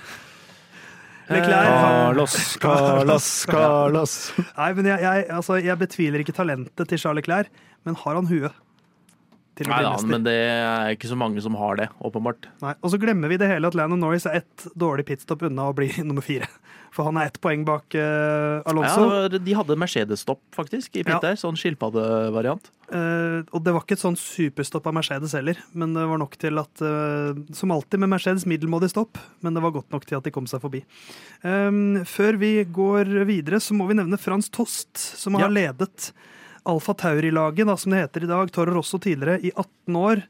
Leclerc. 1.28 1.66
Carlos, 1.66 2.36
Carlos, 2.62 3.26
Carlos. 3.50 4.14
Nei, 4.56 4.68
men 4.78 4.90
jeg, 4.92 5.02
jeg, 5.02 5.26
altså, 5.38 5.58
jeg 5.62 5.78
betviler 5.80 6.22
ikke 6.22 6.36
talentet 6.36 6.88
til 6.88 7.02
Charles 7.02 7.24
Leclerc, 7.24 7.50
men 7.86 7.98
har 8.04 8.20
han 8.20 8.30
huet? 8.30 8.54
Til 9.56 9.66
å 9.66 9.72
Nei 9.72 9.80
bli 9.82 9.90
mester. 9.90 10.10
men 10.12 10.24
det 10.26 10.36
er 10.36 10.94
ikke 10.94 11.08
så 11.08 11.16
mange 11.18 11.40
som 11.44 11.54
har 11.56 11.78
det, 11.80 11.88
åpenbart. 12.04 12.48
Nei. 12.62 12.74
Og 12.84 12.92
så 12.92 12.98
glemmer 13.00 13.32
vi 13.32 13.38
det 13.40 13.48
hele 13.48 13.66
at 13.70 13.74
Landon 13.78 14.02
Norris 14.04 14.26
er 14.28 14.42
ett 14.42 14.66
dårlig 14.76 15.06
pitstop 15.08 15.42
unna 15.48 15.70
å 15.70 15.74
bli 15.76 15.88
nummer 16.06 16.24
fire. 16.24 16.48
For 16.96 17.04
han 17.04 17.18
er 17.20 17.28
ett 17.28 17.40
poeng 17.44 17.64
bak 17.68 17.92
uh, 17.98 18.62
Alonso. 18.68 19.02
Ja, 19.10 19.28
de 19.36 19.54
hadde 19.58 19.76
Mercedes-stopp, 19.76 20.40
faktisk, 20.56 20.94
i 20.96 21.02
pit 21.04 21.12
Ja. 21.12 21.18
der. 21.20 21.34
Sånn 21.36 21.56
skilpaddevariant. 21.60 22.70
Uh, 22.88 23.42
og 23.50 23.64
det 23.66 23.72
var 23.74 23.82
ikke 23.82 23.96
et 23.98 24.04
sånn 24.04 24.16
superstopp 24.16 24.86
av 24.88 24.94
Mercedes 24.96 25.34
heller, 25.36 25.58
men 25.76 25.92
det 25.96 26.04
var 26.08 26.20
nok 26.22 26.36
til 26.40 26.56
at 26.62 26.80
uh, 26.86 27.34
Som 27.56 27.72
alltid 27.74 27.98
med 28.00 28.12
Mercedes, 28.14 28.46
middelmådig 28.48 28.92
stopp, 28.94 29.18
men 29.44 29.56
det 29.58 29.64
var 29.64 29.74
godt 29.74 29.90
nok 29.92 30.06
til 30.08 30.16
at 30.20 30.24
de 30.28 30.32
kom 30.32 30.46
seg 30.48 30.62
forbi. 30.62 30.84
Um, 31.42 32.04
før 32.08 32.38
vi 32.40 32.52
går 32.64 33.10
videre, 33.28 33.60
så 33.60 33.74
må 33.76 33.88
vi 33.90 33.98
nevne 33.98 34.20
Frans 34.20 34.48
Tost, 34.54 34.94
som 34.96 35.34
har 35.36 35.48
Ja. 35.50 35.52
ledet 35.72 36.12
Alfa 36.66 36.96
Tauri-laget, 36.98 37.70
som 37.80 37.94
det 37.94 38.04
heter 38.04 38.26
i 38.26 38.30
dag, 38.30 38.52
Toro 38.54 38.74
Rosso 38.76 39.00
tidligere, 39.02 39.40
i 39.40 39.52
18 39.54 39.98
år. 40.00 40.26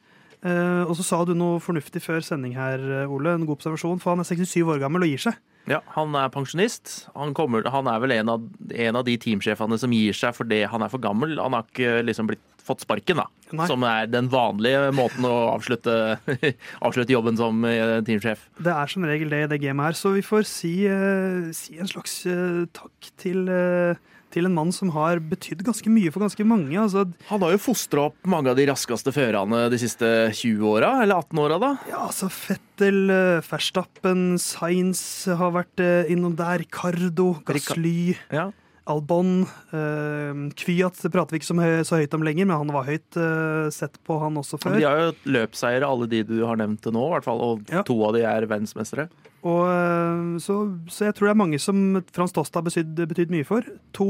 Eh, 0.46 0.82
og 0.84 0.94
så 0.98 1.06
sa 1.06 1.20
du 1.24 1.34
noe 1.34 1.60
fornuftig 1.64 2.04
før 2.04 2.24
sending 2.24 2.54
her, 2.58 2.82
Ole. 3.08 3.34
En 3.34 3.46
god 3.48 3.58
observasjon, 3.58 4.02
for 4.02 4.14
han 4.14 4.24
er 4.24 4.28
67 4.28 4.60
år 4.62 4.82
gammel 4.84 5.06
og 5.06 5.14
gir 5.14 5.28
seg. 5.28 5.40
Ja, 5.66 5.80
Han 5.96 6.14
er 6.14 6.30
pensjonist. 6.30 7.08
Han, 7.16 7.34
kommer, 7.34 7.66
han 7.74 7.88
er 7.90 8.02
vel 8.02 8.14
en 8.14 8.30
av, 8.36 8.44
en 8.70 8.98
av 9.00 9.06
de 9.06 9.16
teamsjefene 9.18 9.78
som 9.82 9.94
gir 9.94 10.14
seg 10.14 10.36
fordi 10.36 10.62
han 10.70 10.84
er 10.84 10.92
for 10.92 11.02
gammel. 11.02 11.34
Han 11.42 11.56
har 11.58 11.66
ikke 11.66 12.04
liksom 12.06 12.30
blitt, 12.30 12.44
fått 12.66 12.82
sparken, 12.82 13.18
da. 13.20 13.26
Nei. 13.54 13.66
Som 13.70 13.84
er 13.86 14.08
den 14.10 14.30
vanlige 14.30 14.90
måten 14.94 15.26
å 15.26 15.34
avslutte, 15.52 16.16
avslutte 16.86 17.14
jobben 17.14 17.38
som 17.38 17.66
eh, 17.66 17.98
teamsjef. 18.06 18.46
Det 18.62 18.74
er 18.74 18.90
som 18.90 19.06
regel 19.06 19.30
det 19.30 19.44
i 19.44 19.50
det 19.54 19.60
gamet 19.62 19.90
her, 19.90 19.98
så 19.98 20.14
vi 20.14 20.22
får 20.26 20.46
si, 20.50 20.72
eh, 20.90 21.50
si 21.54 21.78
en 21.82 21.90
slags 21.90 22.20
eh, 22.30 22.64
takk 22.74 23.10
til, 23.22 23.46
eh, 23.50 23.98
til 24.36 24.44
en 24.50 24.54
mann 24.56 24.68
som 24.76 24.90
har 24.92 25.18
betydd 25.24 25.62
ganske 25.64 25.88
mye 25.92 26.12
for 26.12 26.20
ganske 26.26 26.44
mange. 26.44 26.76
Altså, 26.76 27.06
Han 27.30 27.40
har 27.46 27.54
jo 27.56 27.62
fostra 27.64 28.04
opp 28.10 28.18
mange 28.28 28.52
av 28.52 28.58
de 28.60 28.66
raskeste 28.68 29.14
førerne 29.16 29.64
de 29.72 29.78
siste 29.80 30.10
20 30.36 30.60
åra, 30.76 30.90
eller 31.06 31.22
18 31.24 31.40
åra, 31.40 31.56
da. 31.62 31.70
ja, 31.88 32.02
altså 32.10 32.28
Fettel, 32.32 33.08
eh, 33.10 33.40
Verstappen, 33.48 34.36
Sainz 34.42 35.00
har 35.40 35.54
vært 35.56 35.80
eh, 35.80 36.12
innom 36.12 36.36
der. 36.36 36.60
Ricardo, 36.66 37.32
Gasly, 37.48 38.14
Ja. 38.32 38.50
Albon. 38.86 39.42
Eh, 39.74 40.40
Kvyat 40.54 41.00
prater 41.10 41.34
vi 41.34 41.40
ikke 41.40 41.48
så, 41.48 41.56
hø 41.58 41.70
så 41.86 41.98
høyt 41.98 42.14
om 42.14 42.22
lenger, 42.26 42.46
men 42.46 42.60
han 42.60 42.70
var 42.74 42.86
høyt 42.86 43.18
eh, 43.18 43.66
sett 43.74 43.96
på, 44.06 44.18
han 44.22 44.38
også 44.38 44.60
før. 44.62 44.76
De 44.78 44.84
har 44.86 45.00
jo 45.00 45.14
løpseiere, 45.34 45.86
alle 45.88 46.06
de 46.10 46.20
du 46.28 46.36
har 46.46 46.58
nevnt 46.60 46.84
til 46.84 46.94
nå, 46.94 47.02
hvert 47.10 47.26
fall, 47.26 47.42
og 47.42 47.64
Ja. 47.72 47.82
to 47.86 47.96
av 48.06 48.14
de 48.14 48.22
er 48.22 48.46
verdensmestere. 48.46 49.08
Og, 49.46 49.62
eh, 49.70 50.36
så, 50.42 50.58
så 50.90 51.08
jeg 51.08 51.16
tror 51.18 51.28
det 51.28 51.32
er 51.34 51.40
mange 51.42 51.58
som 51.62 51.80
Frans 52.14 52.34
Tost 52.36 52.54
har 52.54 52.62
betydd, 52.66 53.30
mye 53.34 53.46
for. 53.46 53.66
To 53.98 54.08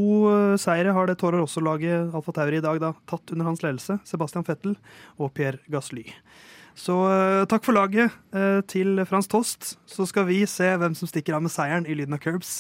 seire 0.61 0.93
har 0.97 1.09
det 1.09 1.17
Toro 1.23 1.41
Rosso-laget 1.41 2.13
Alfa 2.17 2.37
Tauri 2.37 2.61
i 2.61 2.65
dag 2.65 2.81
da, 2.85 2.93
tatt 3.09 3.33
under 3.33 3.49
hans 3.49 3.65
ledelse. 3.65 3.99
Sebastian 4.05 4.45
Fettel 4.45 4.77
og 5.19 5.33
Pierre 5.37 5.61
Gasly. 5.73 6.05
Så 6.77 6.93
takk 7.49 7.65
for 7.65 7.73
laget 7.73 8.13
til 8.69 9.01
Frans 9.09 9.29
Tost. 9.33 9.79
Så 9.89 10.05
skal 10.09 10.27
vi 10.29 10.43
se 10.45 10.69
hvem 10.77 10.93
som 10.99 11.09
stikker 11.09 11.33
av 11.39 11.41
med 11.47 11.53
seieren 11.55 11.89
i 11.89 11.97
Lyden 11.97 12.13
av 12.13 12.21
Curbs 12.21 12.59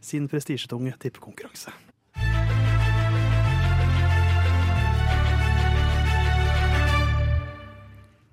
sin 0.00 0.28
prestisjetunge 0.28 0.96
tippekonkurranse. 1.00 1.72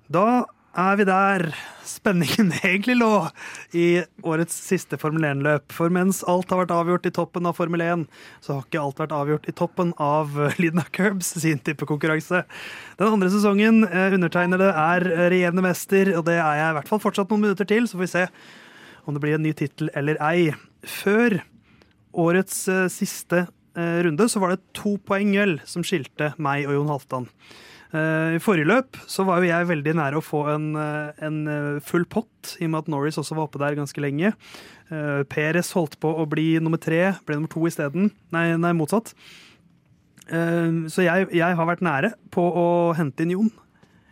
Da 0.08 0.28
er 0.78 0.96
vi 0.96 1.04
der 1.08 1.42
spenningen 1.88 2.52
egentlig 2.62 2.96
lå 3.00 3.10
i 3.76 4.02
årets 4.26 4.54
siste 4.68 4.98
Formel 5.00 5.26
1-løp. 5.26 5.72
For 5.74 5.92
mens 5.92 6.22
alt 6.28 6.52
har 6.52 6.62
vært 6.62 6.74
avgjort 6.74 7.08
i 7.08 7.12
toppen 7.14 7.48
av 7.48 7.58
Formel 7.58 7.82
1, 7.84 8.06
så 8.44 8.56
har 8.56 8.66
ikke 8.66 8.82
alt 8.82 9.02
vært 9.02 9.16
avgjort 9.16 9.48
i 9.50 9.56
toppen 9.56 9.92
av 10.02 10.36
Lydna 10.62 10.86
Curbs 10.94 11.34
sin 11.42 11.60
tippekonkurranse. 11.64 12.44
Den 13.00 13.18
andre 13.18 13.32
sesongen 13.34 13.82
eh, 13.88 14.14
undertegnede 14.16 14.70
er 14.72 15.08
regjerende 15.32 15.66
mester, 15.66 16.14
og 16.16 16.26
det 16.28 16.38
er 16.38 16.62
jeg 16.62 16.72
i 16.72 16.78
hvert 16.78 16.90
fall 16.92 17.04
fortsatt 17.04 17.32
noen 17.32 17.48
minutter 17.48 17.68
til, 17.68 17.88
så 17.88 17.98
får 17.98 18.06
vi 18.06 18.14
se 18.14 18.26
om 19.08 19.16
det 19.16 19.24
blir 19.24 19.38
en 19.38 19.46
ny 19.46 19.54
tittel 19.56 19.92
eller 19.96 20.20
ei. 20.24 20.50
Før 20.88 21.40
årets 22.16 22.66
eh, 22.68 22.86
siste 22.92 23.46
eh, 23.76 23.98
runde 24.06 24.28
så 24.28 24.42
var 24.42 24.54
det 24.54 24.62
to 24.76 24.96
poeng 25.04 25.34
øl 25.40 25.58
som 25.68 25.84
skilte 25.86 26.32
meg 26.40 26.68
og 26.68 26.76
Jon 26.76 26.92
Halvdan. 26.92 27.26
Eh, 27.88 28.36
I 28.36 28.42
forrige 28.42 28.68
løp 28.68 29.00
så 29.10 29.26
var 29.28 29.42
jo 29.42 29.50
jeg 29.50 29.68
veldig 29.70 29.96
nære 30.00 30.20
å 30.20 30.24
få 30.24 30.44
en, 30.54 30.70
en 30.76 31.38
full 31.84 32.06
pott, 32.10 32.56
i 32.58 32.66
og 32.68 32.72
med 32.72 32.84
at 32.84 32.90
Norris 32.92 33.20
også 33.20 33.36
var 33.38 33.48
oppe 33.48 33.60
der 33.62 33.78
ganske 33.78 34.02
lenge. 34.02 34.34
Perez 34.88 35.74
holdt 35.76 35.98
på 36.00 36.08
å 36.16 36.24
bli 36.28 36.54
nummer 36.64 36.80
tre, 36.80 37.12
ble 37.28 37.36
nummer 37.36 37.52
to 37.52 37.66
isteden. 37.68 38.08
Nei, 38.32 38.50
nei, 38.56 38.72
motsatt. 38.76 39.12
Så 40.28 41.04
jeg, 41.04 41.26
jeg 41.36 41.56
har 41.56 41.68
vært 41.68 41.84
nære 41.84 42.14
på 42.32 42.40
å 42.40 42.64
hente 42.96 43.24
inn 43.24 43.34
Jon. 43.34 43.50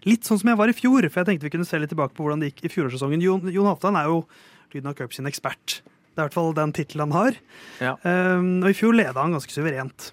Litt 0.04 0.28
sånn 0.28 0.38
som 0.42 0.52
jeg 0.52 0.60
var 0.60 0.68
i 0.68 0.76
fjor, 0.76 1.08
for 1.08 1.22
jeg 1.22 1.30
tenkte 1.30 1.48
vi 1.48 1.52
kunne 1.56 1.68
se 1.68 1.80
litt 1.80 1.90
tilbake 1.92 2.12
på 2.16 2.26
hvordan 2.26 2.44
det 2.44 2.52
gikk 2.52 2.66
i 2.68 2.72
fjorårssesongen. 2.74 3.24
Jon, 3.24 3.48
Jon 3.52 3.68
Halvdan 3.72 3.96
er 4.00 4.10
jo 4.12 4.20
Lyden 4.74 4.92
av 4.92 4.98
Cup 5.00 5.16
sin 5.16 5.28
ekspert. 5.28 5.80
Det 6.16 6.22
er 6.22 6.24
i 6.24 6.28
hvert 6.30 6.36
fall 6.38 6.54
den 6.56 6.72
tittelen 6.72 7.10
han 7.10 7.12
har. 7.12 7.34
Ja. 7.84 7.90
Eh, 8.00 8.40
og 8.64 8.70
i 8.70 8.76
fjor 8.76 8.96
leda 8.96 9.20
han 9.20 9.36
ganske 9.36 9.52
suverent. 9.52 10.10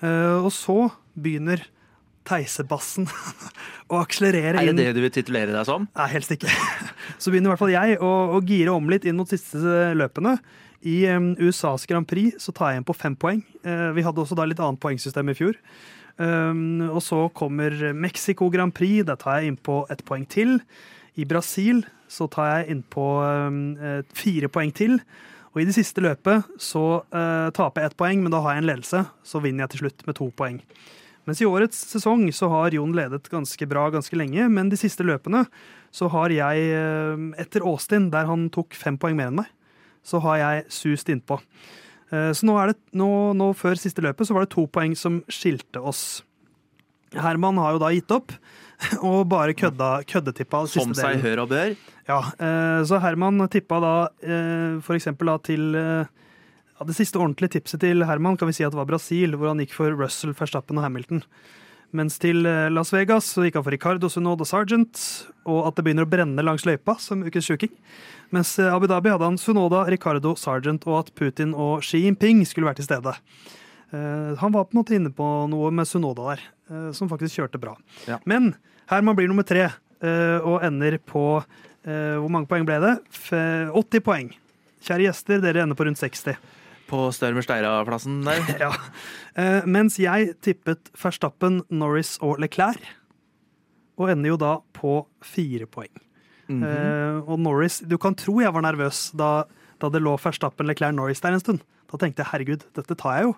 Uh, 0.00 0.44
og 0.44 0.50
så 0.52 0.88
begynner 1.14 1.62
Teisebassen 2.24 3.06
å 3.92 4.00
akselerere 4.00 4.56
inn. 4.56 4.64
Er 4.64 4.72
inn. 4.72 4.80
det 4.80 4.88
det 4.88 4.96
du 4.96 5.04
vil 5.04 5.12
titulere 5.12 5.52
deg 5.52 5.68
som? 5.68 5.84
Nei, 5.92 6.08
helst 6.14 6.32
ikke. 6.32 6.48
Så 7.20 7.30
begynner 7.30 7.50
i 7.50 7.52
hvert 7.52 7.60
fall 7.60 7.72
jeg 7.72 7.98
å, 8.00 8.12
å 8.36 8.40
gire 8.44 8.72
om 8.72 8.88
litt 8.90 9.04
inn 9.04 9.16
mot 9.16 9.28
siste 9.28 9.92
løpene. 9.96 10.38
I 10.88 10.96
um, 11.12 11.30
USAs 11.40 11.84
Grand 11.88 12.08
Prix 12.08 12.40
så 12.42 12.52
tar 12.56 12.72
jeg 12.72 12.80
inn 12.80 12.88
på 12.88 12.96
fem 12.96 13.14
poeng. 13.16 13.44
Uh, 13.64 13.92
vi 13.96 14.04
hadde 14.04 14.24
også 14.24 14.36
da 14.36 14.48
litt 14.48 14.60
annet 14.60 14.80
poengsystem 14.80 15.30
i 15.32 15.36
fjor. 15.36 15.60
Um, 16.16 16.80
og 16.90 17.00
så 17.04 17.26
kommer 17.36 17.76
Mexico 17.92 18.48
Grand 18.52 18.74
Prix. 18.76 19.04
Der 19.08 19.20
tar 19.20 19.40
jeg 19.40 19.52
inn 19.52 19.60
på 19.60 19.82
ett 19.92 20.04
poeng 20.08 20.24
til. 20.28 20.58
I 21.20 21.28
Brasil 21.28 21.84
så 22.10 22.28
tar 22.32 22.50
jeg 22.50 22.74
inn 22.74 22.82
på 22.90 23.04
um, 23.22 23.62
eh, 23.78 24.00
fire 24.16 24.50
poeng 24.52 24.72
til. 24.74 24.98
Og 25.54 25.62
i 25.62 25.66
det 25.68 25.76
siste 25.76 26.02
løpet 26.02 26.48
så 26.58 26.82
eh, 27.14 27.48
taper 27.54 27.84
jeg 27.84 27.92
ett 27.92 27.98
poeng, 28.00 28.24
men 28.24 28.32
da 28.34 28.40
har 28.42 28.56
jeg 28.56 28.64
en 28.64 28.68
ledelse. 28.72 29.04
Så 29.22 29.40
vinner 29.44 29.64
jeg 29.64 29.74
til 29.76 29.84
slutt 29.84 30.02
med 30.08 30.16
to 30.18 30.26
poeng. 30.34 30.58
Mens 31.24 31.40
i 31.40 31.46
årets 31.48 31.78
sesong 31.94 32.26
så 32.36 32.50
har 32.52 32.74
Jon 32.74 32.92
ledet 32.92 33.30
ganske 33.32 33.68
bra 33.70 33.86
ganske 33.94 34.18
lenge, 34.18 34.44
men 34.52 34.68
de 34.68 34.76
siste 34.76 35.06
løpene 35.06 35.44
så 35.94 36.10
har 36.12 36.34
jeg, 36.34 36.66
eh, 36.74 37.22
etter 37.40 37.64
Austin, 37.64 38.10
der 38.12 38.26
han 38.28 38.48
tok 38.52 38.74
fem 38.76 38.98
poeng 38.98 39.16
mer 39.16 39.30
enn 39.30 39.40
meg, 39.40 39.48
så 40.04 40.20
har 40.20 40.36
jeg 40.42 40.66
sust 40.74 41.08
innpå. 41.08 41.38
Eh, 42.12 42.32
Så 42.34 42.44
nå, 42.44 42.58
er 42.60 42.74
det, 42.74 42.78
nå, 42.92 43.08
nå 43.38 43.52
før 43.56 43.78
siste 43.78 44.02
løpet 44.04 44.26
så 44.26 44.34
var 44.34 44.44
det 44.44 44.52
to 44.52 44.66
poeng 44.66 44.92
som 44.98 45.22
skilte 45.30 45.80
oss. 45.80 46.22
Herman 47.14 47.56
har 47.62 47.72
jo 47.76 47.78
da 47.78 47.92
gitt 47.94 48.10
opp, 48.10 48.34
og 49.06 49.24
bare 49.30 49.54
kødda, 49.56 49.90
køddetippa 50.08 50.64
Som 50.70 50.94
seg 50.94 51.16
delen. 51.16 51.24
hør 51.24 51.42
og 51.44 51.50
bør? 51.52 51.74
Ja, 52.08 52.20
eh, 52.36 52.82
så 52.84 53.00
Herman 53.00 53.40
tippa 53.48 53.80
da 53.80 53.94
eh, 54.20 54.76
for 54.84 54.96
eksempel 54.96 55.30
da 55.30 55.38
til 55.40 55.74
eh, 55.78 56.04
ja, 56.04 56.84
Det 56.84 56.96
siste 56.98 57.16
ordentlige 57.16 57.56
tipset 57.56 57.80
til 57.80 58.04
Herman 58.04 58.36
kan 58.36 58.50
vi 58.50 58.56
si 58.56 58.64
at 58.66 58.74
det 58.74 58.80
var 58.80 58.88
Brasil, 58.90 59.36
hvor 59.38 59.52
han 59.52 59.62
gikk 59.62 59.72
for 59.76 59.94
Russell, 59.94 60.34
Verstappen 60.36 60.80
og 60.80 60.84
Hamilton. 60.84 61.22
Mens 61.94 62.18
til 62.18 62.42
Las 62.42 62.90
Vegas 62.90 63.28
så 63.36 63.44
gikk 63.44 63.54
han 63.54 63.62
for 63.62 63.70
Ricardo, 63.70 64.08
Sunoda, 64.10 64.42
Sargent, 64.42 64.98
og 65.46 65.68
at 65.68 65.76
det 65.76 65.84
begynner 65.86 66.02
å 66.02 66.10
brenne 66.10 66.42
langs 66.42 66.64
løypa 66.66 66.96
som 66.98 67.22
ukens 67.22 67.46
sjuking. 67.46 67.70
Mens 68.34 68.56
Abu 68.58 68.88
Dhabi 68.90 69.12
hadde 69.12 69.28
han 69.28 69.38
Sunoda, 69.38 69.84
Ricardo, 69.86 70.34
Sargent 70.34 70.88
og 70.90 71.04
at 71.04 71.12
Putin 71.14 71.54
og 71.54 71.86
Xi 71.86 72.02
Jinping 72.02 72.42
skulle 72.50 72.66
være 72.66 72.80
til 72.80 72.88
stede. 72.88 73.14
Han 73.94 74.56
var 74.56 74.66
på 74.66 74.74
en 74.74 74.80
måte 74.80 74.98
inne 74.98 75.14
på 75.14 75.28
noe 75.54 75.70
med 75.70 75.86
Sunoda 75.86 76.32
der, 76.32 76.42
som 76.96 77.10
faktisk 77.10 77.36
kjørte 77.38 77.60
bra. 77.60 77.74
Ja. 78.08 78.16
Men 78.24 78.54
Herman 78.90 79.16
blir 79.16 79.30
nummer 79.30 79.46
tre 79.46 79.66
eh, 79.68 80.38
og 80.44 80.64
ender 80.64 80.98
på 81.00 81.24
eh, 81.40 82.16
Hvor 82.20 82.30
mange 82.32 82.48
poeng 82.50 82.66
ble 82.68 82.80
det? 82.82 82.96
80 83.72 84.04
poeng. 84.04 84.32
Kjære 84.84 85.08
gjester, 85.08 85.40
dere 85.40 85.64
ender 85.64 85.78
på 85.78 85.86
rundt 85.88 86.00
60. 86.00 86.36
På 86.90 87.06
Størmer 87.16 87.44
Steira-plassen 87.44 88.20
der? 88.26 88.44
Ja. 88.66 88.72
Eh, 89.40 89.64
mens 89.66 89.96
jeg 89.98 90.34
tippet 90.44 90.92
Verstappen, 91.00 91.62
Norris 91.72 92.18
og 92.22 92.40
Leclerc. 92.42 92.82
Og 94.00 94.10
ender 94.12 94.34
jo 94.34 94.40
da 94.40 94.56
på 94.76 95.04
fire 95.24 95.66
poeng. 95.70 95.92
Mm 96.44 96.60
-hmm. 96.60 97.24
og 97.26 97.40
Norris 97.40 97.78
Du 97.78 97.96
kan 97.96 98.14
tro 98.14 98.40
jeg 98.40 98.52
var 98.52 98.60
nervøs 98.60 99.12
da, 99.16 99.44
da 99.80 99.88
det 99.88 100.02
lå 100.02 100.18
Verstappen, 100.20 100.66
Leclerc, 100.66 100.94
Norris 100.94 101.20
der 101.20 101.32
en 101.32 101.40
stund. 101.40 101.60
Da 101.90 101.96
tenkte 101.96 102.20
jeg 102.20 102.28
herregud, 102.32 102.64
dette 102.74 102.94
tar 102.94 103.16
jeg 103.16 103.22
jo. 103.22 103.34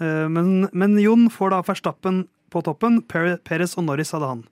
Eh, 0.00 0.28
men, 0.28 0.68
men 0.72 0.98
Jon 0.98 1.30
får 1.30 1.50
da 1.50 1.62
Verstappen 1.62 2.28
på 2.54 2.62
toppen. 2.64 3.00
Per- 3.10 3.38
Perez 3.44 3.74
og 3.76 3.88
Norris 3.88 4.14
hadde 4.14 4.30
han. 4.30 4.44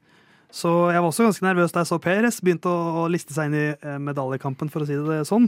Så 0.52 0.68
jeg 0.92 1.00
var 1.00 1.08
også 1.08 1.24
ganske 1.24 1.46
nervøs 1.46 1.72
da 1.72 1.80
jeg 1.80 1.88
så 1.88 1.96
Perez 2.02 2.42
begynte 2.44 2.68
å, 2.68 3.06
liste 3.08 3.32
seg 3.32 3.48
inn 3.48 3.56
i 3.56 3.68
eh, 3.72 4.00
medaljekampen, 4.04 4.68
for 4.72 4.84
å 4.84 4.88
si 4.88 4.98
det 5.00 5.22
sånn. 5.28 5.46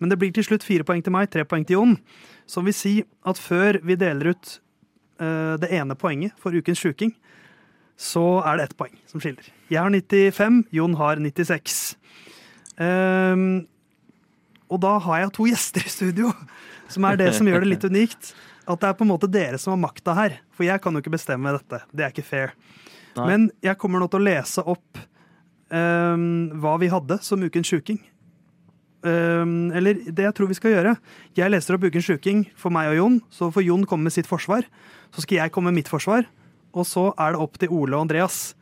Men 0.00 0.12
det 0.12 0.16
blir 0.20 0.32
til 0.32 0.46
slutt 0.46 0.64
fire 0.64 0.86
poeng 0.88 1.02
til 1.04 1.12
meg, 1.12 1.28
tre 1.32 1.44
poeng 1.44 1.66
til 1.68 1.76
Jon. 1.76 1.92
Som 2.48 2.64
vil 2.64 2.76
si 2.76 2.94
at 3.28 3.40
før 3.42 3.82
vi 3.84 3.98
deler 4.00 4.32
ut 4.32 4.54
eh, 5.20 5.54
det 5.60 5.72
ene 5.76 5.98
poenget 6.00 6.32
for 6.40 6.56
ukens 6.56 6.80
sjuking, 6.80 7.12
så 8.00 8.24
er 8.48 8.56
det 8.56 8.70
ett 8.70 8.76
poeng 8.80 8.96
som 9.08 9.20
skiller. 9.20 9.44
Jeg 9.68 9.80
har 9.82 9.92
95, 9.92 10.64
Jon 10.76 10.96
har 11.00 11.20
96. 11.20 11.96
Um, 12.76 13.64
og 14.72 14.80
da 14.84 14.96
har 15.04 15.22
jeg 15.22 15.32
to 15.36 15.46
gjester 15.52 15.84
i 15.84 15.92
studio, 15.92 16.32
som 16.92 17.06
er 17.08 17.20
det 17.20 17.32
som 17.36 17.48
gjør 17.48 17.64
det 17.64 17.74
litt 17.74 17.88
unikt. 17.88 18.32
At 18.66 18.82
det 18.82 18.88
er 18.88 18.96
på 18.98 19.06
en 19.06 19.12
måte 19.12 19.30
dere 19.30 19.60
som 19.62 19.74
har 19.74 19.82
makta 19.82 20.14
her. 20.16 20.40
For 20.54 20.66
jeg 20.66 20.82
kan 20.82 20.94
jo 20.94 21.02
ikke 21.02 21.14
bestemme 21.14 21.54
dette. 21.54 21.82
Det 21.94 22.06
er 22.06 22.14
ikke 22.14 22.26
fair. 22.26 22.54
Nei. 23.16 23.28
Men 23.30 23.46
jeg 23.64 23.78
kommer 23.80 24.02
nå 24.02 24.10
til 24.12 24.20
å 24.20 24.26
lese 24.26 24.64
opp 24.66 25.00
um, 25.70 26.26
hva 26.60 26.76
vi 26.82 26.90
hadde 26.92 27.20
som 27.24 27.44
ukens 27.46 27.70
sjuking. 27.70 28.00
Um, 29.06 29.70
eller 29.76 30.00
det 30.08 30.26
jeg 30.26 30.34
tror 30.36 30.50
vi 30.50 30.58
skal 30.58 30.74
gjøre. 30.74 30.96
Jeg 31.38 31.52
leser 31.52 31.76
opp 31.76 31.86
ukens 31.86 32.08
sjuking 32.08 32.44
for 32.58 32.74
meg 32.74 32.90
og 32.92 32.98
Jon. 32.98 33.18
Så 33.30 33.52
får 33.54 33.68
Jon 33.68 33.86
komme 33.88 34.08
med 34.08 34.16
sitt 34.16 34.28
forsvar. 34.28 34.66
Så 35.14 35.24
skal 35.24 35.44
jeg 35.44 35.54
komme 35.54 35.70
med 35.70 35.84
mitt 35.84 35.92
forsvar. 35.92 36.26
Og 36.76 36.88
så 36.88 37.08
er 37.14 37.34
det 37.34 37.42
opp 37.42 37.60
til 37.60 37.72
Ole 37.72 37.96
og 37.96 38.08
Andreas 38.08 38.56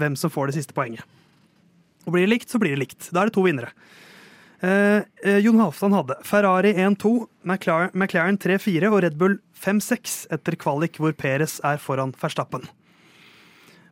hvem 0.00 0.16
som 0.16 0.32
får 0.32 0.50
det 0.50 0.62
siste 0.62 0.74
poenget. 0.74 1.04
Og 2.06 2.14
blir 2.14 2.24
det 2.24 2.32
likt, 2.32 2.50
så 2.50 2.58
blir 2.58 2.74
det 2.74 2.82
likt. 2.82 3.10
Da 3.12 3.22
er 3.22 3.30
det 3.30 3.36
to 3.36 3.44
vinnere. 3.44 3.70
Eh, 4.62 5.02
eh, 5.26 5.38
Jon 5.42 5.58
Halvdan 5.58 5.94
hadde 5.96 6.16
Ferrari 6.22 6.70
1-2, 6.78 7.26
McLaren, 7.42 7.90
McLaren 7.98 8.38
3-4 8.38 8.92
og 8.92 9.00
Red 9.02 9.16
Bull 9.18 9.40
5-6 9.58 10.20
etter 10.30 10.54
kvalik 10.54 11.00
hvor 11.02 11.14
Perez 11.18 11.56
er 11.66 11.80
foran 11.82 12.14
Verstappen. 12.20 12.68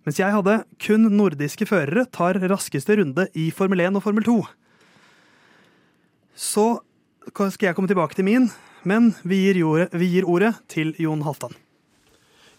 Mens 0.07 0.21
jeg 0.23 0.31
hadde 0.31 0.61
kun 0.81 1.11
nordiske 1.11 1.67
førere 1.67 2.07
tar 2.15 2.39
raskeste 2.47 3.01
runde 3.01 3.27
i 3.35 3.49
Formel 3.51 3.83
1 3.83 3.99
og 3.99 4.07
Formel 4.07 4.25
2. 4.25 4.39
Så 6.39 6.69
skal 7.35 7.67
jeg 7.67 7.77
komme 7.77 7.91
tilbake 7.91 8.15
til 8.15 8.31
min, 8.31 8.49
men 8.87 9.11
vi 9.27 9.43
gir, 9.43 9.61
jordet, 9.65 9.91
vi 9.99 10.09
gir 10.15 10.31
ordet 10.31 10.55
til 10.71 10.95
Jon 11.03 11.27
Halvdan. 11.27 11.53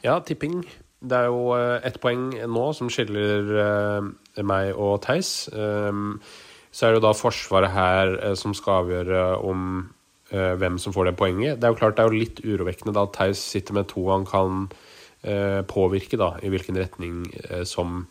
Ja, 0.04 0.20
tipping. 0.20 0.62
Det 1.02 1.18
er 1.18 1.32
jo 1.32 1.56
eh, 1.56 1.80
ett 1.88 1.98
poeng 2.04 2.30
nå 2.36 2.68
som 2.78 2.92
skiller 2.94 3.56
eh, 3.64 4.44
meg 4.46 4.76
og 4.76 5.00
Theis. 5.08 5.48
Um, 5.56 6.20
så 6.72 6.88
er 6.88 6.94
det 6.94 7.02
jo 7.02 7.08
da 7.08 7.16
Forsvaret 7.18 7.74
her 7.76 8.16
eh, 8.20 8.38
som 8.40 8.56
skal 8.58 8.86
avgjøre 8.86 9.26
om 9.48 9.66
eh, 10.32 10.54
hvem 10.60 10.80
som 10.82 10.96
får 10.96 11.10
det 11.10 11.18
poenget. 11.20 11.60
Det 11.60 11.68
er 11.68 11.76
jo 11.76 11.80
klart 11.82 11.98
det 11.98 12.06
er 12.06 12.12
jo 12.12 12.22
litt 12.24 12.42
urovekkende 12.46 12.96
da 12.96 13.06
at 13.08 13.16
Theis 13.18 13.44
sitter 13.44 13.78
med 13.78 13.90
to 13.92 14.06
han 14.10 14.26
kan 14.30 14.66
eh, 15.24 15.62
påvirke 15.68 16.20
da, 16.20 16.34
i 16.42 16.52
hvilken 16.52 16.80
retning 16.80 17.26
eh, 17.50 17.64
som 17.68 18.06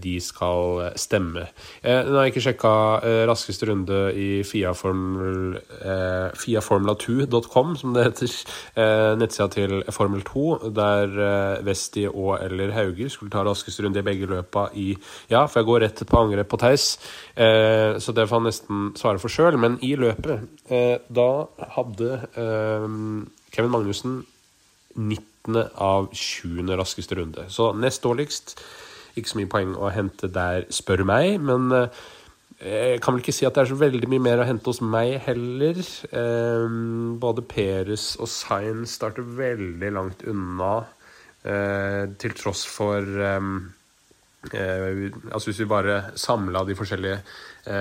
de 0.00 0.14
skal 0.24 0.90
stemme. 0.96 1.46
Eh, 1.82 2.06
nå 2.06 2.16
har 2.16 2.26
jeg 2.26 2.34
ikke 2.34 2.42
sjekka 2.44 2.72
eh, 3.04 3.22
raskeste 3.28 3.68
runde 3.68 3.98
i 4.16 4.28
Fia, 4.46 4.72
Formel, 4.76 5.58
eh, 5.80 6.28
fiaformula2.com, 6.40 7.74
som 7.80 7.94
det 7.96 8.06
heter. 8.06 8.34
Eh, 8.80 9.12
nettsida 9.20 9.48
til 9.52 9.76
Formel 9.92 10.24
2, 10.26 10.46
der 10.76 11.20
eh, 11.26 11.62
Vesti 11.66 12.06
og 12.08 12.38
eller 12.40 12.74
Hauger 12.76 13.12
skulle 13.12 13.32
ta 13.32 13.44
raskeste 13.46 13.84
runde 13.84 14.00
i 14.00 14.06
begge 14.06 14.28
løpa 14.30 14.68
i 14.74 14.90
Ja, 15.30 15.44
for 15.46 15.60
jeg 15.60 15.70
går 15.70 15.84
rett 15.86 16.04
på 16.08 16.20
angrep 16.20 16.50
på 16.50 16.60
Theis, 16.60 16.98
eh, 17.36 17.98
så 18.00 18.16
det 18.16 18.28
får 18.28 18.40
han 18.40 18.48
nesten 18.48 18.90
svare 18.98 19.22
for 19.22 19.32
sjøl. 19.32 19.58
Men 19.60 19.78
i 19.84 19.94
løpet, 19.98 20.48
eh, 20.70 20.98
da 21.08 21.30
hadde 21.76 22.12
eh, 22.34 22.86
Kevin 23.54 23.74
Magnussen 23.74 24.20
19. 24.96 25.68
av 25.74 26.10
20. 26.12 26.76
raskeste 26.76 27.16
runde. 27.18 27.48
Så 27.48 27.72
nest 27.76 28.02
dårligst. 28.02 28.58
Ikke 29.16 29.32
så 29.32 29.40
mye 29.40 29.50
poeng 29.50 29.76
å 29.78 29.90
hente 29.94 30.30
der, 30.32 30.68
spør 30.74 31.04
meg. 31.08 31.38
Men 31.42 31.70
eh, 31.74 32.02
jeg 32.60 33.00
kan 33.00 33.14
vel 33.14 33.22
ikke 33.22 33.32
si 33.32 33.46
at 33.48 33.56
det 33.56 33.62
er 33.62 33.70
så 33.70 33.76
veldig 33.80 34.08
mye 34.12 34.20
mer 34.20 34.42
å 34.42 34.44
hente 34.44 34.68
hos 34.68 34.82
meg 34.84 35.14
heller. 35.24 35.78
Eh, 36.12 36.64
både 37.22 37.44
Peres 37.48 38.12
og 38.20 38.28
Sain 38.28 38.82
starter 38.88 39.24
veldig 39.24 39.92
langt 39.96 40.24
unna, 40.28 40.74
eh, 41.40 42.04
til 42.20 42.34
tross 42.36 42.66
for 42.68 43.00
eh, 43.00 43.46
eh, 44.52 44.90
Altså 45.32 45.48
hvis 45.48 45.62
vi 45.62 45.70
bare 45.72 46.02
samla 46.20 46.66
de 46.68 46.76
forskjellige 46.76 47.22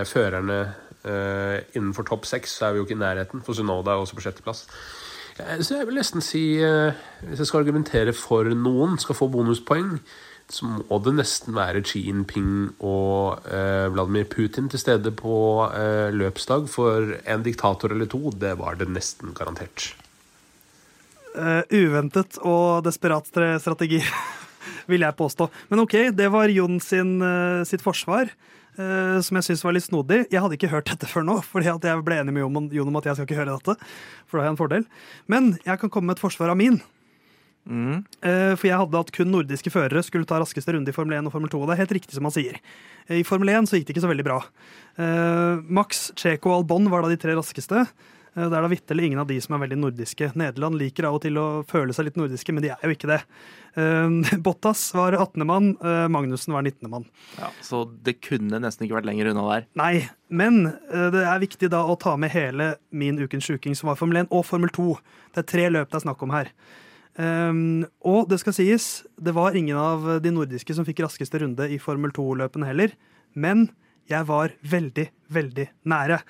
førerne 0.06 0.60
innenfor 1.00 2.04
topp 2.04 2.26
seks, 2.28 2.58
så 2.58 2.66
er 2.68 2.74
vi 2.74 2.82
jo 2.82 2.86
ikke 2.86 2.98
i 2.98 3.00
nærheten. 3.00 3.44
For 3.46 3.56
Sunoda 3.56 3.94
er 3.94 4.02
også 4.04 4.18
på 4.18 4.26
sjetteplass. 4.26 4.66
Så 5.64 5.78
jeg 5.78 5.88
vil 5.88 5.96
nesten 5.96 6.20
si, 6.22 6.42
hvis 6.60 7.40
jeg 7.40 7.48
skal 7.48 7.64
argumentere 7.64 8.12
for 8.12 8.44
noen 8.52 9.00
skal 9.00 9.16
få 9.16 9.30
bonuspoeng, 9.32 9.94
så 10.50 10.66
må 10.66 10.98
det 11.06 11.14
nesten 11.14 11.54
være 11.54 11.84
Xi 11.86 12.02
Jinping 12.08 12.72
og 12.82 13.46
eh, 13.46 13.86
Vladimir 13.94 14.26
Putin 14.32 14.70
til 14.72 14.82
stede 14.82 15.14
på 15.14 15.36
eh, 15.70 16.10
løpsdag. 16.16 16.66
For 16.74 17.14
en 17.22 17.46
diktator 17.46 17.94
eller 17.94 18.10
to, 18.10 18.34
det 18.34 18.56
var 18.58 18.80
det 18.80 18.90
nesten 18.90 19.36
garantert. 19.38 19.92
Uh, 21.30 21.62
uventet 21.70 22.40
og 22.42 22.82
desperat 22.84 23.28
strategi, 23.30 24.02
vil 24.92 25.06
jeg 25.06 25.18
påstå. 25.20 25.46
Men 25.70 25.84
OK, 25.86 25.96
det 26.18 26.32
var 26.34 26.50
Jon 26.50 26.82
sin, 26.84 27.20
uh, 27.22 27.66
sitt 27.70 27.86
forsvar, 27.86 28.34
Uh, 28.80 29.18
som 29.20 29.36
jeg 29.36 29.44
syns 29.44 29.64
var 29.66 29.74
litt 29.76 29.84
snodig. 29.84 30.22
Jeg 30.32 30.40
hadde 30.40 30.56
ikke 30.56 30.70
hørt 30.72 30.88
dette 30.88 31.08
før 31.10 31.26
nå, 31.28 31.34
fordi 31.44 31.68
jeg 31.68 32.04
ble 32.06 32.16
enig 32.22 32.32
med 32.32 32.46
Jon, 32.72 32.88
om 32.88 32.96
at 32.96 33.10
jeg 33.10 33.18
skal 33.18 33.26
ikke 33.28 33.40
høre 33.42 33.58
dette. 33.58 33.76
For 34.30 34.38
da 34.38 34.46
har 34.46 34.48
jeg 34.48 34.54
en 34.54 34.60
fordel. 34.62 34.86
Men 35.28 35.50
jeg 35.66 35.82
kan 35.82 35.92
komme 35.92 36.08
med 36.08 36.16
et 36.16 36.22
forsvar 36.24 36.54
av 36.54 36.56
min. 36.62 36.78
Mm. 37.70 38.02
For 38.58 38.66
jeg 38.66 38.80
hadde 38.82 39.02
at 39.06 39.12
kun 39.14 39.30
nordiske 39.30 39.72
førere 39.74 40.02
skulle 40.06 40.26
ta 40.30 40.40
raskeste 40.42 40.74
runde 40.74 40.90
i 40.90 40.96
Formel 40.96 41.20
1 41.20 41.30
og 41.30 41.36
Formel 41.36 41.52
2. 41.54 41.62
Og 41.62 41.70
det 41.70 41.76
er 41.76 41.84
helt 41.84 41.98
riktig 42.00 42.18
som 42.18 42.26
han 42.26 42.34
sier. 42.34 42.58
Eh, 43.10 43.20
I 43.22 43.26
Formel 43.28 43.52
1 43.56 43.70
så 43.70 43.80
gikk 43.80 43.90
det 43.90 43.98
ikke 43.98 44.06
så 44.06 44.14
veldig 44.14 44.28
bra. 44.28 44.40
Eh, 45.02 45.66
Max, 45.66 46.10
Checo 46.20 46.54
og 46.54 46.62
Albon 46.62 46.90
var 46.92 47.04
da 47.04 47.12
de 47.12 47.20
tre 47.20 47.36
raskeste. 47.38 47.88
Det 48.40 48.46
er 48.46 48.62
da 48.62 48.70
vitterlig 48.72 49.08
ingen 49.08 49.20
av 49.20 49.28
de 49.28 49.36
som 49.42 49.56
er 49.56 49.64
veldig 49.64 49.80
nordiske. 49.82 50.30
Nederland 50.38 50.78
liker 50.80 51.08
av 51.10 51.18
og 51.18 51.24
til 51.24 51.36
å 51.42 51.46
føle 51.68 51.92
seg 51.98 52.06
litt 52.08 52.20
nordiske, 52.20 52.54
men 52.54 52.64
de 52.64 52.70
er 52.72 52.84
jo 52.86 52.94
ikke 52.94 53.10
det. 53.10 53.18
Bottas 54.46 54.84
var 54.96 55.18
18. 55.18 55.44
mann, 55.50 55.72
Magnussen 56.14 56.54
var 56.54 56.62
19. 56.62 56.86
mann. 56.94 57.08
Ja, 57.40 57.50
så 57.66 57.82
det 58.06 58.20
kunne 58.24 58.62
nesten 58.62 58.86
ikke 58.86 59.00
vært 59.00 59.10
lenger 59.10 59.32
unna 59.32 59.48
der. 59.50 59.66
Nei, 59.82 60.06
men 60.30 60.62
det 60.94 61.26
er 61.26 61.42
viktig 61.42 61.72
da 61.74 61.82
å 61.90 61.98
ta 62.00 62.14
med 62.22 62.32
hele 62.32 62.76
min 62.94 63.20
ukens 63.20 63.50
sjuking, 63.50 63.76
som 63.76 63.90
var 63.90 64.00
Formel 64.00 64.22
1 64.22 64.32
og 64.32 64.46
Formel 64.48 64.72
2. 64.78 64.88
Det 65.34 65.44
er 65.44 65.50
tre 65.50 65.68
løp 65.74 65.90
det 65.90 66.00
er 66.00 66.06
snakk 66.06 66.24
om 66.24 66.38
her. 66.38 66.54
Um, 67.20 67.84
og 68.08 68.30
det 68.32 68.38
skal 68.40 68.56
sies, 68.56 68.86
det 69.20 69.34
var 69.36 69.58
ingen 69.58 69.76
av 69.76 70.06
de 70.24 70.32
nordiske 70.32 70.72
som 70.76 70.86
fikk 70.88 71.02
raskeste 71.04 71.42
runde 71.42 71.68
i 71.68 71.80
Formel 71.82 72.14
2-løpene 72.16 72.70
heller. 72.70 72.94
Men 73.36 73.68
jeg 74.10 74.26
var 74.30 74.56
veldig, 74.64 75.10
veldig 75.28 75.68
nære. 75.92 76.22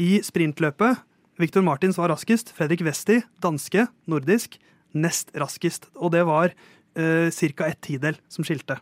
I 0.00 0.18
sprintløpet 0.24 1.04
Victor 1.38 1.62
Martins 1.62 1.98
var 2.00 2.10
raskest. 2.10 2.50
Fredrik 2.56 2.82
Westi, 2.86 3.20
danske, 3.44 3.86
nordisk, 4.10 4.56
nest 4.96 5.30
raskest. 5.38 5.86
Og 6.00 6.14
det 6.16 6.24
var 6.26 6.50
uh, 6.50 7.28
ca. 7.28 7.68
ett 7.68 7.82
tidel 7.84 8.18
som 8.32 8.46
skilte. 8.46 8.80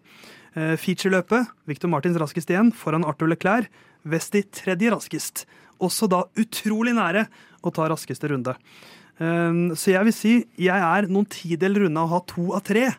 Uh, 0.56 0.72
Featureløpet, 0.80 1.50
Victor 1.68 1.92
Martins 1.92 2.16
raskest 2.22 2.52
igjen, 2.52 2.70
foran 2.72 3.04
Arthur 3.04 3.28
Leclerc. 3.28 3.68
Westi 4.06 4.44
tredje 4.54 4.94
raskest. 4.94 5.44
Også 5.82 6.08
da 6.08 6.22
utrolig 6.38 6.94
nære 6.96 7.26
å 7.66 7.74
ta 7.74 7.90
raskeste 7.90 8.30
runde. 8.30 8.54
Um, 9.16 9.70
så 9.72 9.94
jeg 9.94 10.08
vil 10.08 10.12
si 10.14 10.32
jeg 10.60 10.76
er 10.76 11.06
noen 11.08 11.28
tideler 11.32 11.86
unna 11.86 12.04
å 12.04 12.10
ha 12.10 12.18
to 12.28 12.50
av 12.56 12.66
tre 12.68 12.90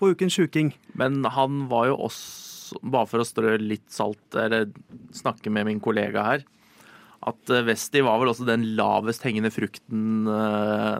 på 0.00 0.10
ukens 0.12 0.36
sjuking. 0.36 0.72
Men 0.98 1.22
han 1.24 1.64
var 1.70 1.88
jo 1.90 2.00
også, 2.08 2.80
bare 2.82 3.08
for 3.08 3.22
å 3.22 3.28
strø 3.28 3.54
litt 3.60 3.86
salt, 3.92 4.24
eller 4.36 4.68
snakke 5.14 5.52
med 5.52 5.68
min 5.68 5.80
kollega 5.84 6.24
her, 6.26 6.44
at 7.24 7.52
eh, 7.52 7.64
Westi 7.68 8.02
var 8.04 8.20
vel 8.20 8.32
også 8.32 8.46
den 8.48 8.66
lavest 8.78 9.24
hengende 9.24 9.52
frukten 9.54 10.28
eh, 10.28 10.98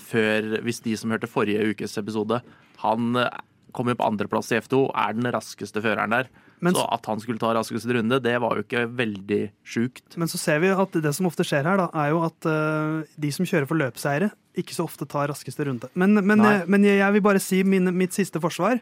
før, 0.00 0.56
hvis 0.66 0.82
de 0.86 0.96
som 0.98 1.14
hørte 1.14 1.30
forrige 1.30 1.70
ukes 1.70 1.98
episode. 2.00 2.40
Han 2.82 3.18
eh, 3.20 3.30
kom 3.76 3.90
jo 3.90 3.98
på 3.98 4.08
andreplass 4.08 4.50
i 4.50 4.58
F2, 4.58 4.88
er 4.98 5.18
den 5.18 5.30
raskeste 5.30 5.82
føreren 5.84 6.16
der. 6.16 6.30
Men- 6.60 6.76
så 6.76 6.84
at 6.92 7.06
han 7.06 7.20
skulle 7.20 7.40
ta 7.40 7.52
raskeste 7.54 7.94
runde, 7.96 8.20
det 8.22 8.36
var 8.40 8.56
jo 8.56 8.64
ikke 8.64 8.84
veldig 8.88 9.40
sjukt. 9.64 10.16
Men 10.16 10.28
så 10.28 10.38
ser 10.38 10.60
vi 10.60 10.68
at 10.68 10.92
det 10.92 11.14
som 11.16 11.26
ofte 11.26 11.46
skjer 11.46 11.64
her, 11.64 11.80
da, 11.80 11.88
er 11.94 12.10
jo 12.12 12.22
at 12.26 12.48
uh, 12.48 13.02
de 13.16 13.32
som 13.32 13.48
kjører 13.48 13.68
for 13.68 13.80
løpseiere, 13.80 14.30
ikke 14.60 14.76
så 14.76 14.84
ofte 14.84 15.08
tar 15.08 15.30
raskeste 15.30 15.64
runde. 15.64 15.88
Men, 15.94 16.14
men, 16.20 16.84
jeg 16.84 16.98
jeg 17.00 17.12
vil 17.16 17.24
bare 17.24 17.40
si 17.40 17.62
min, 17.64 17.88
mitt 17.96 18.12
siste 18.12 18.40
forsvar, 18.42 18.80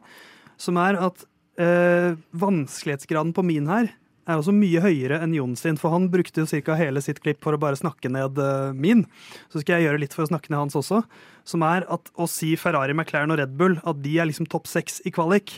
som 0.58 0.76
er 0.76 0.98
at 0.98 1.24
uh, 1.62 2.18
vanskelighetsgraden 2.34 3.34
på 3.36 3.46
min 3.46 3.70
her 3.70 3.92
er 4.28 4.36
også 4.36 4.52
mye 4.52 4.82
høyere 4.84 5.22
enn 5.24 5.32
Jon 5.36 5.54
sin, 5.56 5.78
for 5.80 5.94
han 5.94 6.10
brukte 6.12 6.42
jo 6.42 6.60
ca. 6.64 6.76
hele 6.76 7.00
sitt 7.04 7.22
klipp 7.24 7.40
for 7.44 7.56
å 7.56 7.60
bare 7.60 7.78
snakke 7.80 8.10
ned 8.12 8.36
uh, 8.42 8.74
min. 8.76 9.06
Så 9.48 9.62
skal 9.62 9.78
jeg 9.78 9.88
gjøre 9.88 10.02
litt 10.04 10.16
for 10.16 10.26
å 10.26 10.30
snakke 10.30 10.52
ned 10.52 10.60
hans 10.66 10.76
også, 10.78 11.00
som 11.48 11.64
er 11.64 11.86
at 11.88 12.12
å 12.18 12.28
si 12.28 12.52
Ferrari, 12.60 12.96
McLaren 12.96 13.32
og 13.32 13.40
Red 13.40 13.56
Bull, 13.60 13.78
at 13.88 14.02
de 14.04 14.18
er 14.18 14.28
liksom 14.28 14.48
topp 14.50 14.68
seks 14.68 15.00
i 15.08 15.14
kvalik 15.14 15.56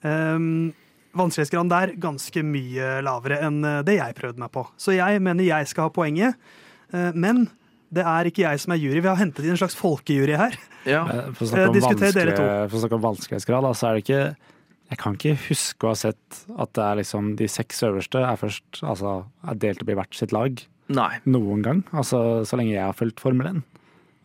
um, 0.00 0.72
Vanskelighetsgraden 1.16 1.70
der 1.72 1.92
ganske 2.00 2.42
mye 2.46 2.96
lavere 3.04 3.40
enn 3.46 3.60
eh, 3.64 3.82
det 3.86 3.98
jeg 3.98 4.16
prøvde 4.18 4.42
meg 4.42 4.52
på. 4.54 4.66
Så 4.80 4.96
jeg 4.96 5.22
mener 5.24 5.46
jeg 5.46 5.70
skal 5.70 5.88
ha 5.88 5.94
poenget, 5.94 6.36
eh, 6.92 7.12
men 7.16 7.46
det 7.94 8.02
er 8.02 8.28
ikke 8.28 8.44
jeg 8.44 8.60
som 8.62 8.74
er 8.74 8.80
jury. 8.82 9.00
Vi 9.00 9.10
har 9.10 9.18
hentet 9.20 9.46
inn 9.46 9.54
en 9.54 9.60
slags 9.60 9.78
folkejury 9.78 10.36
her. 10.38 10.56
Ja. 10.88 11.04
Eh, 11.06 11.32
For 11.36 11.46
å 11.46 11.50
snakke 11.50 11.70
om, 11.70 11.76
dere 11.76 11.86
vanskelig, 11.86 12.36
for 12.70 12.78
å 12.78 12.82
snakke 12.84 12.98
om 12.98 13.06
vanskelighetsgrad, 13.08 13.66
da, 13.66 13.72
så 13.74 13.88
er 13.88 13.96
det 13.96 14.04
ikke 14.06 14.22
Jeg 14.86 14.98
kan 15.00 15.16
ikke 15.16 15.38
huske 15.48 15.82
å 15.82 15.90
ha 15.90 15.98
sett 15.98 16.36
at 16.62 16.72
det 16.78 16.82
er 16.84 16.98
liksom 17.00 17.32
de 17.40 17.48
seks 17.50 17.80
øverste 17.82 18.20
er 18.22 18.36
først 18.38 18.84
altså, 18.86 19.16
er 19.42 19.56
delt 19.58 19.80
opp 19.82 19.88
i 19.90 19.96
hvert 19.98 20.14
sitt 20.14 20.30
lag 20.30 20.60
Nei. 20.94 21.16
noen 21.26 21.64
gang. 21.66 21.80
Altså 21.90 22.44
så 22.46 22.58
lenge 22.60 22.76
jeg 22.76 22.84
har 22.84 22.94
fulgt 22.94 23.18
Formel 23.18 23.48
1. 23.50 23.64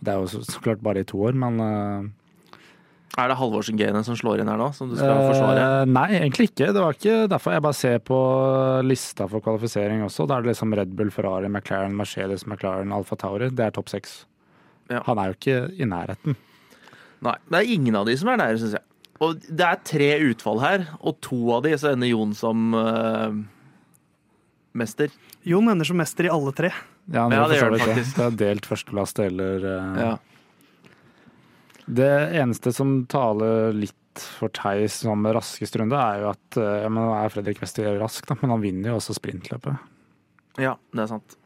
Det 0.06 0.14
er 0.14 0.22
jo 0.22 0.30
så, 0.30 0.44
så 0.46 0.62
klart 0.62 0.84
bare 0.86 1.02
i 1.02 1.08
to 1.10 1.18
år, 1.26 1.34
men 1.34 1.58
Er 3.20 3.28
det 3.28 3.36
Halvorsen 3.36 3.76
Gene 3.76 4.04
som 4.08 4.16
slår 4.16 4.40
inn 4.40 4.48
her 4.48 4.60
nå, 4.62 4.70
som 4.74 4.88
du 4.88 4.96
skal 4.96 5.18
forsvare? 5.28 5.64
eh, 5.82 5.90
Nei, 5.92 6.06
egentlig 6.22 6.48
ikke. 6.52 6.70
Det 6.72 6.80
var 6.84 6.96
ikke 6.96 7.16
derfor. 7.32 7.52
Jeg 7.58 7.64
bare 7.66 7.76
ser 7.76 7.98
på 8.08 8.20
lista 8.88 9.28
for 9.28 9.44
kvalifisering 9.44 10.04
også. 10.06 10.28
Da 10.30 10.38
er 10.38 10.46
det 10.46 10.54
liksom 10.54 10.76
Red 10.80 10.94
Bull, 10.96 11.12
Ferrari, 11.12 11.50
McLaren, 11.52 11.98
Mercedes, 11.98 12.46
McLaren, 12.48 12.94
Alfa 12.96 13.18
Tauri. 13.20 13.50
Det 13.52 13.66
er 13.68 13.76
topp 13.76 13.92
seks. 13.92 14.22
Ja. 14.92 15.02
Han 15.10 15.20
er 15.20 15.32
jo 15.32 15.38
ikke 15.40 15.58
i 15.76 15.88
nærheten. 15.92 16.38
Nei. 17.22 17.36
Det 17.52 17.60
er 17.60 17.74
ingen 17.76 18.00
av 18.00 18.08
de 18.08 18.16
som 18.18 18.32
er 18.32 18.40
nære, 18.40 18.62
syns 18.64 18.78
jeg. 18.80 18.86
Og 19.22 19.44
det 19.44 19.68
er 19.68 19.82
tre 19.86 20.08
utfall 20.32 20.64
her, 20.64 20.88
og 21.06 21.20
to 21.22 21.38
av 21.54 21.62
de 21.68 21.76
så 21.78 21.92
ender 21.92 22.10
Jon 22.10 22.32
som 22.34 22.72
uh, 22.74 23.36
mester. 24.74 25.12
Jon 25.46 25.70
ender 25.70 25.86
som 25.86 26.00
mester 26.02 26.26
i 26.26 26.32
alle 26.34 26.54
tre. 26.58 26.72
Ja, 27.12 27.28
Ja, 27.30 27.44
det 27.50 27.60
gjør 27.60 27.76
det 27.76 27.84
faktisk. 27.84 28.16
Det 28.18 28.26
er 28.26 28.36
delt 28.40 28.68
førsteplass 28.70 29.14
gjelder 29.18 29.66
eh, 29.68 30.02
Ja. 30.06 30.12
Det 31.92 32.12
eneste 32.40 32.72
som 32.76 33.02
taler 33.12 33.74
litt 33.76 33.98
for 34.40 34.52
Theis 34.56 35.02
som 35.06 35.24
raskest 35.28 35.76
runde, 35.80 35.96
er 36.00 36.24
jo 36.24 36.32
at 36.34 36.58
eh, 36.60 36.82
ja, 36.86 36.90
men 36.92 37.06
nå 37.08 37.12
er 37.16 37.32
Fredrik 37.32 37.62
Wester 37.64 37.88
rask, 38.00 38.26
da, 38.28 38.36
men 38.42 38.52
han 38.56 38.64
vinner 38.64 38.92
jo 38.94 38.98
også 39.00 39.16
sprintløpet. 39.18 39.80
ja, 40.60 40.76
det 40.96 41.06
er 41.06 41.12
sant. 41.14 41.38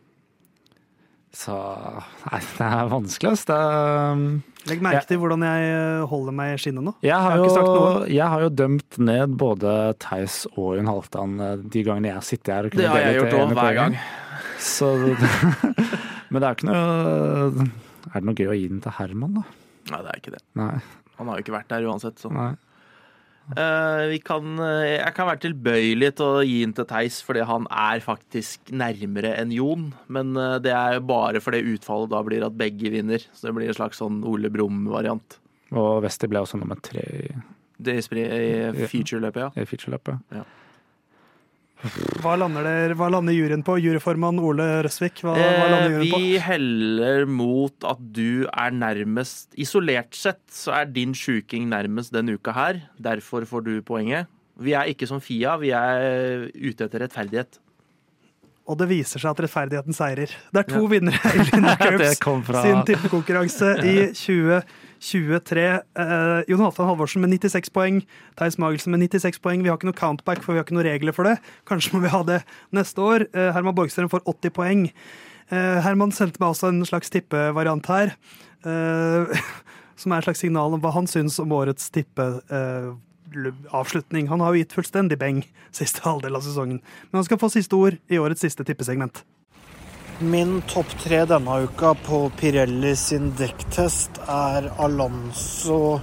Så 1.36 1.52
nei, 2.32 2.40
det 2.56 2.64
er 2.64 2.88
vanskelig, 2.88 3.32
ass. 3.36 3.44
Det 3.50 3.56
er, 3.60 4.22
Legg 4.70 4.82
merke 4.86 5.04
til 5.10 5.20
hvordan 5.22 5.44
jeg 5.46 5.66
eh, 5.74 6.06
holder 6.10 6.34
meg 6.38 6.54
i 6.54 6.62
skinnet 6.64 6.86
nå. 6.88 6.94
jeg, 7.04 7.12
har 7.12 7.36
Jeg 7.36 7.42
har 7.42 7.44
ikke 7.44 7.58
sagt 7.58 7.68
jo, 7.68 7.82
noe. 7.84 8.06
jeg 8.16 8.30
har 8.34 8.46
jo 8.46 8.52
dømt 8.62 8.98
ned 9.12 9.36
både 9.42 9.74
Theis 10.02 10.38
og 10.56 10.78
Jon 10.80 10.88
Halvdan 10.90 11.36
eh, 11.44 11.58
de 11.76 11.84
gangene 11.86 12.14
jeg 12.14 12.28
sitter 12.30 12.56
her. 12.56 12.70
og 12.70 12.80
Det 12.80 12.88
har 12.88 13.04
jeg 13.04 13.20
gjort 13.20 13.36
òg, 13.42 13.54
hver 13.60 13.78
gang. 13.82 14.00
Så, 14.64 14.90
men 16.32 16.40
det 16.40 16.48
er 16.48 16.56
ikke 16.56 16.70
noe 16.72 17.68
Er 18.08 18.16
det 18.16 18.26
noe 18.30 18.40
gøy 18.40 18.50
å 18.54 18.58
gi 18.58 18.68
den 18.72 18.82
til 18.86 18.96
Herman, 18.98 19.38
da? 19.42 19.46
Nei, 19.92 20.02
det 20.02 20.12
er 20.12 20.22
ikke 20.22 20.36
det. 20.36 20.44
Nei. 20.58 20.76
Han 21.20 21.30
har 21.30 21.38
jo 21.38 21.46
ikke 21.46 21.56
vært 21.56 21.72
der 21.72 21.88
uansett, 21.88 22.22
så. 22.22 22.32
nei. 22.34 22.54
Uh, 23.46 24.10
vi 24.10 24.18
kan, 24.26 24.56
eh, 24.58 24.96
jeg 24.96 25.14
kan 25.14 25.28
være 25.30 25.44
tilbøyelig 25.44 26.08
til 26.18 26.26
å 26.26 26.42
gi 26.42 26.56
den 26.64 26.72
til 26.74 26.88
Theis, 26.90 27.20
fordi 27.22 27.44
han 27.46 27.68
er 27.70 28.02
faktisk 28.02 28.72
nærmere 28.74 29.36
enn 29.38 29.54
Jon. 29.54 29.92
Men 30.10 30.34
eh, 30.34 30.56
det 30.66 30.74
er 30.74 30.98
jo 30.98 31.04
bare 31.12 31.42
fordi 31.44 31.62
utfallet 31.76 32.10
da 32.10 32.24
blir 32.26 32.46
at 32.48 32.58
begge 32.58 32.90
vinner. 32.96 33.22
Så 33.38 33.46
det 33.46 33.54
blir 33.60 33.70
en 33.70 33.78
slags 33.78 34.02
sånn 34.02 34.24
Ole 34.26 34.50
Brumm-variant. 34.50 35.38
Og 35.78 36.02
Wester 36.06 36.32
ble 36.32 36.42
også 36.42 36.58
nummer 36.58 36.82
tre 36.82 37.06
i, 37.06 37.30
Det 37.78 38.00
i 38.00 38.02
i 38.02 38.90
future-løpet, 38.90 39.42
ja. 39.46 39.52
i 39.62 39.70
featureløpet. 39.70 40.26
Hva 42.24 42.34
lander, 42.40 42.64
der, 42.66 42.94
hva 42.98 43.10
lander 43.14 43.36
juryen 43.36 43.62
på? 43.66 43.76
Juryformann 43.84 44.40
Ole 44.42 44.66
Røsvik, 44.88 45.20
hva, 45.26 45.36
hva 45.36 45.44
Eh, 45.44 45.66
lander 45.70 45.92
juryen 45.92 46.14
på? 46.14 46.20
vi 46.24 46.38
heller 46.42 47.26
mot 47.30 47.86
at 47.86 48.00
du 48.16 48.48
er 48.48 48.72
nærmest 48.74 49.54
Isolert 49.60 50.16
sett 50.18 50.42
så 50.50 50.74
er 50.80 50.86
din 50.96 51.14
sjuking 51.14 51.68
nærmest 51.70 52.14
denne 52.16 52.38
uka 52.40 52.56
her. 52.56 52.80
Derfor 52.98 53.46
får 53.46 53.66
du 53.68 53.74
poenget. 53.86 54.32
Vi 54.58 54.72
er 54.74 54.88
ikke 54.88 55.06
som 55.08 55.20
Fia, 55.22 55.58
vi 55.60 55.70
er 55.76 56.48
ute 56.56 56.88
etter 56.88 57.04
rettferdighet. 57.04 57.60
Og 58.66 58.80
det 58.80 58.88
viser 58.90 59.22
seg 59.22 59.36
at 59.36 59.44
rettferdigheten 59.46 59.94
seirer. 59.94 60.32
Det 60.50 60.64
er 60.64 60.70
to 60.72 60.88
vinnere 60.90 61.20
i 61.38 61.44
Linda 61.52 61.76
Curbs 61.84 62.18
sin 62.64 62.82
tippekonkurranse 62.88 63.76
i 63.86 63.98
2023. 65.00 65.66
Eh, 66.00 66.42
Jon 66.50 66.64
Halvdan 66.64 66.90
Halvorsen 66.90 67.24
med 67.24 67.34
96 67.36 67.72
poeng, 67.76 68.02
Theis 68.40 68.58
Magelsen 68.62 68.96
med 68.96 69.04
96 69.06 69.40
poeng. 69.44 69.64
Vi 69.64 69.70
har 69.72 69.78
ikke 69.80 69.90
noe 69.90 69.98
countback, 69.98 70.44
for 70.44 70.54
vi 70.54 70.60
har 70.62 70.68
ikke 70.68 70.78
noen 70.78 70.88
regler 70.88 71.16
for 71.16 71.28
det. 71.28 71.38
Kanskje 71.70 71.96
må 71.96 72.04
vi 72.06 72.14
ha 72.14 72.24
det 72.28 72.42
neste 72.76 73.02
år. 73.02 73.28
Eh, 73.34 73.52
Herman 73.56 73.76
Borgstrøm 73.78 74.12
får 74.12 74.26
80 74.26 74.56
poeng. 74.56 74.86
Eh, 75.52 75.80
Herman 75.86 76.14
sendte 76.16 76.42
meg 76.42 76.54
også 76.54 76.72
en 76.72 76.86
slags 76.88 77.14
tippevariant 77.14 77.86
her. 77.92 78.16
eh, 78.66 79.42
som 80.00 80.12
er 80.12 80.20
et 80.20 80.28
slags 80.28 80.42
signal 80.44 80.74
om 80.76 80.82
hva 80.84 80.92
han 80.92 81.08
syns 81.08 81.38
om 81.40 81.54
årets 81.56 81.90
tippeavslutning. 81.96 83.00
avslutning. 83.72 84.28
Han 84.28 84.40
har 84.40 84.54
jo 84.54 84.64
gitt 84.64 84.74
fullstendig 84.76 85.18
beng 85.20 85.44
siste 85.72 86.04
halvdel 86.04 86.36
av 86.36 86.44
sesongen. 86.44 86.82
Men 87.12 87.20
han 87.20 87.28
skal 87.28 87.40
få 87.40 87.50
siste 87.54 87.76
ord 87.76 87.98
i 88.12 88.20
årets 88.20 88.44
siste 88.44 88.64
tippesegment. 88.68 89.24
Min 90.20 90.62
topp 90.62 90.86
tre 91.00 91.26
denne 91.28 91.56
uka 91.68 91.90
på 91.94 92.30
Pirelli 92.40 92.94
sin 92.96 93.34
dekktest 93.36 94.22
er 94.32 94.70
Alonso, 94.80 96.00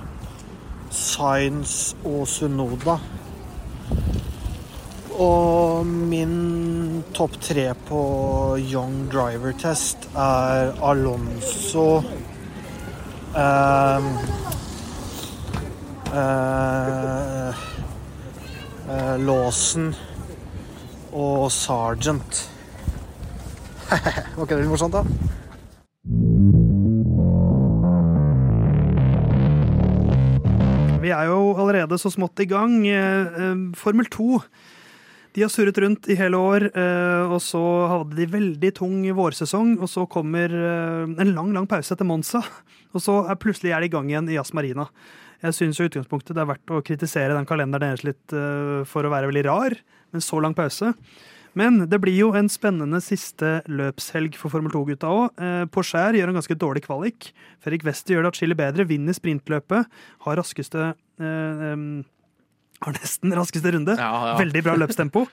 Sainz 0.93 1.95
og 2.05 2.27
Sunoda. 2.29 2.99
Og 5.17 5.89
min 5.89 7.01
topp 7.17 7.41
tre 7.41 7.65
på 7.89 8.03
Young 8.61 9.09
Driver-test 9.09 10.05
er 10.13 10.77
Alonso 10.93 11.89
ehm, 13.33 14.13
eh, 16.13 17.67
eh, 18.93 19.15
Lawson 19.25 19.95
og 21.13 21.47
Sergeant. 21.53 22.52
Var 24.37 24.45
ikke 24.47 24.57
det 24.57 24.63
litt 24.65 24.73
morsomt, 24.73 24.95
da? 24.97 25.03
Vi 31.03 31.11
er 31.11 31.27
jo 31.29 31.53
allerede 31.59 31.99
så 32.01 32.13
smått 32.15 32.41
i 32.41 32.49
gang. 32.49 32.83
Eh, 32.87 33.43
eh, 33.43 33.65
Formel 33.79 34.09
2 34.13 34.43
de 35.33 35.41
har 35.41 35.49
surret 35.49 35.79
rundt 35.81 36.11
i 36.13 36.17
hele 36.19 36.37
år, 36.37 36.67
eh, 36.77 37.23
og 37.25 37.39
så 37.41 37.61
hadde 37.89 38.19
de 38.19 38.27
veldig 38.29 38.71
tung 38.77 38.99
vårsesong. 39.17 39.79
Og 39.81 39.89
så 39.89 40.05
kommer 40.07 40.53
en 40.53 41.33
lang 41.33 41.55
lang 41.57 41.67
pause 41.67 41.95
etter 41.95 42.05
Monza, 42.05 42.43
og 42.93 43.01
så 43.01 43.23
er 43.25 43.41
plutselig 43.41 43.73
er 43.73 43.81
de 43.81 43.89
i 43.89 43.93
gang 43.93 44.11
igjen 44.11 44.29
i 44.29 44.37
Jazz 44.37 44.53
Marina. 44.53 44.91
Jeg 45.43 45.57
syns 45.57 45.81
utgangspunktet 45.81 46.37
det 46.37 46.45
er 46.45 46.53
verdt 46.53 46.71
å 46.71 46.83
kritisere 46.85 47.35
den 47.35 47.49
kalenderen 47.49 47.83
deres 47.83 48.05
litt 48.07 48.37
for 48.87 49.03
å 49.03 49.11
være 49.11 49.33
veldig 49.33 49.47
rar, 49.49 49.75
men 50.13 50.23
så 50.23 50.39
lang 50.39 50.55
pause. 50.55 50.93
Men 51.59 51.83
det 51.91 51.99
blir 52.01 52.17
jo 52.17 52.31
en 52.39 52.49
spennende 52.49 53.03
siste 53.05 53.59
løpshelg 53.69 54.39
for 54.41 54.53
Formel 54.55 54.73
2-gutta 54.73 55.11
òg. 55.13 55.43
På 55.75 55.85
Skjær 55.85 56.17
gjør 56.17 56.33
en 56.33 56.39
ganske 56.39 56.57
dårlig 56.57 56.85
kvalik. 56.87 57.29
Fredrik 57.61 57.85
Wester 57.85 58.15
gjør 58.15 58.25
det 58.25 58.33
atskillig 58.33 58.57
bedre, 58.57 58.89
vinner 58.89 59.17
sprintløpet, 59.17 60.01
har 60.25 60.41
raskeste 60.41 60.87
eh, 61.21 61.67
em, 61.73 61.85
har 62.83 62.97
nesten 62.97 63.35
raskeste 63.37 63.73
runde. 63.75 63.97
Ja, 63.99 64.11
ja. 64.33 64.35
Veldig 64.41 64.63
bra 64.67 64.75
løpstempo. 64.81 65.27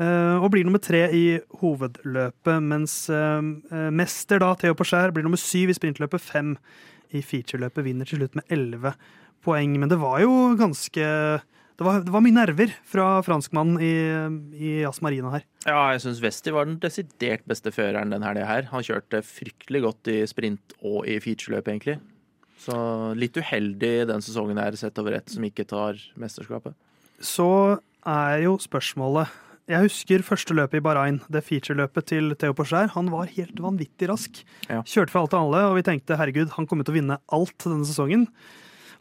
uh, 0.00 0.36
og 0.42 0.50
blir 0.54 0.66
nummer 0.66 0.82
tre 0.82 1.06
i 1.12 1.24
hovedløpet, 1.60 2.62
mens 2.64 2.98
eh, 3.12 3.50
eh, 3.72 3.88
mester 3.94 4.40
da, 4.42 4.52
Theo 4.60 4.76
Porcher, 4.78 5.12
blir 5.14 5.26
nummer 5.26 5.40
syv 5.40 5.72
i 5.72 5.76
sprintløpet, 5.76 6.22
fem 6.22 6.56
i 7.14 7.22
featureløpet, 7.24 7.84
vinner 7.86 8.08
til 8.08 8.20
slutt 8.20 8.36
med 8.38 8.48
elleve 8.52 8.94
poeng. 9.44 9.76
Men 9.80 9.92
det 9.92 10.00
var 10.02 10.20
jo 10.24 10.56
ganske 10.58 11.10
Det 11.76 11.84
var, 11.84 12.00
det 12.00 12.12
var 12.12 12.22
mye 12.24 12.32
nerver 12.32 12.70
fra 12.88 13.06
franskmannen 13.24 13.80
i, 13.84 13.94
i 14.56 14.70
Jazz 14.80 15.02
Marina 15.04 15.34
her. 15.34 15.42
Ja, 15.66 15.90
jeg 15.92 16.06
syns 16.06 16.22
Westi 16.24 16.54
var 16.54 16.68
den 16.68 16.78
desidert 16.80 17.44
beste 17.48 17.72
føreren 17.74 18.14
den 18.14 18.24
helga 18.24 18.46
her. 18.48 18.70
Han 18.70 18.84
kjørte 18.86 19.20
fryktelig 19.26 19.82
godt 19.84 20.12
i 20.12 20.22
sprint 20.30 20.76
og 20.80 21.04
i 21.04 21.18
featureløp, 21.20 21.68
egentlig. 21.68 21.98
Så 22.64 22.76
litt 23.20 23.36
uheldig 23.36 24.06
den 24.08 24.24
sesongen 24.24 24.62
her 24.62 24.78
sett 24.80 24.96
over 25.02 25.18
ett, 25.18 25.28
som 25.28 25.44
ikke 25.44 25.68
tar 25.68 26.00
mesterskapet. 26.16 26.72
Så 27.20 27.48
er 28.06 28.40
jo 28.44 28.56
spørsmålet 28.60 29.42
Jeg 29.66 29.82
husker 29.82 30.22
første 30.22 30.54
løpet 30.54 30.78
i 30.78 30.84
Bahrain, 30.84 31.20
det 31.28 31.42
featureløpet 31.44 32.06
til 32.08 32.32
Theo 32.38 32.54
Porcher. 32.56 32.88
Han 32.94 33.10
var 33.12 33.28
helt 33.36 33.60
vanvittig 33.60 34.08
rask. 34.08 34.44
Ja. 34.70 34.80
Kjørte 34.86 35.12
for 35.12 35.26
alt 35.26 35.34
og 35.34 35.48
alle, 35.48 35.64
og 35.72 35.80
vi 35.80 35.88
tenkte 35.90 36.16
herregud, 36.16 36.52
han 36.54 36.68
kommer 36.70 36.86
til 36.86 36.94
å 36.94 37.00
vinne 37.00 37.20
alt 37.34 37.58
denne 37.66 37.84
sesongen. 37.84 38.28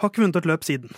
Har 0.01 0.09
ikke 0.09 0.25
vunnet 0.25 0.41
et 0.41 0.49
løp 0.49 0.65
siden. 0.65 0.89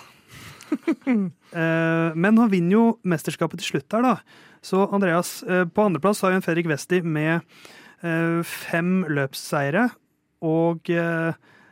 Eh, 1.47 2.15
Men 2.15 2.38
han 2.38 2.51
vinner 2.51 2.76
jo 2.76 2.86
mesterskapet 3.07 3.61
til 3.61 3.72
slutt 3.72 3.93
her, 3.95 4.03
da. 4.03 4.43
Så 4.65 4.84
Andreas, 4.93 5.41
eh, 5.47 5.63
på 5.63 5.86
andreplass 5.88 6.22
har 6.26 6.36
en 6.36 6.43
Fredrik 6.43 6.68
Westi 6.70 6.99
med 7.01 7.39
eh, 8.03 8.41
fem 8.43 9.05
løpsseire. 9.07 9.88
Og 10.45 10.91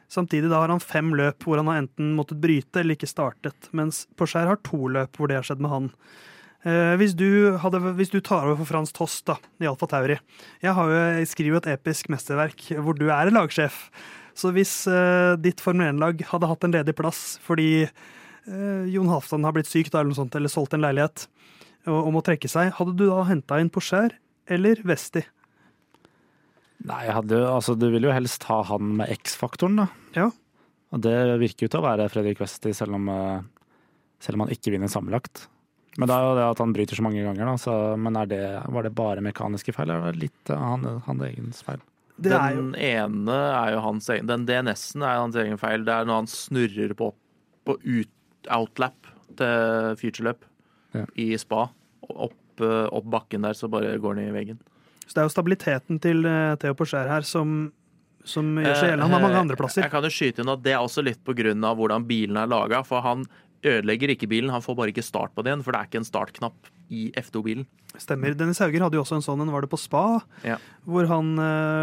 samtidig 0.10 0.48
da 0.50 0.64
har 0.64 0.72
han 0.74 0.82
fem 0.82 1.12
løp 1.14 1.44
hvor 1.46 1.60
han 1.60 1.68
har 1.70 1.84
enten 1.84 2.16
måttet 2.18 2.40
bryte 2.42 2.82
eller 2.82 2.98
ikke 2.98 3.12
startet. 3.12 3.68
Mens 3.78 4.06
Porcher 4.18 4.48
har 4.50 4.58
to 4.66 4.88
løp 4.90 5.20
hvor 5.20 5.30
det 5.30 5.38
har 5.38 5.46
skjedd 5.46 5.62
med 5.62 5.74
han. 5.74 5.92
Hvis, 6.98 7.14
du 7.14 7.60
hadde, 7.62 7.78
hvis 8.00 8.10
du 8.10 8.18
tar 8.26 8.48
over 8.48 8.58
for 8.58 8.72
Frans 8.72 8.96
Tost 8.96 9.28
da, 9.30 9.36
i 9.62 9.68
Alfa 9.70 9.86
Tauri 9.86 10.16
Jeg, 10.16 10.72
har 10.74 10.90
jo, 10.90 10.96
jeg 11.20 11.30
skriver 11.30 11.60
et 11.60 11.76
episk 11.76 12.10
mesterverk 12.10 12.66
hvor 12.82 12.98
du 12.98 13.06
er 13.14 13.30
lagsjef. 13.30 13.78
Så 14.34 14.50
hvis 14.56 14.74
ditt 15.46 15.62
Formel 15.62 15.92
1-lag 15.92 16.26
hadde 16.32 16.50
hatt 16.50 16.66
en 16.66 16.74
ledig 16.74 16.98
plass 16.98 17.36
fordi 17.46 17.86
Jon 18.46 19.10
Halvdan 19.10 19.48
har 19.48 19.56
blitt 19.56 19.70
syk 19.70 19.88
da, 19.90 20.02
eller 20.02 20.14
noe 20.14 20.20
sånt, 20.20 20.36
eller 20.38 20.52
solgt 20.54 20.76
en 20.78 20.84
leilighet 20.84 21.26
og, 21.90 21.98
og 21.98 22.12
må 22.16 22.22
trekke 22.26 22.50
seg, 22.50 22.74
hadde 22.78 22.96
du 22.98 23.08
da 23.08 23.24
henta 23.30 23.60
inn 23.62 23.72
Porcher 23.74 24.18
eller 24.52 24.82
Vesti? 24.86 25.24
Nei, 26.86 27.02
jeg 27.08 27.16
hadde, 27.18 27.42
altså, 27.50 27.74
du 27.78 27.88
vil 27.94 28.06
jo 28.06 28.14
helst 28.14 28.46
ha 28.50 28.60
han 28.70 28.98
med 29.00 29.10
X-faktoren, 29.16 29.80
da. 29.80 29.88
Ja. 30.18 30.30
Og 30.94 31.02
det 31.02 31.16
virker 31.42 31.66
jo 31.66 31.72
til 31.74 31.82
å 31.82 31.88
være 31.88 32.10
Fredrik 32.14 32.42
Westi, 32.44 32.74
selv 32.78 32.98
om, 32.98 33.10
eh, 33.10 33.42
selv 34.22 34.38
om 34.38 34.46
han 34.46 34.54
ikke 34.54 34.74
vinner 34.76 34.92
sammenlagt. 34.92 35.48
Men 35.98 36.10
det 36.10 36.16
er 36.16 36.26
jo 36.28 36.36
det 36.38 36.46
at 36.52 36.62
han 36.62 36.74
bryter 36.76 37.00
så 37.00 37.06
mange 37.06 37.24
ganger, 37.24 37.48
da. 37.48 37.56
Så, 37.62 37.74
men 37.98 38.20
er 38.20 38.30
det, 38.30 38.44
var 38.76 38.86
det 38.86 38.94
bare 38.98 39.24
mekaniske 39.26 39.74
feil, 39.74 39.90
eller 39.90 40.04
var 40.04 40.18
det 40.18 40.26
litt 40.28 40.54
eh, 40.54 40.66
han, 40.70 40.86
han 41.08 41.26
egens 41.26 41.64
feil? 41.66 41.82
Det 42.16 42.32
er 42.32 42.54
jo 42.56 42.62
Den 42.62 42.76
ene 42.80 43.38
er 43.52 43.74
jo 43.74 43.80
hans 43.84 44.06
egen 44.14 44.30
Den 44.30 44.46
DNS-en 44.48 45.04
er 45.04 45.18
hans 45.20 45.36
egen 45.36 45.58
feil. 45.60 45.84
Det 45.88 45.96
er 45.96 46.06
når 46.08 46.22
han 46.22 46.30
snurrer 46.32 46.94
på, 46.96 47.10
på 47.68 47.76
ut, 47.82 48.15
outlap 48.54 49.08
til 49.36 49.96
futureløp 50.00 50.44
Ja. 50.96 51.06
i 51.20 51.36
spa. 51.38 51.70
Opp, 52.10 52.34
eh, 52.62 52.88
opp 52.92 53.04
bakken 53.12 53.42
der, 53.44 53.54
så 53.54 53.68
bare 53.70 53.98
går 54.00 54.16
den 54.16 54.30
i 54.30 54.36
veggen. 54.36 54.60
Så 55.06 55.14
det 55.14 55.18
er 55.24 55.28
jo 55.28 55.34
stabiliteten 55.36 56.00
til 56.02 56.26
eh, 56.26 56.56
Theo 56.62 56.74
Porcher 56.74 57.08
her 57.10 57.22
som, 57.22 57.72
som 58.24 58.56
gjør 58.56 58.76
seg 58.80 58.90
gjeldende. 58.92 59.02
Han 59.02 59.12
har 59.12 59.22
mange 59.22 59.36
Eh, 59.36 59.42
andreplasser. 59.44 59.82
Jeg 59.84 59.92
kan 59.92 60.04
jo 60.04 60.10
skyte 60.10 60.40
inn 60.42 60.50
at 60.50 60.64
det 60.64 60.72
er 60.74 60.80
også 60.80 61.04
litt 61.04 61.24
på 61.24 61.36
grunn 61.36 61.64
av 61.68 61.76
hvordan 61.78 62.08
bilen 62.08 62.38
er 62.38 62.48
laga. 62.48 62.84
For 62.86 63.02
han 63.02 63.26
ødelegger 63.66 64.14
ikke 64.16 64.30
bilen, 64.30 64.52
han 64.54 64.62
får 64.62 64.76
bare 64.78 64.94
ikke 64.94 65.04
start 65.04 65.34
på 65.36 65.44
den, 65.44 65.62
for 65.64 65.72
det 65.74 65.80
er 65.82 65.86
ikke 65.90 65.98
en 66.04 66.06
startknapp 66.08 66.72
i 66.94 67.12
F2-bilen. 67.18 67.66
Stemmer. 67.98 68.36
Dennis 68.38 68.60
Hauger 68.60 68.82
hadde 68.86 68.94
jo 68.98 69.02
også 69.04 69.16
en 69.18 69.24
sånn 69.26 69.42
en, 69.42 69.52
var 69.52 69.62
det 69.66 69.70
på 69.72 69.80
spa, 69.80 70.22
Ja. 70.44 70.58
hvor 70.86 71.08
han 71.08 71.36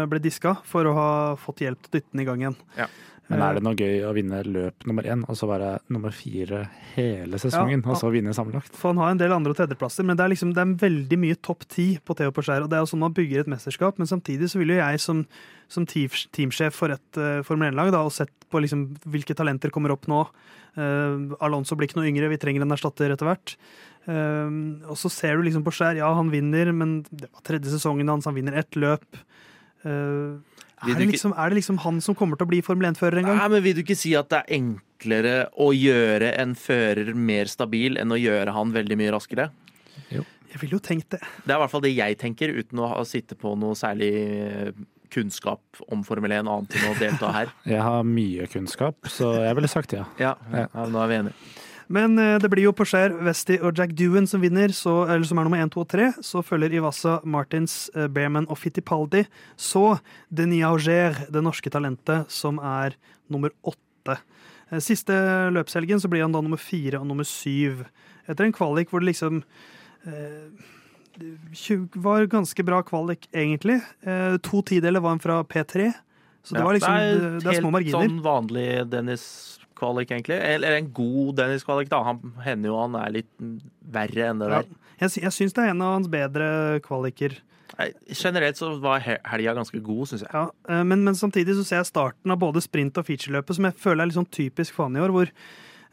ble 0.07 0.19
diska 0.19 0.57
for 0.63 0.85
å 0.85 0.93
ha 0.93 1.35
fått 1.35 1.59
hjelp 1.59 1.81
til 1.83 1.89
å 1.89 1.93
dytte 1.99 2.11
den 2.13 2.21
i 2.21 2.25
gang 2.25 2.39
igjen. 2.39 2.55
Ja. 2.77 2.87
Men 3.33 3.41
Eh, 3.41 3.49
er 3.49 3.53
det 3.57 3.63
noe 3.65 3.75
gøy 3.75 4.03
å 4.07 4.13
vinne 4.15 4.39
løp 4.45 4.85
nummer 4.85 5.03
én, 5.03 5.23
og 5.27 5.35
så 5.35 5.47
være 5.49 5.79
nummer 5.89 6.11
fire 6.15 6.69
hele 6.95 7.39
sesongen, 7.41 7.81
Ja. 7.83 7.89
og 7.91 7.97
så 7.97 8.11
vinne 8.13 8.33
sammenlagt? 8.33 8.71
For 8.77 8.93
han 8.93 8.97
har 8.97 9.09
en 9.11 9.17
del 9.17 9.31
andre- 9.33 9.51
og 9.51 9.57
tredjeplasser, 9.57 10.05
men 10.05 10.15
det 10.17 10.23
er 10.25 10.29
liksom 10.29 10.53
det 10.53 10.61
er 10.61 10.73
veldig 10.87 11.17
mye 11.19 11.35
topp 11.41 11.67
ti 11.67 11.99
på 12.05 12.15
Theo 12.15 12.31
Porcher. 12.31 12.61
Og 12.63 12.69
det 12.69 12.77
er 12.77 12.81
jo 12.85 12.91
sånn 12.93 12.99
man 12.99 13.13
bygger 13.13 13.39
et 13.41 13.47
mesterskap, 13.47 13.97
men 13.97 14.07
samtidig 14.07 14.49
så 14.49 14.57
vil 14.59 14.69
jo 14.69 14.81
jeg 14.81 14.99
som, 14.99 15.25
som 15.67 15.85
teamsjef 15.85 16.73
for 16.73 16.91
et 16.91 17.17
uh, 17.17 17.41
Formel 17.43 17.73
1-lag 17.73 17.93
og 17.93 18.11
sett 18.11 18.29
på 18.51 18.61
liksom 18.61 18.95
hvilke 19.09 19.35
talenter 19.35 19.69
kommer 19.71 19.91
opp 19.91 20.05
nå. 20.07 20.27
Uh, 20.77 21.35
Alonso 21.41 21.75
blir 21.75 21.87
ikke 21.87 21.97
noe 22.01 22.09
yngre, 22.09 22.29
vi 22.29 22.37
trenger 22.37 22.61
en 22.61 22.71
erstatter 22.71 23.11
etter 23.11 23.25
hvert. 23.25 23.55
Uh, 24.07 24.81
og 24.89 24.97
så 24.99 25.09
ser 25.09 25.37
du 25.37 25.43
liksom 25.43 25.63
Porcher, 25.63 25.95
ja 25.95 26.13
han 26.13 26.29
vinner, 26.29 26.71
men 26.73 27.03
det 27.11 27.29
var 27.31 27.41
tredje 27.41 27.71
sesongen 27.71 28.07
hans, 28.09 28.25
han 28.25 28.35
vinner 28.35 28.53
ett 28.57 28.71
løp. 28.75 29.05
Eh, 29.83 29.89
Vil 29.91 30.52
er, 30.83 30.99
det 30.99 31.09
liksom, 31.13 31.33
er 31.37 31.51
det 31.51 31.59
liksom 31.61 31.81
han 31.83 31.99
som 32.03 32.17
kommer 32.17 32.39
til 32.39 32.47
å 32.47 32.51
bli 32.51 32.61
Formel 32.65 32.91
1-fører 32.91 33.21
en 33.21 33.29
gang? 33.31 33.41
Nei, 33.41 33.49
men 33.55 33.65
Vil 33.65 33.77
du 33.77 33.83
ikke 33.85 33.97
si 33.99 34.13
at 34.19 34.29
det 34.33 34.43
er 34.43 34.55
enklere 34.59 35.35
å 35.55 35.71
gjøre 35.75 36.33
en 36.43 36.55
fører 36.59 37.13
mer 37.15 37.51
stabil 37.51 37.99
enn 38.01 38.13
å 38.13 38.19
gjøre 38.19 38.55
han 38.55 38.73
veldig 38.75 38.99
mye 38.99 39.13
raskere? 39.15 39.49
Jeg 40.53 40.61
ville 40.61 40.77
jo 40.77 40.83
tenkt 40.85 41.15
det. 41.15 41.19
Det 41.41 41.49
er 41.49 41.57
i 41.57 41.61
hvert 41.63 41.71
fall 41.71 41.81
det 41.81 41.95
jeg 41.95 42.17
tenker, 42.21 42.51
uten 42.53 42.81
å 42.83 42.89
ha, 42.91 42.99
sitte 43.09 43.33
på 43.39 43.55
noe 43.57 43.73
særlig 43.77 44.11
eh, 44.13 44.83
kunnskap 45.13 45.81
om 45.89 46.03
Formel 46.05 46.35
1 46.35 46.45
annet 46.45 46.77
enn 46.77 46.91
å 46.91 46.97
delta 46.99 47.31
her. 47.33 47.53
Jeg 47.73 47.81
har 47.81 48.05
mye 48.05 48.45
kunnskap, 48.51 49.09
så 49.09 49.31
jeg 49.45 49.57
ville 49.57 49.69
sagt 49.71 49.95
ja. 49.97 50.05
Ja, 50.21 50.35
ja 50.53 50.85
Nå 50.89 51.01
er 51.01 51.09
vi 51.09 51.17
enige. 51.23 51.53
Men 51.93 52.17
eh, 52.17 52.35
det 52.41 52.49
blir 52.49 52.65
jo 52.65 52.73
Porcher, 52.75 53.13
Westi 53.25 53.59
og 53.61 53.77
Jack 53.77 53.93
Dewan 53.97 54.25
som 54.29 54.41
vinner, 54.41 54.73
så, 54.73 55.03
eller 55.05 55.27
som 55.29 55.37
er 55.37 55.47
nummer 55.47 55.61
1, 55.61 55.73
2 55.75 55.83
og 55.83 55.89
3. 55.93 56.09
Så 56.25 56.41
følger 56.45 56.73
Ivasa, 56.79 57.19
Martins, 57.23 57.85
Bearman 57.93 58.13
Behrman 58.15 58.49
og 58.49 58.57
Fittipaldi. 58.57 59.25
Så 59.59 59.99
Denis 60.33 60.65
Auger, 60.65 61.19
det 61.29 61.43
norske 61.45 61.69
talentet, 61.73 62.31
som 62.33 62.57
er 62.59 62.97
nummer 63.31 63.53
8. 63.63 64.17
Eh, 64.71 64.79
Siste 64.83 65.13
løpshelgen 65.53 66.01
så 66.01 66.09
blir 66.09 66.25
han 66.25 66.33
da 66.33 66.41
nummer 66.41 66.61
4 66.61 67.01
og 67.01 67.07
nummer 67.09 67.27
7. 67.27 67.83
Etter 68.27 68.47
en 68.47 68.55
kvalik 68.55 68.89
hvor 68.89 69.03
det 69.03 69.11
liksom 69.11 69.43
eh, 70.07 70.71
var 72.01 72.25
ganske 72.31 72.65
bra 72.65 72.81
kvalik, 72.85 73.27
egentlig. 73.33 73.81
Eh, 74.01 74.37
to 74.43 74.63
tideler 74.65 75.03
var 75.03 75.15
han 75.15 75.23
fra 75.23 75.43
P3. 75.43 75.91
Så 76.43 76.55
det 76.55 76.59
Ja, 76.59 76.65
var 76.65 76.73
liksom 76.75 76.97
det 76.97 77.19
det, 77.21 77.43
det 77.43 77.51
er 77.53 77.61
små 77.61 77.71
helt 77.77 77.93
sånn 77.93 78.17
vanlig 78.23 78.67
Dennis-kvalik, 79.83 80.11
egentlig. 80.11 80.39
Eller 80.39 80.77
en 80.77 80.91
god 80.93 81.35
Dennis-kvalik, 81.37 81.89
da. 81.91 82.03
Han 82.03 82.19
hender 82.43 82.69
jo 82.69 82.79
han 82.81 82.95
er 82.95 83.11
litt 83.11 83.29
verre 83.91 84.29
enn 84.29 84.39
det 84.39 84.49
Ja. 84.49 84.61
der. 84.61 84.65
Jeg, 84.99 85.09
sy- 85.11 85.21
jeg 85.21 85.31
syns 85.31 85.53
det 85.53 85.63
er 85.63 85.69
en 85.71 85.81
av 85.81 85.93
hans 85.97 86.07
bedre 86.07 86.79
kvaliker. 86.81 87.35
Generelt 88.13 88.55
så 88.55 88.79
var 88.79 88.99
helga 89.01 89.53
ganske 89.55 89.81
god, 89.83 90.07
syns 90.07 90.21
jeg. 90.21 90.29
Ja, 90.31 90.49
eh, 90.69 90.83
men, 90.83 91.03
men 91.03 91.13
samtidig 91.15 91.55
så 91.57 91.65
ser 91.65 91.77
jeg 91.81 91.89
starten 91.89 92.31
av 92.31 92.39
både 92.39 92.61
sprint 92.61 92.97
og 92.97 93.05
featureløpet 93.05 93.55
som 93.57 93.65
jeg 93.65 93.73
føler 93.81 94.03
er 94.03 94.05
litt 94.11 94.15
sånn 94.19 94.29
typisk 94.31 94.73
for 94.73 94.85
han 94.87 94.95
i 94.95 95.01
år, 95.03 95.09
hvor 95.11 95.27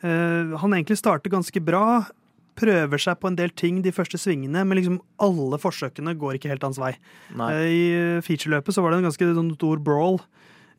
uh, 0.05 0.57
han 0.61 0.72
egentlig 0.76 0.99
starter 1.01 1.30
ganske 1.32 1.61
bra, 1.64 2.05
prøver 2.61 3.01
seg 3.01 3.16
på 3.18 3.30
en 3.30 3.36
del 3.38 3.49
ting 3.57 3.80
de 3.82 3.91
første 3.97 4.18
svingene, 4.20 4.66
men 4.68 4.76
liksom 4.76 5.01
alle 5.18 5.57
forsøkene 5.59 6.12
går 6.20 6.36
ikke 6.36 6.51
helt 6.53 6.62
hans 6.62 6.76
vei. 6.78 6.93
Eh, 7.32 7.64
I 7.64 8.20
featureløpet 8.26 8.76
så 8.76 8.82
var 8.84 8.93
det 8.93 9.01
en 9.01 9.09
ganske 9.09 9.30
sånn 9.41 9.55
stor 9.57 9.80
brawl 9.80 10.20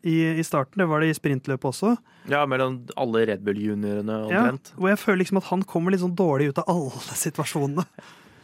i, 0.03 0.15
i 0.39 0.43
starten, 0.45 0.81
det 0.81 0.87
var 0.89 1.01
det 1.03 1.11
i 1.11 1.17
sprintløpet 1.17 1.69
også, 1.71 1.95
Ja, 2.29 2.43
mellom 2.45 2.79
alle 3.01 3.25
Red 3.29 3.41
Bull-juniorene 3.45 4.15
ja, 4.29 4.41
omtrent. 4.45 4.73
hvor 4.77 4.89
jeg 4.91 4.99
føler 5.01 5.21
liksom 5.23 5.37
at 5.41 5.49
han 5.49 5.63
kommer 5.63 5.91
litt 5.93 6.01
sånn 6.03 6.15
dårlig 6.17 6.51
ut 6.51 6.61
av 6.63 6.69
alle 6.73 7.15
situasjonene. 7.25 7.85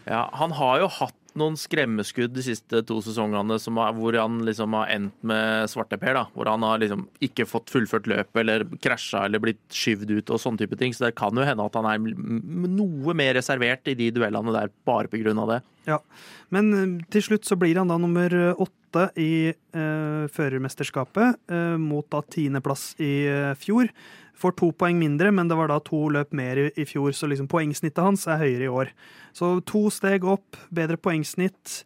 Ja, 0.08 0.28
han 0.40 0.54
har 0.56 0.80
jo 0.86 0.88
hatt 1.02 1.18
noen 1.38 1.58
skremmeskudd 1.60 2.34
de 2.36 2.44
siste 2.46 2.82
to 2.88 3.00
sesongene 3.06 3.58
har, 3.78 3.96
hvor 3.98 4.18
han 4.18 4.40
liksom 4.48 4.76
har 4.78 4.92
endt 4.94 5.16
med 5.28 5.70
svarteper. 5.72 6.14
da, 6.18 6.26
Hvor 6.34 6.50
han 6.52 6.66
har 6.66 6.82
liksom 6.82 7.08
ikke 7.24 7.48
fått 7.50 7.72
fullført 7.74 8.10
løpet 8.10 8.42
eller 8.42 8.66
krasja 8.84 9.26
eller 9.26 9.44
blitt 9.44 9.62
skyvd 9.74 10.18
ut 10.18 10.34
og 10.34 10.42
sånne 10.42 10.64
type 10.64 10.80
ting. 10.80 10.94
Så 10.94 11.08
det 11.08 11.16
kan 11.20 11.36
jo 11.36 11.46
hende 11.48 11.66
at 11.66 11.80
han 11.80 11.90
er 11.90 12.02
noe 12.02 13.18
mer 13.18 13.38
reservert 13.38 13.88
i 13.88 13.98
de 13.98 14.12
duellene 14.16 14.56
der 14.56 14.74
bare 14.88 15.10
av 15.38 15.54
det. 15.54 15.62
Ja, 15.88 16.02
Men 16.50 16.74
eh, 16.74 17.06
til 17.14 17.24
slutt 17.24 17.48
så 17.48 17.56
blir 17.56 17.78
han 17.80 17.88
da 17.88 17.98
nummer 17.98 18.34
åtte 18.60 19.10
i 19.20 19.50
eh, 19.50 20.24
førermesterskapet, 20.34 21.40
eh, 21.52 21.76
mot 21.78 22.08
da 22.12 22.22
tiendeplass 22.22 22.96
i 23.00 23.28
eh, 23.28 23.54
fjor. 23.60 23.92
Får 24.38 24.54
to 24.60 24.70
poeng 24.78 25.00
mindre, 25.02 25.32
men 25.34 25.50
det 25.50 25.58
var 25.58 25.72
da 25.72 25.80
to 25.82 26.04
løp 26.14 26.36
mer 26.38 26.60
i, 26.62 26.68
i 26.78 26.86
fjor, 26.86 27.10
så 27.16 27.30
liksom 27.30 27.50
poengsnittet 27.50 28.04
hans 28.04 28.28
er 28.30 28.42
høyere 28.44 28.68
i 28.68 28.74
år. 28.84 28.92
Så 29.34 29.56
to 29.66 29.88
steg 29.94 30.28
opp, 30.30 30.60
bedre 30.74 31.00
poengsnitt. 31.02 31.82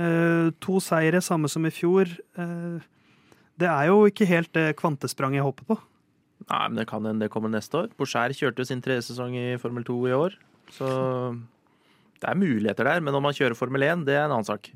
Eh, 0.00 0.50
to 0.64 0.80
seire, 0.82 1.22
samme 1.22 1.50
som 1.52 1.66
i 1.68 1.72
fjor. 1.74 2.10
Eh, 2.10 2.82
det 3.62 3.70
er 3.70 3.90
jo 3.92 4.02
ikke 4.10 4.26
helt 4.26 4.50
det 4.56 4.72
kvantespranget 4.80 5.40
jeg 5.42 5.46
håper 5.46 5.68
på. 5.70 5.78
Nei, 6.48 6.62
men 6.68 6.80
det 6.80 6.88
kan 6.90 7.04
hende 7.06 7.26
det 7.26 7.30
kommer 7.32 7.52
neste 7.52 7.84
år. 7.84 7.92
Boucher 7.98 8.34
kjørte 8.34 8.64
jo 8.64 8.68
sin 8.68 8.82
tredje 8.82 9.06
sesong 9.12 9.36
i 9.38 9.46
Formel 9.62 9.84
2 9.86 9.98
i 10.10 10.16
år. 10.16 10.34
Så 10.72 10.88
det 12.22 12.30
er 12.30 12.38
muligheter 12.38 12.88
der. 12.88 13.04
Men 13.04 13.14
om 13.18 13.28
han 13.28 13.36
kjører 13.36 13.58
Formel 13.58 13.84
1, 13.86 14.06
det 14.08 14.16
er 14.16 14.26
en 14.26 14.34
annen 14.38 14.48
sak. 14.48 14.72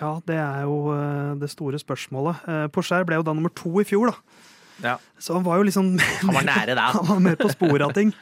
Ja, 0.00 0.16
det 0.26 0.38
er 0.40 0.64
jo 0.66 0.90
eh, 0.94 1.34
det 1.38 1.50
store 1.52 1.78
spørsmålet. 1.78 2.48
Eh, 2.50 2.66
Porcher 2.74 3.06
ble 3.06 3.20
jo 3.20 3.26
da 3.26 3.34
nummer 3.36 3.52
to 3.54 3.72
i 3.82 3.86
fjor, 3.86 4.10
da. 4.10 4.40
Ja. 4.82 4.98
Så 5.18 5.36
han 5.36 5.44
var 5.46 5.60
jo 5.60 5.68
liksom 5.68 5.94
Han 6.24 6.34
var 6.34 6.46
nære 6.46 6.74
der. 6.74 6.96
Han 6.98 7.06
var 7.08 7.20
mer 7.22 7.38
på 7.40 7.50
sporet 7.52 7.86
av 7.86 7.94
ting. 7.96 8.14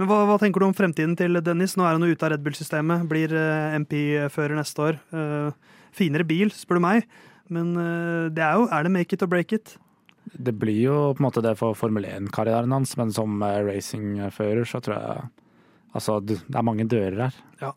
Men 0.00 0.08
hva, 0.08 0.22
hva 0.30 0.38
tenker 0.40 0.62
du 0.62 0.64
om 0.64 0.76
fremtiden 0.76 1.12
til 1.18 1.36
Dennis? 1.44 1.74
Nå 1.76 1.84
er 1.84 1.98
han 1.98 2.04
jo 2.06 2.14
ute 2.14 2.24
av 2.24 2.32
Red 2.32 2.44
Bull-systemet. 2.46 3.04
Blir 3.10 3.34
eh, 3.36 3.76
MP-fører 3.82 4.56
neste 4.56 4.86
år. 4.86 5.00
Eh, 5.12 5.74
finere 5.92 6.24
bil, 6.24 6.52
spør 6.56 6.80
du 6.80 6.84
meg. 6.86 7.04
Men 7.52 7.74
eh, 7.76 8.30
det 8.32 8.46
er 8.46 8.56
jo 8.56 8.70
Er 8.72 8.86
det 8.86 8.94
make 8.94 9.12
it 9.12 9.26
or 9.26 9.28
break 9.28 9.52
it? 9.52 9.74
Det 10.30 10.54
blir 10.56 10.78
jo 10.86 10.96
på 11.12 11.20
en 11.20 11.26
måte 11.26 11.42
det 11.44 11.52
for 11.58 11.76
Formel 11.76 12.06
1-karrieren 12.08 12.72
hans, 12.72 12.94
men 12.96 13.12
som 13.12 13.42
racingfører 13.42 14.68
så 14.68 14.80
tror 14.84 14.96
jeg 14.96 15.28
Altså, 15.90 16.20
det 16.22 16.38
er 16.54 16.62
mange 16.62 16.84
dører 16.86 17.16
her. 17.24 17.38
Ja, 17.58 17.72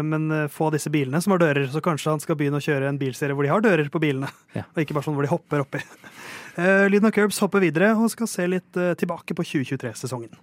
men 0.00 0.30
få 0.48 0.70
av 0.70 0.78
disse 0.78 0.88
bilene 0.88 1.18
som 1.20 1.34
har 1.34 1.42
dører, 1.42 1.66
så 1.68 1.82
kanskje 1.84 2.14
han 2.14 2.22
skal 2.22 2.38
begynne 2.40 2.56
å 2.56 2.64
kjøre 2.64 2.88
en 2.88 2.96
bilserie 2.96 3.36
hvor 3.36 3.44
de 3.44 3.50
har 3.52 3.60
dører 3.60 3.90
på 3.92 4.00
bilene. 4.00 4.30
Ja. 4.56 4.62
Og 4.72 4.80
ikke 4.80 4.96
bare 4.96 5.04
sånn 5.04 5.18
hvor 5.18 5.26
de 5.26 5.32
hopper 5.34 5.60
oppi. 5.66 5.82
Uh, 6.54 6.86
Lyden 6.88 7.08
av 7.08 7.14
Curbs 7.16 7.40
hopper 7.42 7.64
videre 7.64 7.92
og 7.98 8.10
skal 8.12 8.28
se 8.30 8.44
litt 8.46 8.76
eh, 8.78 8.92
tilbake 9.00 9.34
på 9.34 9.42
2023-sesongen. 9.42 10.36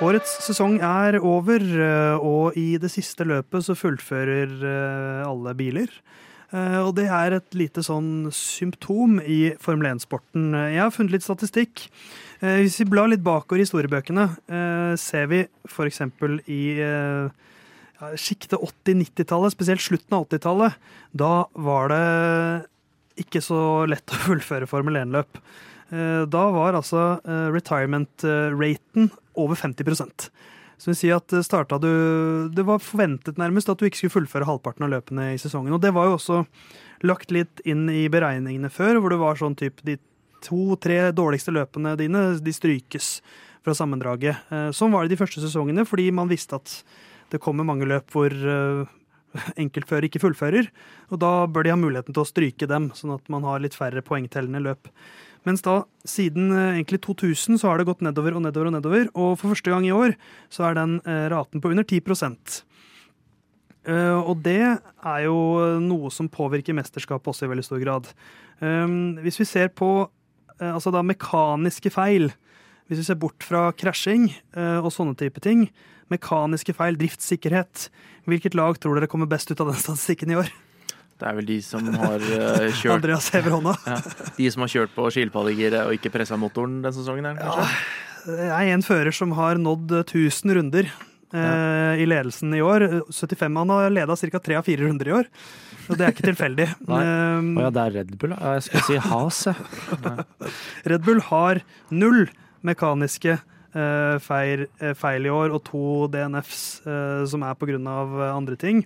Årets 0.00 0.38
sesong 0.46 0.78
er 0.80 1.18
over, 1.20 1.60
eh, 1.60 2.22
og 2.24 2.56
i 2.56 2.78
det 2.80 2.88
siste 2.88 3.26
løpet 3.28 3.66
så 3.66 3.74
fullfører 3.76 4.54
eh, 4.64 5.26
alle 5.28 5.52
biler. 5.58 5.90
Eh, 6.56 6.78
Og 6.80 6.94
det 6.96 7.04
er 7.12 7.36
et 7.36 7.52
lite 7.54 7.84
sånn 7.84 8.30
symptom 8.32 9.18
i 9.20 9.52
Formel 9.60 9.90
1-sporten. 9.92 10.54
Jeg 10.72 10.80
har 10.80 10.94
funnet 10.94 11.18
litt 11.18 11.26
statistikk. 11.26 11.84
Eh, 12.40 12.62
Hvis 12.64 12.80
vi 12.80 12.88
blar 12.88 13.12
litt 13.12 13.20
bakover 13.22 13.60
i 13.60 13.66
historiebøkene, 13.66 14.24
eh, 14.48 14.96
ser 14.96 15.28
vi 15.28 15.42
f.eks. 15.68 16.00
i 16.48 16.62
eh, 16.80 17.28
sjiktet 18.18 18.58
80-90-tallet, 18.58 19.54
spesielt 19.54 19.84
slutten 19.84 20.16
av 20.16 20.28
80-tallet, 20.28 20.76
da 21.12 21.32
var 21.52 21.90
det 21.92 22.04
ikke 23.20 23.42
så 23.44 23.84
lett 23.90 24.14
å 24.14 24.20
fullføre 24.28 24.68
Formel 24.70 25.00
1-løp. 25.02 25.40
Eh, 25.90 26.22
Da 26.30 26.44
var 26.54 26.78
altså 26.78 27.18
eh, 27.24 27.48
retirement-raten 27.54 29.10
over 29.40 29.58
50% 29.58 30.28
Så 30.80 30.90
vil 30.90 30.98
si 30.98 31.10
at 31.14 31.32
eh, 31.34 31.78
du 31.82 32.50
Det 32.54 32.66
var 32.66 32.78
forventet 32.78 33.38
nærmest 33.38 33.68
at 33.68 33.78
du 33.78 33.86
ikke 33.88 34.04
skulle 34.04 34.20
fullføre 34.20 34.46
halvparten 34.46 34.86
av 34.86 34.94
løpene 34.94 35.32
i 35.34 35.40
sesongen. 35.40 35.74
Og 35.74 35.82
det 35.82 35.92
var 35.94 36.06
jo 36.06 36.16
også 36.18 36.44
lagt 37.02 37.30
litt 37.30 37.60
inn 37.64 37.88
i 37.88 38.08
beregningene 38.12 38.70
før, 38.70 39.00
hvor 39.00 39.10
det 39.10 39.20
var 39.20 39.38
sånn 39.40 39.56
type 39.56 39.82
de 39.84 39.98
to-tre 40.44 41.10
dårligste 41.12 41.52
løpene 41.52 41.96
dine, 42.00 42.38
de 42.40 42.52
strykes 42.52 43.20
fra 43.64 43.74
sammendraget. 43.76 44.36
Sånn 44.76 44.92
var 44.92 45.04
det 45.04 45.14
de 45.14 45.18
første 45.20 45.40
sesongene, 45.40 45.84
fordi 45.88 46.06
man 46.12 46.28
visste 46.28 46.56
at 46.56 46.74
det 47.32 47.40
kommer 47.42 47.66
mange 47.66 47.88
løp 47.88 48.10
hvor 48.14 48.30
eh, 48.34 48.90
enkeltfører 49.60 50.08
ikke 50.08 50.22
fullfører. 50.22 50.70
Og 51.10 51.20
da 51.22 51.32
bør 51.50 51.66
de 51.66 51.72
ha 51.74 51.78
muligheten 51.80 52.16
til 52.16 52.24
å 52.24 52.28
stryke 52.28 52.68
dem, 52.70 52.90
sånn 52.96 53.14
at 53.16 53.28
man 53.32 53.46
har 53.46 53.62
litt 53.62 53.76
færre 53.78 54.02
poengtellende 54.06 54.62
løp. 54.64 54.90
Mens 55.48 55.62
da, 55.64 55.78
siden 56.08 56.50
eh, 56.52 56.74
egentlig 56.78 57.00
2000, 57.06 57.60
så 57.60 57.70
har 57.70 57.80
det 57.80 57.88
gått 57.88 58.02
nedover 58.04 58.36
og 58.36 58.44
nedover 58.44 58.68
og 58.70 58.76
nedover. 58.76 59.06
Og 59.14 59.38
for 59.40 59.54
første 59.54 59.72
gang 59.72 59.86
i 59.88 59.94
år 59.94 60.16
så 60.52 60.68
er 60.68 60.76
den 60.76 60.98
eh, 61.06 61.28
raten 61.32 61.62
på 61.62 61.72
under 61.72 61.86
10 61.86 62.02
Eh, 63.88 64.18
Og 64.20 64.42
det 64.44 64.60
er 64.60 65.20
jo 65.24 65.36
noe 65.80 66.10
som 66.12 66.28
påvirker 66.28 66.76
mesterskapet 66.76 67.32
også 67.32 67.46
i 67.46 67.52
veldig 67.54 67.64
stor 67.64 67.80
grad. 67.80 68.10
Hvis 68.60 69.40
vi 69.40 69.46
ser 69.48 69.70
på 69.72 69.88
altså 70.60 70.90
da 70.92 71.00
mekaniske 71.00 71.88
feil, 71.88 72.28
hvis 72.90 73.04
vi 73.04 73.06
ser 73.06 73.18
bort 73.22 73.44
fra 73.46 73.68
krasjing 73.78 74.26
eh, 74.58 74.78
og 74.82 74.90
sånne 74.90 75.14
type 75.18 75.38
ting, 75.44 75.68
mekaniske 76.10 76.74
feil, 76.74 76.98
driftssikkerhet, 76.98 77.86
hvilket 78.26 78.56
lag 78.58 78.80
tror 78.82 78.98
dere 78.98 79.08
kommer 79.10 79.30
best 79.30 79.52
ut 79.52 79.62
av 79.62 79.70
den 79.70 79.78
statistikken 79.78 80.34
i 80.34 80.40
år? 80.40 80.50
Det 81.20 81.28
er 81.28 81.36
vel 81.36 81.46
de 81.46 81.58
som 81.62 81.86
har 82.00 82.24
eh, 82.24 82.66
kjørt 82.80 82.96
Andreas 82.96 83.30
hever 83.36 83.54
hånda. 83.54 83.76
ja, 83.86 84.00
De 84.40 84.50
som 84.50 84.66
har 84.66 84.72
kjørt 84.74 84.96
på 84.96 85.06
skilpaddegiret 85.14 85.84
og 85.84 85.94
ikke 85.94 86.12
pressa 86.16 86.38
motoren 86.40 86.80
den 86.82 86.96
sesongen 86.96 87.30
her, 87.30 87.38
kanskje? 87.38 87.70
jeg 88.26 88.50
er 88.52 88.74
en 88.74 88.84
fører 88.84 89.14
som 89.16 89.30
har 89.38 89.56
nådd 89.56 89.94
1000 90.02 90.52
runder 90.58 90.90
ja. 91.32 91.94
i 91.96 92.04
ledelsen 92.04 92.52
i 92.52 92.60
år. 92.60 92.84
75 93.08 93.56
Han 93.56 93.72
har 93.72 93.94
leda 93.94 94.16
ca. 94.18 94.40
tre 94.44 94.58
av 94.58 94.66
fire 94.66 94.84
runder 94.84 95.08
i 95.08 95.14
år. 95.22 95.30
Og 95.88 95.96
det 95.96 96.04
er 96.04 96.14
ikke 96.14 96.28
tilfeldig. 96.28 96.66
Nei. 96.90 97.00
Um, 97.38 97.54
Å 97.56 97.64
ja, 97.64 97.72
det 97.74 97.84
er 97.86 97.96
Red 98.00 98.12
Bull. 98.20 98.34
da. 98.34 98.54
Jeg 98.58 98.66
skulle 98.66 98.84
si 98.86 99.00
Has, 99.08 99.40
jeg. 99.48 100.26
Red 100.92 101.06
Bull 101.06 101.24
har 101.30 101.62
null 101.88 102.26
mekaniske 102.66 103.36
eh, 103.36 104.16
feil, 104.22 104.66
eh, 104.80 104.94
feil 104.98 105.26
i 105.26 105.32
år 105.32 105.54
og 105.54 105.64
to 105.68 105.82
DNFs 106.12 106.62
eh, 106.86 107.24
som 107.30 107.44
er 107.46 107.58
pga. 107.58 107.78
andre 108.30 108.56
ting. 108.56 108.84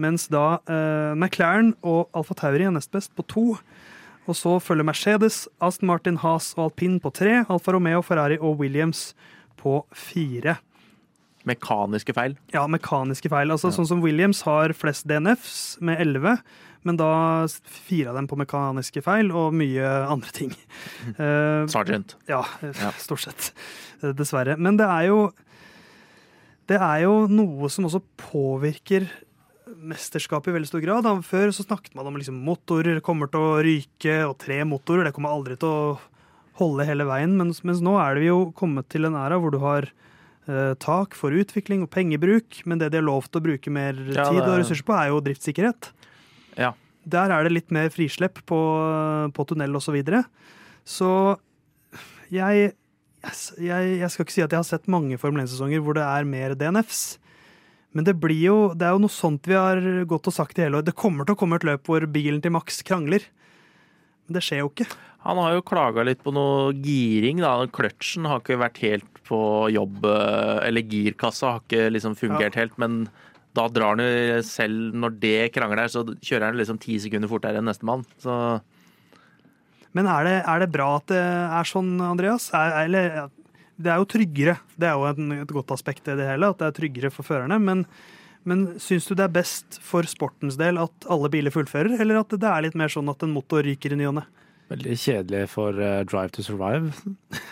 Mens 0.00 0.28
da 0.32 0.62
McLaren 1.12 1.74
og 1.84 2.08
Alfa 2.16 2.32
Tauri 2.32 2.64
er 2.64 2.72
nest 2.72 2.90
best 2.90 3.12
på 3.14 3.26
to. 3.28 3.58
Og 4.24 4.36
så 4.36 4.54
følger 4.62 4.86
Mercedes, 4.86 5.46
Aston 5.60 5.90
Martin, 5.90 6.16
Haas 6.16 6.54
og 6.56 6.70
Alpin 6.70 6.98
på 7.00 7.12
tre. 7.12 7.44
Alfa 7.50 7.72
Romeo, 7.72 8.00
Ferrari 8.00 8.38
og 8.40 8.58
Williams 8.62 9.10
på 9.60 9.82
fire. 9.92 10.56
Mekaniske 11.48 12.14
feil. 12.16 12.36
Ja, 12.52 12.66
mekaniske 12.68 13.28
feil. 13.32 13.52
Altså 13.52 13.72
Sånn 13.72 13.88
som 13.88 14.02
Williams 14.04 14.42
har 14.46 14.72
flest 14.76 15.08
DNFs 15.08 15.78
med 15.84 16.00
11, 16.00 16.40
men 16.84 16.96
da 16.96 17.44
fira 17.64 18.12
de 18.16 18.22
på 18.30 18.38
mekaniske 18.40 19.02
feil 19.04 19.30
og 19.36 19.52
mye 19.56 19.84
andre 20.08 20.30
ting. 20.32 20.52
Uh, 21.18 21.66
Sergeant. 21.68 22.16
ja, 22.30 22.42
Ja. 22.64 22.90
stort 23.06 23.20
sett. 23.26 23.50
Eh, 24.02 24.14
Dessverre. 24.16 24.56
Men 24.58 24.76
det 24.80 24.86
er 24.88 25.08
jo 25.10 25.30
Det 26.70 26.78
er 26.78 27.00
jo 27.02 27.26
noe 27.26 27.68
som 27.68 27.84
også 27.88 27.98
påvirker 28.16 29.08
mesterskapet 29.80 30.50
i 30.50 30.54
veldig 30.54 30.68
stor 30.70 30.82
grad. 30.84 31.06
Før 31.26 31.50
så 31.54 31.64
snakket 31.66 31.94
man 31.98 32.06
om 32.06 32.16
liksom 32.18 32.36
motorer 32.46 33.00
kommer 33.02 33.30
til 33.30 33.40
å 33.42 33.58
ryke, 33.64 34.16
og 34.28 34.36
tre 34.38 34.60
motorer. 34.64 35.08
Det 35.08 35.14
kommer 35.16 35.34
aldri 35.34 35.56
til 35.58 35.68
å 35.68 35.98
holde 36.60 36.86
hele 36.86 37.06
veien. 37.08 37.34
Mens, 37.38 37.62
mens 37.66 37.80
nå 37.82 37.96
er 38.02 38.14
det 38.20 38.28
jo 38.28 38.52
kommet 38.56 38.88
til 38.92 39.08
en 39.08 39.16
æra 39.18 39.38
hvor 39.42 39.50
du 39.54 39.58
har 39.62 39.88
eh, 40.46 40.74
tak 40.82 41.14
for 41.18 41.34
utvikling 41.34 41.82
og 41.86 41.90
pengebruk, 41.94 42.62
men 42.66 42.78
det 42.82 42.90
de 42.92 43.00
har 43.00 43.06
lov 43.06 43.26
til 43.30 43.40
å 43.40 43.46
bruke 43.50 43.70
mer 43.72 43.94
Ja, 44.12 44.28
tid 44.30 44.40
det- 44.42 44.48
og 44.50 44.58
ressurser 44.62 44.86
på, 44.86 44.94
er 44.98 45.10
jo 45.10 45.20
driftssikkerhet. 45.26 45.90
Ja. 47.04 47.10
Der 47.16 47.32
er 47.34 47.46
det 47.46 47.54
litt 47.54 47.72
mer 47.72 47.88
frislepp 47.92 48.42
på, 48.48 48.60
på 49.34 49.46
tunnel 49.48 49.76
osv. 49.76 49.88
Så, 49.88 49.94
videre. 49.96 50.24
så 50.84 51.10
jeg, 52.30 52.74
jeg, 53.58 53.96
jeg 54.02 54.10
skal 54.12 54.26
ikke 54.26 54.36
si 54.36 54.44
at 54.44 54.52
jeg 54.52 54.60
har 54.60 54.68
sett 54.68 54.90
mange 54.92 55.18
Formel 55.18 55.42
1-sesonger 55.46 55.82
hvor 55.84 55.96
det 55.98 56.04
er 56.06 56.28
mer 56.28 56.54
DNFs. 56.58 57.18
Men 57.96 58.06
det, 58.06 58.14
blir 58.22 58.38
jo, 58.38 58.58
det 58.78 58.86
er 58.86 58.94
jo 58.94 59.02
noe 59.02 59.12
sånt 59.12 59.48
vi 59.50 59.56
har 59.58 59.80
gått 60.08 60.28
og 60.30 60.34
sagt 60.36 60.60
i 60.60 60.66
hele 60.66 60.78
år. 60.78 60.86
Det 60.86 60.98
kommer 60.98 61.26
til 61.26 61.34
å 61.34 61.40
komme 61.40 61.58
et 61.58 61.66
løp 61.66 61.88
hvor 61.90 62.04
bilen 62.12 62.42
til 62.44 62.54
Max 62.54 62.84
krangler. 62.86 63.24
Men 64.26 64.36
det 64.36 64.44
skjer 64.46 64.62
jo 64.62 64.70
ikke. 64.70 64.86
Han 65.26 65.40
har 65.42 65.56
jo 65.56 65.64
klaga 65.66 66.04
litt 66.06 66.22
på 66.24 66.32
noe 66.32 66.70
giring, 66.80 67.42
da. 67.42 67.56
Kløtsjen 67.74 68.28
har 68.30 68.40
ikke 68.40 68.60
vært 68.62 68.78
helt 68.84 69.18
på 69.26 69.40
jobb, 69.74 70.06
eh, 70.06 70.60
eller 70.68 70.86
girkassa 70.86 71.56
har 71.56 71.64
ikke 71.64 71.90
liksom 71.92 72.14
fungert 72.18 72.56
helt, 72.56 72.78
men 72.80 73.02
da 73.56 73.66
drar 73.72 73.96
han 73.96 74.04
jo 74.04 74.42
selv 74.46 74.94
Når 74.94 75.16
det 75.22 75.50
krangler, 75.54 75.90
så 75.90 76.04
kjører 76.06 76.50
han 76.50 76.60
liksom 76.60 76.78
ti 76.82 76.98
sekunder 77.02 77.30
fortere 77.30 77.58
enn 77.58 77.66
nestemann. 77.66 78.04
Så 78.22 78.34
Men 79.96 80.06
er 80.06 80.26
det, 80.28 80.36
er 80.46 80.62
det 80.62 80.70
bra 80.70 80.92
at 81.00 81.10
det 81.10 81.20
er 81.20 81.66
sånn, 81.66 81.96
Andreas? 82.04 82.50
Er, 82.54 82.76
eller, 82.84 83.30
det 83.80 83.90
er 83.90 84.00
jo 84.00 84.08
tryggere. 84.12 84.56
Det 84.78 84.88
er 84.88 84.94
jo 84.94 85.34
et 85.40 85.54
godt 85.54 85.74
aspekt 85.74 86.08
i 86.08 86.16
det 86.18 86.28
hele, 86.28 86.52
at 86.52 86.60
det 86.60 86.68
er 86.68 86.76
tryggere 86.76 87.10
for 87.14 87.26
førerne. 87.26 87.58
Men, 87.58 87.86
men 88.46 88.66
syns 88.82 89.08
du 89.08 89.16
det 89.16 89.26
er 89.26 89.38
best 89.40 89.80
for 89.84 90.06
sportens 90.06 90.60
del 90.60 90.78
at 90.80 91.08
alle 91.10 91.32
biler 91.32 91.54
fullfører, 91.54 91.96
eller 91.98 92.22
at 92.22 92.36
det 92.36 92.52
er 92.52 92.68
litt 92.68 92.78
mer 92.78 92.92
sånn 92.92 93.10
at 93.10 93.26
en 93.26 93.34
motor 93.34 93.66
ryker 93.66 93.96
i 93.96 94.00
ny 94.00 94.06
og 94.12 94.20
ne? 94.20 94.26
Veldig 94.70 94.94
kjedelig 95.02 95.42
for 95.50 95.74
uh, 95.82 96.04
Drive 96.06 96.30
to 96.36 96.44
Survive, 96.46 96.92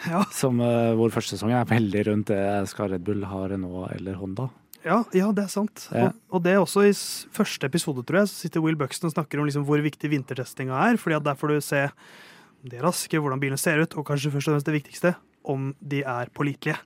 Ja. 0.07 0.23
som, 0.41 0.61
uh, 0.63 0.95
vår 0.95 1.11
første 1.17 1.35
sesong 1.35 1.51
er 1.51 1.67
veldig 1.67 2.05
rundt 2.13 2.31
det 2.31 2.45
skal 2.71 2.93
Red 2.93 3.03
Bull 3.09 3.27
ha 3.27 3.41
Renault 3.51 3.91
eller 3.97 4.21
Honda. 4.21 4.47
Ja, 4.87 5.01
ja, 5.17 5.31
det 5.35 5.45
er 5.45 5.51
sant. 5.53 5.89
Ja. 5.93 6.09
Og, 6.11 6.39
og 6.39 6.43
det 6.45 6.53
er 6.55 6.61
også 6.63 6.85
i 6.87 6.93
første 7.35 7.67
episode, 7.67 8.05
tror 8.07 8.21
jeg, 8.23 8.29
så 8.31 8.45
sitter 8.47 8.63
Will 8.65 8.77
Buxton 8.79 9.11
og 9.11 9.15
snakker 9.17 9.41
om 9.43 9.49
liksom 9.49 9.65
hvor 9.69 9.83
viktig 9.85 10.11
vintertestinga 10.13 10.77
er. 10.91 10.97
fordi 11.01 11.17
at 11.19 11.25
der 11.27 11.35
får 11.41 11.49
du 11.55 11.61
se 11.65 11.81
om 11.89 12.71
de 12.71 12.77
er 12.79 12.87
raske, 12.87 13.19
hvordan 13.19 13.41
bilene 13.43 13.59
ser 13.61 13.83
ut, 13.83 13.97
og 13.99 14.07
kanskje 14.07 14.31
først 14.35 14.49
og 14.51 14.55
fremst 14.57 14.67
det 14.71 14.77
viktigste, 14.79 15.15
om 15.47 15.73
de 15.81 16.03
er 16.03 16.31
pålitelige. 16.35 16.79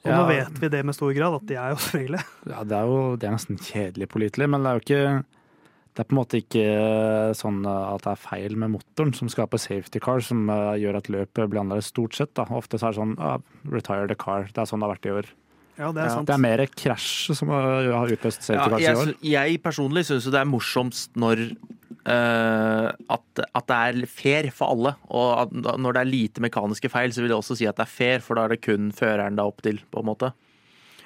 Og 0.00 0.08
Ja. 0.10 0.16
nå 0.16 0.28
vet 0.30 0.58
vi 0.62 0.68
det 0.72 0.80
med 0.84 0.94
stor 0.96 1.12
grad, 1.12 1.34
at 1.36 1.46
de 1.46 1.54
er 1.60 1.74
jo 1.74 1.76
det. 2.16 2.24
Ja, 2.48 2.64
det 2.64 2.72
er 2.76 2.88
jo 2.88 3.16
det 3.20 3.28
er 3.28 3.36
nesten 3.36 3.58
kjedelig 3.60 4.08
pålitelig, 4.08 4.48
men 4.48 4.62
det 4.64 4.70
er 4.70 4.78
jo 4.78 4.84
ikke 4.86 5.24
det 5.90 6.04
er 6.04 6.06
på 6.06 6.14
en 6.14 6.20
måte 6.20 6.38
ikke 6.38 6.64
sånn 7.36 7.58
at 7.66 8.04
det 8.06 8.12
er 8.12 8.20
feil 8.22 8.54
med 8.56 8.70
motoren 8.76 9.12
som 9.12 9.28
skaper 9.28 9.58
safety 9.58 9.98
car, 10.00 10.20
som 10.24 10.48
eh, 10.48 10.78
gjør 10.80 10.96
at 11.00 11.08
løpet 11.10 11.50
blir 11.50 11.60
annerledes 11.60 11.90
stort 11.90 12.14
sett. 12.16 12.30
Da. 12.38 12.44
Ofte 12.54 12.78
så 12.78 12.88
er 12.88 12.94
det 12.94 13.00
sånn 13.00 13.14
ah, 13.18 13.40
retire 13.68 14.06
the 14.08 14.14
car. 14.14 14.46
Det 14.48 14.62
er 14.62 14.70
sånn 14.70 14.80
det 14.80 14.86
har 14.88 14.94
vært 14.94 15.08
i 15.10 15.14
år. 15.18 15.30
Ja, 15.80 15.90
det 15.96 16.04
er 16.04 16.12
sant. 16.12 16.28
Det 16.28 16.36
er 16.36 16.42
mer 16.44 16.62
krasj 16.68 17.32
som 17.36 17.50
har 17.54 17.90
har 17.94 18.12
utløst 18.12 18.44
safety 18.44 18.82
ja, 18.82 18.90
jeg, 18.90 18.98
år. 19.00 19.12
jeg 19.24 19.60
personlig 19.64 20.04
syns 20.08 20.26
jo 20.28 20.32
det 20.34 20.42
er 20.42 20.50
morsomst 20.50 21.20
når 21.20 21.50
Uh, 22.00 22.88
at, 23.12 23.40
at 23.44 23.66
det 23.68 23.76
er 23.76 24.06
fair 24.08 24.46
for 24.56 24.72
alle. 24.72 24.94
Og 25.12 25.26
at, 25.42 25.50
når 25.52 25.94
det 25.94 26.00
er 26.00 26.08
lite 26.08 26.42
mekaniske 26.42 26.88
feil, 26.88 27.12
så 27.12 27.20
vil 27.20 27.34
jeg 27.34 27.42
også 27.42 27.58
si 27.60 27.68
at 27.68 27.76
det 27.76 27.84
er 27.84 27.92
fair, 27.92 28.24
for 28.24 28.38
da 28.38 28.46
er 28.46 28.54
det 28.54 28.62
kun 28.64 28.88
føreren 28.96 29.36
det 29.36 29.44
er 29.44 29.50
opp 29.52 29.60
til, 29.66 29.82
på 29.92 30.00
en 30.00 30.08
måte. 30.08 30.30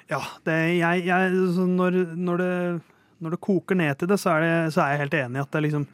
Ja, 0.07 0.21
det, 0.47 0.55
jeg, 0.79 1.03
jeg, 1.09 1.35
når, 1.75 1.99
når, 2.15 2.41
det, 2.41 2.51
når 3.25 3.35
det 3.35 3.41
koker 3.43 3.77
ned 3.77 3.99
til 3.99 4.11
det, 4.13 4.19
så 4.23 4.37
er, 4.37 4.45
det, 4.45 4.73
så 4.73 4.85
er 4.85 4.93
jeg 4.93 5.03
helt 5.03 5.17
enig 5.19 5.41
i 5.41 5.43
at 5.43 5.51
det 5.51 5.59
er 5.59 5.67
liksom 5.67 5.87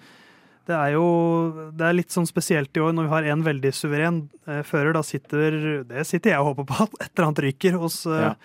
det 0.70 0.78
er 0.78 0.92
jo 0.94 1.06
det 1.74 1.86
er 1.88 1.96
litt 1.98 2.14
sånn 2.14 2.28
spesielt 2.30 2.78
i 2.78 2.84
år 2.84 2.94
når 2.94 3.08
vi 3.08 3.14
har 3.16 3.30
en 3.34 3.46
veldig 3.48 3.72
suveren 3.74 4.20
eh, 4.46 4.62
fører. 4.68 4.94
Da 4.94 5.02
sitter 5.04 5.56
Det 5.90 6.04
sitter 6.08 6.36
jeg 6.36 6.44
og 6.44 6.52
håper 6.52 6.68
på 6.70 6.84
at 6.86 7.00
et 7.00 7.10
eller 7.10 7.32
annet 7.32 7.42
ryker 7.48 7.80
hos, 7.82 8.04
eh, 8.06 8.28
Ja. 8.28 8.36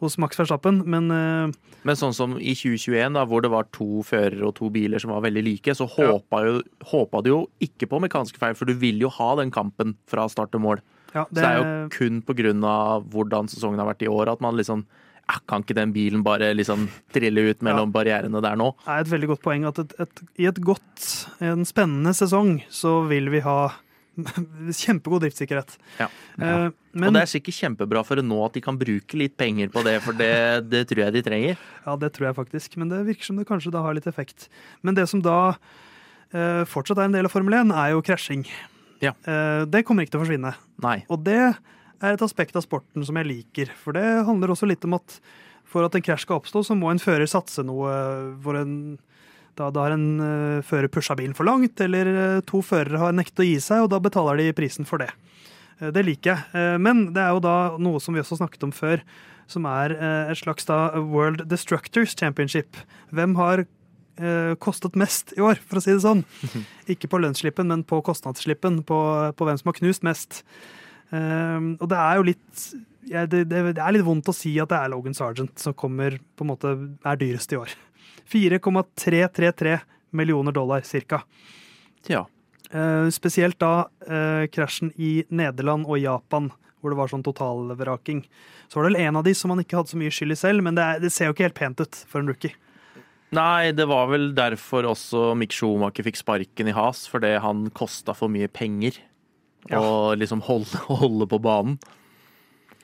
Hos 0.00 0.18
Max 0.18 0.38
Verstappen. 0.38 0.82
Men 0.86 1.10
uh, 1.10 1.52
Men 1.86 1.98
sånn 1.98 2.14
som 2.16 2.36
i 2.38 2.54
2021, 2.58 3.14
da, 3.16 3.24
hvor 3.28 3.42
det 3.44 3.50
var 3.52 3.68
to 3.74 4.02
førere 4.06 4.46
og 4.48 4.54
to 4.58 4.70
biler 4.74 5.02
som 5.02 5.12
var 5.14 5.24
veldig 5.26 5.44
like, 5.46 5.74
så 5.74 5.88
Ja. 5.88 6.12
håpa, 6.12 6.42
jo, 6.46 6.62
håpa 6.92 7.22
du 7.22 7.30
jo 7.30 7.40
ikke 7.64 7.88
på 7.90 8.00
mekaniske 8.04 8.38
feil, 8.38 8.54
for 8.58 8.68
du 8.68 8.74
vil 8.74 9.00
jo 9.00 9.08
ha 9.08 9.34
den 9.36 9.50
kampen 9.50 9.96
fra 10.06 10.28
start 10.28 10.52
til 10.52 10.60
mål. 10.60 10.80
ja, 11.14 11.24
Så 11.24 11.34
det 11.34 11.44
er 11.44 11.58
jo 11.58 11.88
kun 11.88 12.64
av 12.64 13.04
hvordan 13.08 13.48
sesongen 13.48 13.78
har 13.78 13.86
vært 13.94 14.02
i 14.02 14.08
år, 14.08 14.28
at 14.32 14.40
man 14.40 14.56
liksom 14.56 14.84
ja, 15.28 15.36
Kan 15.46 15.62
ikke 15.62 15.74
den 15.76 15.92
bilen 15.92 16.22
bare 16.24 16.54
liksom 16.54 16.88
trille 17.12 17.50
ut 17.50 17.60
mellom 17.60 17.92
barrierene 17.92 18.40
der 18.40 18.56
nå? 18.56 18.74
Det 18.84 18.88
er 18.88 19.00
et 19.00 19.10
veldig 19.12 19.28
godt 19.28 19.42
poeng 19.42 19.66
at 19.68 19.78
et, 19.78 19.92
et, 20.00 20.22
i 20.38 20.46
et 20.48 20.60
godt, 20.64 21.26
en 21.44 21.64
spennende 21.68 22.14
sesong, 22.16 22.62
så 22.70 23.06
vil 23.08 23.28
vi 23.28 23.40
ha 23.44 23.74
kjempegod 24.82 25.22
driftssikkerhet. 25.24 25.74
Ja. 26.00 26.08
Eh, 26.38 26.68
Og 26.68 27.00
men 27.02 27.14
det 27.14 27.22
er 27.22 27.30
sikkert 27.30 27.58
kjempebra 27.58 28.02
for 28.06 28.20
nå 28.24 28.38
at 28.46 28.56
de 28.56 28.62
kan 28.64 28.78
bruke 28.80 29.18
litt 29.20 29.36
penger 29.38 29.70
på 29.70 29.84
det, 29.86 29.98
for 30.02 30.16
det, 30.18 30.30
det 30.70 30.84
tror 30.90 31.04
jeg 31.04 31.14
de 31.18 31.22
trenger. 31.26 31.60
Ja, 31.84 31.94
det 32.00 32.10
tror 32.16 32.30
jeg 32.30 32.38
faktisk, 32.38 32.74
men 32.80 32.90
det 32.90 33.04
virker 33.06 33.28
som 33.28 33.38
det 33.38 33.46
kanskje 33.48 33.72
da 33.74 33.84
har 33.84 33.94
litt 33.96 34.08
effekt. 34.10 34.48
Men 34.82 34.98
det 34.98 35.06
som 35.10 35.22
da 35.22 35.38
eh, 36.32 36.64
fortsatt 36.68 36.98
er 36.98 37.08
en 37.10 37.14
del 37.18 37.28
av 37.28 37.34
Formel 37.34 37.54
1, 37.60 37.74
er 37.76 37.92
jo 37.94 38.02
krasjing. 38.06 38.46
Ja. 39.04 39.14
Eh, 39.22 39.64
det 39.70 39.84
kommer 39.86 40.02
ikke 40.02 40.16
til 40.16 40.22
å 40.22 40.24
forsvinne. 40.26 40.54
Nei. 40.82 40.96
Og 41.12 41.22
det 41.26 41.38
er 41.48 42.14
et 42.14 42.24
aspekt 42.24 42.56
av 42.58 42.64
sporten 42.66 43.04
som 43.06 43.18
jeg 43.20 43.28
liker. 43.30 43.70
For 43.78 43.94
det 43.94 44.06
handler 44.26 44.54
også 44.54 44.66
litt 44.70 44.84
om 44.88 44.98
at 44.98 45.20
for 45.68 45.84
at 45.84 45.94
en 45.98 46.02
krasj 46.04 46.24
skal 46.24 46.38
oppstå, 46.40 46.62
så 46.64 46.74
må 46.78 46.88
en 46.90 47.02
fører 47.02 47.28
satse 47.28 47.60
noe 47.66 47.90
For 48.40 48.56
en 48.56 48.72
da, 49.58 49.70
da 49.74 49.86
har 49.86 49.94
en 49.96 50.06
uh, 50.22 50.66
fører 50.66 50.90
pusha 50.92 51.16
bilen 51.18 51.36
for 51.36 51.48
langt, 51.48 51.80
eller 51.84 52.10
uh, 52.10 52.40
to 52.46 52.62
førere 52.64 53.00
har 53.02 53.16
nektet 53.16 53.42
å 53.44 53.48
gi 53.48 53.56
seg, 53.62 53.84
og 53.84 53.90
da 53.92 54.00
betaler 54.02 54.40
de 54.40 54.54
prisen 54.56 54.88
for 54.88 55.02
det. 55.02 55.10
Uh, 55.80 55.90
det 55.94 56.04
liker 56.06 56.34
jeg. 56.34 56.78
Men 56.82 57.08
det 57.16 57.24
er 57.24 57.34
jo 57.34 57.42
da 57.44 57.56
noe 57.82 58.02
som 58.02 58.16
vi 58.16 58.22
også 58.22 58.40
snakket 58.40 58.68
om 58.68 58.74
før, 58.74 59.02
som 59.48 59.64
er 59.64 59.94
et 60.28 60.36
slags 60.36 60.66
da 60.68 60.98
World 61.00 61.46
Destructors 61.48 62.12
Championship. 62.12 62.76
Hvem 63.16 63.32
har 63.38 63.64
kostet 64.60 64.98
mest 64.98 65.30
i 65.38 65.40
år, 65.40 65.60
for 65.62 65.78
å 65.78 65.80
si 65.80 65.94
det 65.94 66.02
sånn? 66.02 66.20
Ikke 66.92 67.08
på 67.08 67.20
lønnsslippen, 67.22 67.70
men 67.70 67.84
på 67.86 68.02
kostnadsslippen, 68.04 68.82
på, 68.84 68.98
på 69.38 69.48
hvem 69.48 69.60
som 69.60 69.70
har 69.70 69.78
knust 69.78 70.04
mest. 70.04 70.42
Og 71.14 71.86
det 71.88 72.00
er 72.02 72.18
jo 72.18 72.26
litt 72.28 72.66
ja, 73.08 73.24
det, 73.24 73.46
det, 73.48 73.62
det 73.78 73.82
er 73.82 73.94
litt 73.94 74.04
vondt 74.04 74.28
å 74.28 74.36
si 74.36 74.52
at 74.60 74.68
det 74.68 74.82
er 74.82 74.92
Logan 74.92 75.16
Sergeant 75.16 75.54
som 75.62 75.76
kommer 75.78 76.18
på 76.36 76.44
en 76.44 76.50
måte 76.50 76.74
er 76.76 77.20
dyrest 77.20 77.54
i 77.54 77.60
år. 77.60 77.72
4,333 78.32 79.78
millioner 80.10 80.52
dollar 80.52 80.80
cirka. 80.86 81.22
Ja. 82.06 82.26
Eh, 82.70 83.08
spesielt 83.14 83.58
da 83.58 83.88
eh, 84.06 84.46
krasjen 84.52 84.92
i 84.96 85.24
Nederland 85.28 85.88
og 85.88 85.98
Japan, 85.98 86.50
hvor 86.80 86.92
det 86.92 87.00
var 87.00 87.10
sånn 87.10 87.24
totalvraking. 87.26 88.22
Så 88.68 88.78
var 88.78 88.86
det 88.86 88.94
vel 88.94 89.08
en 89.08 89.20
av 89.20 89.26
de 89.26 89.34
som 89.34 89.52
han 89.52 89.62
ikke 89.64 89.80
hadde 89.80 89.94
så 89.94 90.00
mye 90.00 90.12
skyld 90.14 90.36
i 90.36 90.40
selv, 90.40 90.64
men 90.64 90.76
det, 90.78 90.84
er, 90.84 91.02
det 91.02 91.12
ser 91.14 91.30
jo 91.30 91.36
ikke 91.36 91.48
helt 91.48 91.58
pent 91.58 91.84
ut 91.84 92.02
for 92.08 92.20
en 92.20 92.30
rookie. 92.30 92.54
Nei, 93.36 93.74
det 93.76 93.84
var 93.88 94.08
vel 94.08 94.30
derfor 94.36 94.86
også 94.88 95.34
Mick 95.36 95.52
Schumacher 95.52 96.06
fikk 96.06 96.16
sparken 96.20 96.70
i 96.70 96.76
has, 96.76 97.04
fordi 97.10 97.34
han 97.44 97.66
kosta 97.76 98.14
for 98.16 98.32
mye 98.32 98.48
penger. 98.48 99.02
Ja. 99.68 99.80
å 99.82 100.14
liksom 100.16 100.40
holde, 100.46 100.80
holde 101.02 101.26
på 101.28 101.40
banen. 101.44 101.76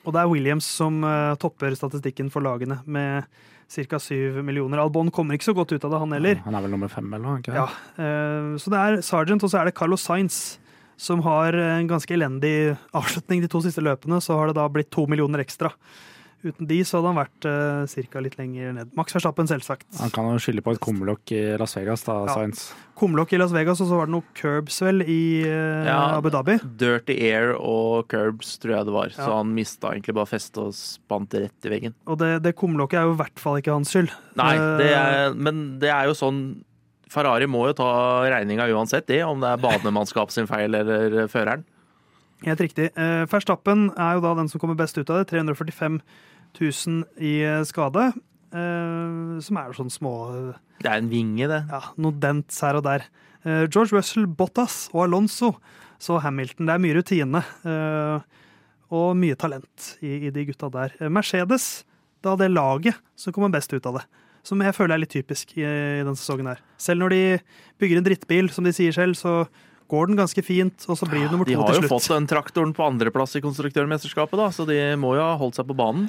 Og 0.05 0.13
det 0.13 0.21
er 0.21 0.29
Williams 0.29 0.67
som 0.69 0.99
uh, 1.01 1.33
topper 1.41 1.73
statistikken 1.73 2.29
for 2.29 2.45
lagene 2.45 2.77
med 2.85 3.25
ca. 3.69 3.99
7 3.99 4.43
millioner. 4.45 4.81
Albon 4.83 5.11
kommer 5.13 5.37
ikke 5.37 5.49
så 5.49 5.55
godt 5.57 5.73
ut 5.73 5.83
av 5.83 5.91
det, 5.93 6.01
han 6.03 6.15
heller. 6.15 6.41
Han 6.45 6.57
er 6.57 6.65
vel 6.65 6.75
nummer 6.75 6.91
fem, 6.91 7.07
eller 7.13 7.25
noe? 7.25 7.55
Ja, 7.55 7.65
eh, 7.97 8.51
så 8.61 8.73
det 8.73 8.81
er 8.81 9.01
Sargent, 9.05 9.43
og 9.43 9.51
så 9.51 9.61
er 9.61 9.69
det 9.69 9.75
Carlos 9.77 10.05
Sainz, 10.05 10.57
som 10.97 11.23
har 11.25 11.55
en 11.59 11.89
ganske 11.89 12.13
elendig 12.15 12.75
avslutning 12.95 13.41
de 13.43 13.51
to 13.51 13.59
siste 13.65 13.83
løpene. 13.83 14.21
Så 14.23 14.37
har 14.37 14.51
det 14.51 14.59
da 14.59 14.67
blitt 14.71 14.93
to 14.95 15.07
millioner 15.11 15.43
ekstra. 15.43 15.73
Uten 16.45 16.67
de 16.69 16.77
så 16.85 16.99
hadde 16.99 17.09
han 17.09 17.17
vært 17.17 17.45
uh, 17.49 17.85
cirka 17.89 18.21
litt 18.21 18.35
lenger 18.37 18.75
ned. 18.77 18.91
Max 18.97 19.15
Verstappen, 19.15 19.47
selvsagt. 19.49 19.87
Han 19.97 20.11
kan 20.13 20.27
jo 20.29 20.37
skylde 20.43 20.61
på 20.61 20.75
et 20.75 20.81
kumlokk 20.83 21.31
i 21.33 21.39
Las 21.57 21.73
Vegas, 21.79 22.03
da, 22.05 22.19
Ja. 22.27 22.35
Science. 22.35 22.67
Kumlokk 22.95 23.33
i 23.33 23.39
Las 23.41 23.51
Vegas, 23.55 23.81
og 23.81 23.89
så 23.89 23.97
var 23.97 24.07
det 24.07 24.13
noe 24.13 24.23
curbs, 24.37 24.77
vel, 24.85 25.01
i 25.09 25.17
uh, 25.43 25.87
Ja. 25.89 25.97
Abu 26.19 26.29
Dhabi. 26.29 26.59
Dirty 26.79 27.17
Air 27.31 27.55
og 27.57 28.05
Curbs, 28.13 28.53
tror 28.61 28.75
jeg 28.77 28.85
det 28.91 28.93
var. 28.95 29.09
Så 29.17 29.25
han 29.31 29.51
mista 29.57 29.91
egentlig 29.95 30.15
bare 30.15 30.29
festet 30.29 30.61
og 30.63 30.71
spant 30.77 31.33
rett 31.33 31.65
i 31.67 31.73
veggen. 31.73 31.97
Og 32.05 32.21
det, 32.21 32.31
det 32.45 32.53
kumlokket 32.61 33.01
er 33.01 33.09
jo 33.09 33.17
i 33.17 33.21
hvert 33.23 33.41
fall 33.41 33.57
ikke 33.59 33.73
hans 33.75 33.91
skyld. 33.95 34.13
Nei, 34.39 34.53
Eh, 34.55 34.77
det 34.79 34.91
er, 34.95 35.33
men 35.35 35.65
det 35.81 35.89
er 35.91 36.07
jo 36.11 36.15
sånn 36.15 36.41
Ferrari 37.11 37.45
må 37.47 37.65
jo 37.69 37.75
ta 37.77 37.89
regninga 38.29 38.65
uansett, 38.75 39.05
det, 39.07 39.21
om 39.23 39.39
det 39.41 39.49
er 39.55 39.61
banemannskap 39.61 40.31
sin 40.33 40.47
feil 40.49 40.73
eller 40.75 41.25
føreren. 41.31 41.63
Helt 42.45 42.59
riktig. 42.59 42.89
Eh, 42.99 43.23
Verstappen 43.31 43.87
er 43.95 44.17
jo 44.17 44.23
da 44.25 44.33
den 44.37 44.49
som 44.51 44.59
kommer 44.59 44.75
best 44.77 44.97
ut 44.99 45.09
av 45.09 45.21
det. 45.21 45.29
345 45.31 45.99
000 46.59 47.03
i 47.21 47.35
eh, 47.45 47.63
skade. 47.67 48.11
eh, 48.55 49.39
som 49.43 49.57
er 49.61 49.73
sånn 49.75 49.91
små 49.91 50.13
Det 50.81 50.89
er 50.91 50.99
en 51.01 51.09
vinge, 51.11 51.47
det. 51.51 51.61
ja, 51.71 51.81
Noen 51.97 52.19
dents 52.23 52.61
her 52.63 52.75
og 52.79 52.85
der. 52.87 53.05
Eh, 53.45 53.65
George 53.67 53.95
Russell, 53.95 54.25
Bottas 54.27 54.89
og 54.93 55.05
Alonso 55.07 55.55
så 55.99 56.19
Hamilton. 56.21 56.65
Det 56.67 56.73
er 56.75 56.81
mye 56.83 56.95
rutine 56.97 57.41
eh, 57.65 58.19
og 58.95 59.15
mye 59.17 59.35
talent 59.39 59.95
i, 60.03 60.27
i 60.27 60.31
de 60.33 60.45
gutta 60.49 60.69
der. 60.73 60.93
Eh, 60.99 61.09
Mercedes, 61.09 61.83
da 62.25 62.35
det 62.39 62.51
laget 62.51 62.97
som 63.19 63.33
kommer 63.33 63.53
best 63.53 63.73
ut 63.73 63.85
av 63.85 63.99
det. 64.01 64.05
Som 64.45 64.61
jeg 64.61 64.75
føler 64.77 64.93
er 64.95 65.01
litt 65.01 65.13
typisk 65.15 65.55
i, 65.57 65.63
i 65.65 66.03
denne 66.03 66.17
sesongen 66.19 66.51
her. 66.51 66.59
Selv 66.77 67.01
når 67.01 67.15
de 67.15 67.21
bygger 67.81 67.97
en 68.01 68.05
drittbil, 68.05 68.51
som 68.53 68.67
de 68.67 68.73
sier 68.77 68.93
selv, 68.93 69.17
så 69.17 69.45
går 69.89 70.07
den 70.11 70.17
ganske 70.19 70.41
fint, 70.45 70.85
og 70.89 70.97
så 70.97 71.05
blir 71.09 71.23
det 71.25 71.31
nummer 71.33 71.45
De 71.49 71.55
har 71.57 71.73
jo 71.77 71.89
fått 71.89 72.07
den 72.09 72.25
traktoren 72.29 72.71
på 72.73 72.85
andreplass 72.85 73.35
i 73.37 73.41
konstruktørmesterskapet, 73.45 74.37
da, 74.37 74.47
så 74.53 74.65
de 74.69 74.77
må 75.01 75.15
jo 75.17 75.21
ha 75.25 75.35
holdt 75.37 75.57
seg 75.59 75.67
på 75.69 75.75
banen. 75.77 76.07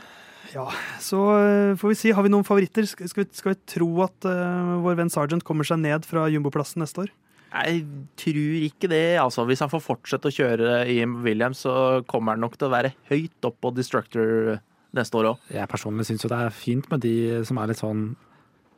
Ja, 0.56 0.66
så 1.02 1.20
eh, 1.36 1.76
får 1.76 1.92
vi 1.92 1.98
si, 2.00 2.12
har 2.16 2.24
vi 2.24 2.32
noen 2.32 2.46
favoritter? 2.46 2.86
Skal 2.88 3.08
vi, 3.10 3.28
skal 3.36 3.52
vi 3.52 3.58
tro 3.68 3.88
at 4.06 4.24
uh, 4.24 4.76
vår 4.84 4.96
venn 5.02 5.12
Sargent 5.12 5.44
kommer 5.44 5.68
seg 5.68 5.82
ned 5.82 6.06
fra 6.08 6.26
jumboplassen 6.32 6.80
neste 6.80 7.04
år? 7.04 7.12
Jeg 7.56 7.82
tror 8.20 8.54
ikke 8.66 8.88
det. 8.90 9.18
altså. 9.20 9.44
Hvis 9.48 9.62
han 9.64 9.72
får 9.72 9.84
fortsette 9.84 10.30
å 10.30 10.34
kjøre 10.34 10.78
i 10.92 10.98
Williams, 11.24 11.62
så 11.66 12.02
kommer 12.08 12.34
han 12.34 12.44
nok 12.44 12.56
til 12.56 12.68
å 12.68 12.72
være 12.72 12.94
høyt 13.10 13.48
opp 13.48 13.60
på 13.64 13.72
Destructor 13.76 14.56
neste 14.96 15.20
år 15.20 15.32
òg. 15.32 15.44
Jeg 15.52 15.70
personlig 15.70 16.08
syns 16.08 16.24
jo 16.24 16.32
det 16.32 16.40
er 16.40 16.56
fint 16.56 16.88
med 16.92 17.04
de 17.04 17.14
som 17.48 17.60
er 17.60 17.70
litt 17.70 17.82
sånn 17.82 18.08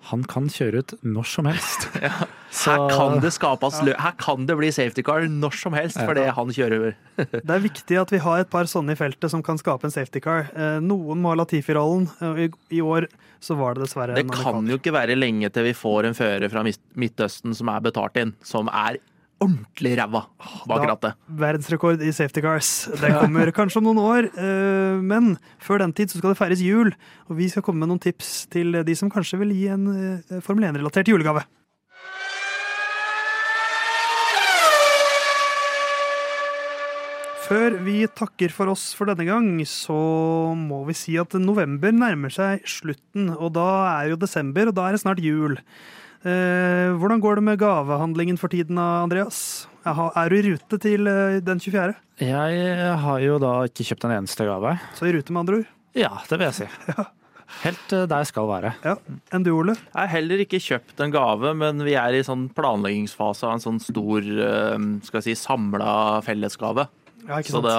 Han 0.08 0.22
kan 0.24 0.46
kjøre 0.48 0.78
ut 0.80 0.92
når 1.04 1.26
som 1.26 1.48
helst. 1.50 1.88
Så- 2.50 2.70
Her 2.72 2.88
kan 2.88 3.18
det 3.20 3.32
skapes 3.34 3.80
ja. 3.84 3.92
Her 4.00 4.14
kan 4.16 4.46
det 4.48 4.54
bli 4.56 4.70
safety 4.72 5.02
car 5.04 5.26
når 5.28 5.52
som 5.58 5.74
helst, 5.76 5.98
fordi 6.00 6.22
han 6.32 6.48
kjører 6.54 6.94
Det 7.44 7.50
er 7.50 7.60
viktig 7.60 7.98
at 8.00 8.12
vi 8.14 8.20
har 8.24 8.40
et 8.40 8.48
par 8.50 8.64
sånne 8.70 8.94
i 8.94 8.98
feltet 8.98 9.28
som 9.34 9.42
kan 9.44 9.58
skape 9.60 9.84
en 9.84 9.92
safety 9.92 10.22
car. 10.24 10.46
Eh, 10.54 10.78
Noen 10.80 11.20
må 11.20 11.34
ha 11.34 11.40
Latifi-rollen. 11.42 12.08
og 12.24 12.38
I, 12.40 12.48
I 12.78 12.80
år 12.80 13.08
så 13.42 13.54
var 13.58 13.74
det 13.76 13.84
dessverre 13.84 14.16
Det 14.16 14.24
kan 14.32 14.64
jo 14.66 14.78
ikke 14.80 14.94
være 14.96 15.14
lenge 15.18 15.50
til 15.54 15.68
vi 15.68 15.74
får 15.76 16.08
en 16.08 16.16
fører 16.16 16.48
fra 16.50 16.64
Midtøsten 16.98 17.54
som 17.54 17.68
er 17.74 17.84
betalt 17.84 18.16
inn, 18.22 18.32
som 18.42 18.70
er 18.72 18.96
ordentlig 19.42 19.94
ræva 19.98 20.24
bak 20.68 20.86
rattet. 20.90 21.18
Verdensrekord 21.40 22.02
i 22.02 22.12
safety 22.14 22.42
cars. 22.44 22.70
Det 23.00 23.12
kommer 23.16 23.52
kanskje 23.54 23.80
om 23.80 23.88
noen 23.88 24.00
år, 24.02 24.30
eh, 24.34 24.98
men 25.02 25.36
før 25.62 25.84
den 25.84 25.94
tid 25.94 26.10
så 26.10 26.18
skal 26.18 26.34
det 26.34 26.40
feires 26.40 26.64
jul. 26.64 26.92
Og 27.28 27.38
vi 27.38 27.48
skal 27.52 27.62
komme 27.62 27.84
med 27.84 27.92
noen 27.92 28.02
tips 28.02 28.48
til 28.52 28.82
de 28.84 28.98
som 28.98 29.10
kanskje 29.12 29.40
vil 29.44 29.54
gi 29.54 29.68
en 29.74 29.86
eh, 29.94 30.42
Formel 30.44 30.68
1-relatert 30.70 31.10
julegave. 31.10 31.46
Før 37.48 37.78
vi 37.80 38.02
takker 38.12 38.52
for 38.52 38.68
oss 38.68 38.90
for 38.92 39.08
denne 39.08 39.24
gang, 39.24 39.46
så 39.64 39.94
må 40.52 40.82
vi 40.84 40.92
si 40.98 41.14
at 41.16 41.32
november 41.40 41.94
nærmer 41.96 42.28
seg 42.28 42.66
slutten. 42.68 43.30
Og 43.38 43.54
da 43.56 43.68
er 43.94 44.10
jo 44.10 44.18
desember, 44.20 44.68
og 44.68 44.76
da 44.76 44.84
er 44.84 44.98
det 44.98 45.00
snart 45.00 45.22
jul. 45.24 45.56
Eh, 46.26 46.90
hvordan 46.98 47.20
går 47.22 47.38
det 47.38 47.44
med 47.46 47.60
gavehandlingen 47.60 48.38
for 48.40 48.50
tiden, 48.50 48.78
Andreas? 48.78 49.68
Er 49.86 50.28
du 50.28 50.36
i 50.38 50.42
rute 50.50 50.80
til 50.82 51.06
eh, 51.06 51.38
den 51.44 51.60
24.? 51.62 51.94
Jeg 52.18 52.96
har 53.04 53.20
jo 53.22 53.38
da 53.42 53.52
ikke 53.68 53.86
kjøpt 53.86 54.08
en 54.08 54.16
eneste 54.16 54.48
gave. 54.48 54.74
Så 54.98 55.06
i 55.06 55.14
rute, 55.14 55.30
med 55.32 55.44
andre 55.44 55.60
ord. 55.60 55.70
Ja, 55.98 56.10
det 56.28 56.40
vil 56.40 56.50
jeg 56.50 56.58
si. 56.58 56.68
Helt 57.62 57.94
eh, 57.96 58.06
der 58.10 58.24
jeg 58.24 58.30
skal 58.30 58.48
være. 58.50 58.74
Ja. 58.84 58.96
Enn 59.34 59.46
du, 59.46 59.52
Ole? 59.54 59.76
Jeg 59.78 59.98
har 59.98 60.10
heller 60.12 60.42
ikke 60.44 60.60
kjøpt 60.62 61.00
en 61.04 61.14
gave, 61.14 61.54
men 61.56 61.80
vi 61.86 61.94
er 61.98 62.18
i 62.18 62.24
sånn 62.26 62.48
planleggingsfase 62.56 63.46
av 63.48 63.56
en 63.56 63.64
sånn 63.64 63.80
stor 63.82 64.26
eh, 64.26 64.74
skal 65.06 65.22
jeg 65.22 65.30
si, 65.30 65.38
samla 65.46 65.92
fellesgave. 66.26 66.88
Ja, 67.28 67.38
Så 67.44 67.60
det, 67.60 67.76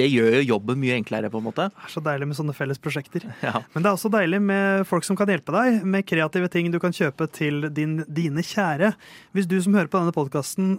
det 0.00 0.08
gjør 0.08 0.38
jo 0.38 0.44
jobben 0.54 0.80
mye 0.80 0.96
enklere, 0.96 1.28
på 1.30 1.42
en 1.42 1.46
måte. 1.46 1.68
Det 1.70 1.88
er 1.88 1.92
så 1.92 2.02
deilig 2.04 2.30
med 2.30 2.38
sånne 2.40 2.56
felles 2.56 2.80
prosjekter. 2.82 3.28
Ja. 3.46 3.60
Men 3.74 3.84
det 3.84 3.90
er 3.90 3.98
også 3.98 4.10
deilig 4.12 4.40
med 4.42 4.86
folk 4.88 5.04
som 5.06 5.18
kan 5.18 5.28
hjelpe 5.30 5.52
deg 5.54 5.82
med 5.84 6.06
kreative 6.08 6.48
ting 6.52 6.72
du 6.72 6.80
kan 6.82 6.96
kjøpe 6.96 7.28
til 7.36 7.68
din, 7.76 7.98
dine 8.08 8.44
kjære. 8.44 8.94
Hvis 9.36 9.50
du 9.50 9.58
som 9.60 9.76
hører 9.76 9.92
på 9.92 10.00
denne 10.00 10.16
podkasten 10.16 10.78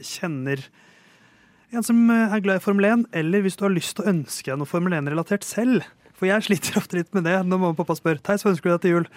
kjenner 0.00 0.64
en 1.70 1.86
som 1.86 1.98
eh, 2.10 2.34
er 2.34 2.42
glad 2.42 2.58
i 2.58 2.64
Formel 2.64 2.88
1, 2.88 3.06
eller 3.20 3.44
hvis 3.44 3.56
du 3.58 3.64
har 3.66 3.74
lyst 3.74 3.96
til 3.96 4.04
å 4.06 4.10
ønske 4.10 4.50
deg 4.50 4.58
noe 4.58 4.68
Formel 4.68 4.96
1-relatert 4.98 5.46
selv. 5.46 5.86
For 6.18 6.26
jeg 6.26 6.48
sliter 6.48 6.78
ofte 6.80 6.98
litt 6.98 7.12
med 7.14 7.28
det 7.28 7.36
når 7.44 7.50
mamma 7.56 7.74
og 7.74 7.78
pappa 7.78 7.96
spør 7.98 8.18
Theis, 8.18 8.44
hva 8.44 8.54
ønsker 8.54 8.70
du 8.70 8.74
deg 8.74 8.84
til 8.86 8.96
jul. 8.96 9.10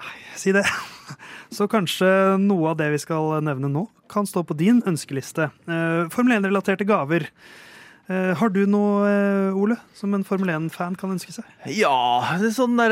Nei, 0.00 0.16
si 0.40 0.56
det. 0.56 0.66
Så 1.56 1.68
kanskje 1.70 2.10
noe 2.42 2.72
av 2.72 2.78
det 2.80 2.90
vi 2.94 3.00
skal 3.02 3.40
nevne 3.46 3.70
nå, 3.72 3.86
kan 4.10 4.28
stå 4.28 4.44
på 4.46 4.56
din 4.58 4.82
ønskeliste. 4.88 5.50
Eh, 5.70 6.06
Formel 6.12 6.38
1-relaterte 6.38 6.86
gaver. 6.88 7.28
Eh, 8.10 8.32
har 8.34 8.50
du 8.50 8.64
noe, 8.66 9.06
eh, 9.06 9.54
Ole, 9.54 9.76
som 9.94 10.10
en 10.16 10.24
Formel 10.26 10.50
1-fan 10.50 10.96
kan 10.98 11.12
ønske 11.14 11.30
seg? 11.30 11.46
Ja, 11.70 12.34
det 12.40 12.48
er 12.48 12.56
sånn 12.56 12.74
der, 12.80 12.90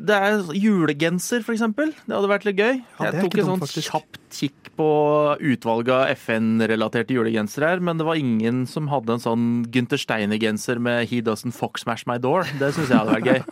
Det 0.00 0.16
er 0.16 0.40
julegenser, 0.56 1.44
for 1.44 1.52
eksempel. 1.52 1.92
Det 2.06 2.14
hadde 2.16 2.30
vært 2.30 2.46
litt 2.48 2.56
gøy. 2.56 2.80
Ja, 2.80 3.10
jeg 3.10 3.26
tok 3.26 3.36
en 3.42 3.50
sånn 3.50 3.60
faktisk. 3.60 3.90
kjapp 3.92 4.16
kikk 4.34 4.70
på 4.74 4.88
utvalget 5.38 5.92
av 5.92 6.16
FN-relaterte 6.16 7.14
julegensere 7.14 7.74
her, 7.74 7.82
men 7.84 8.00
det 8.00 8.06
var 8.08 8.16
ingen 8.16 8.64
som 8.66 8.88
hadde 8.88 9.14
en 9.14 9.22
sånn 9.22 9.44
Gunther 9.70 10.00
Steiner-genser 10.00 10.80
med 10.80 11.08
'He 11.08 11.20
doesn't 11.20 11.52
fox 11.52 11.84
smash 11.84 12.06
my 12.06 12.16
door'. 12.16 12.48
Det 12.58 12.72
syns 12.72 12.88
jeg 12.88 12.98
hadde 12.98 13.20
vært 13.20 13.28
gøy. 13.28 13.42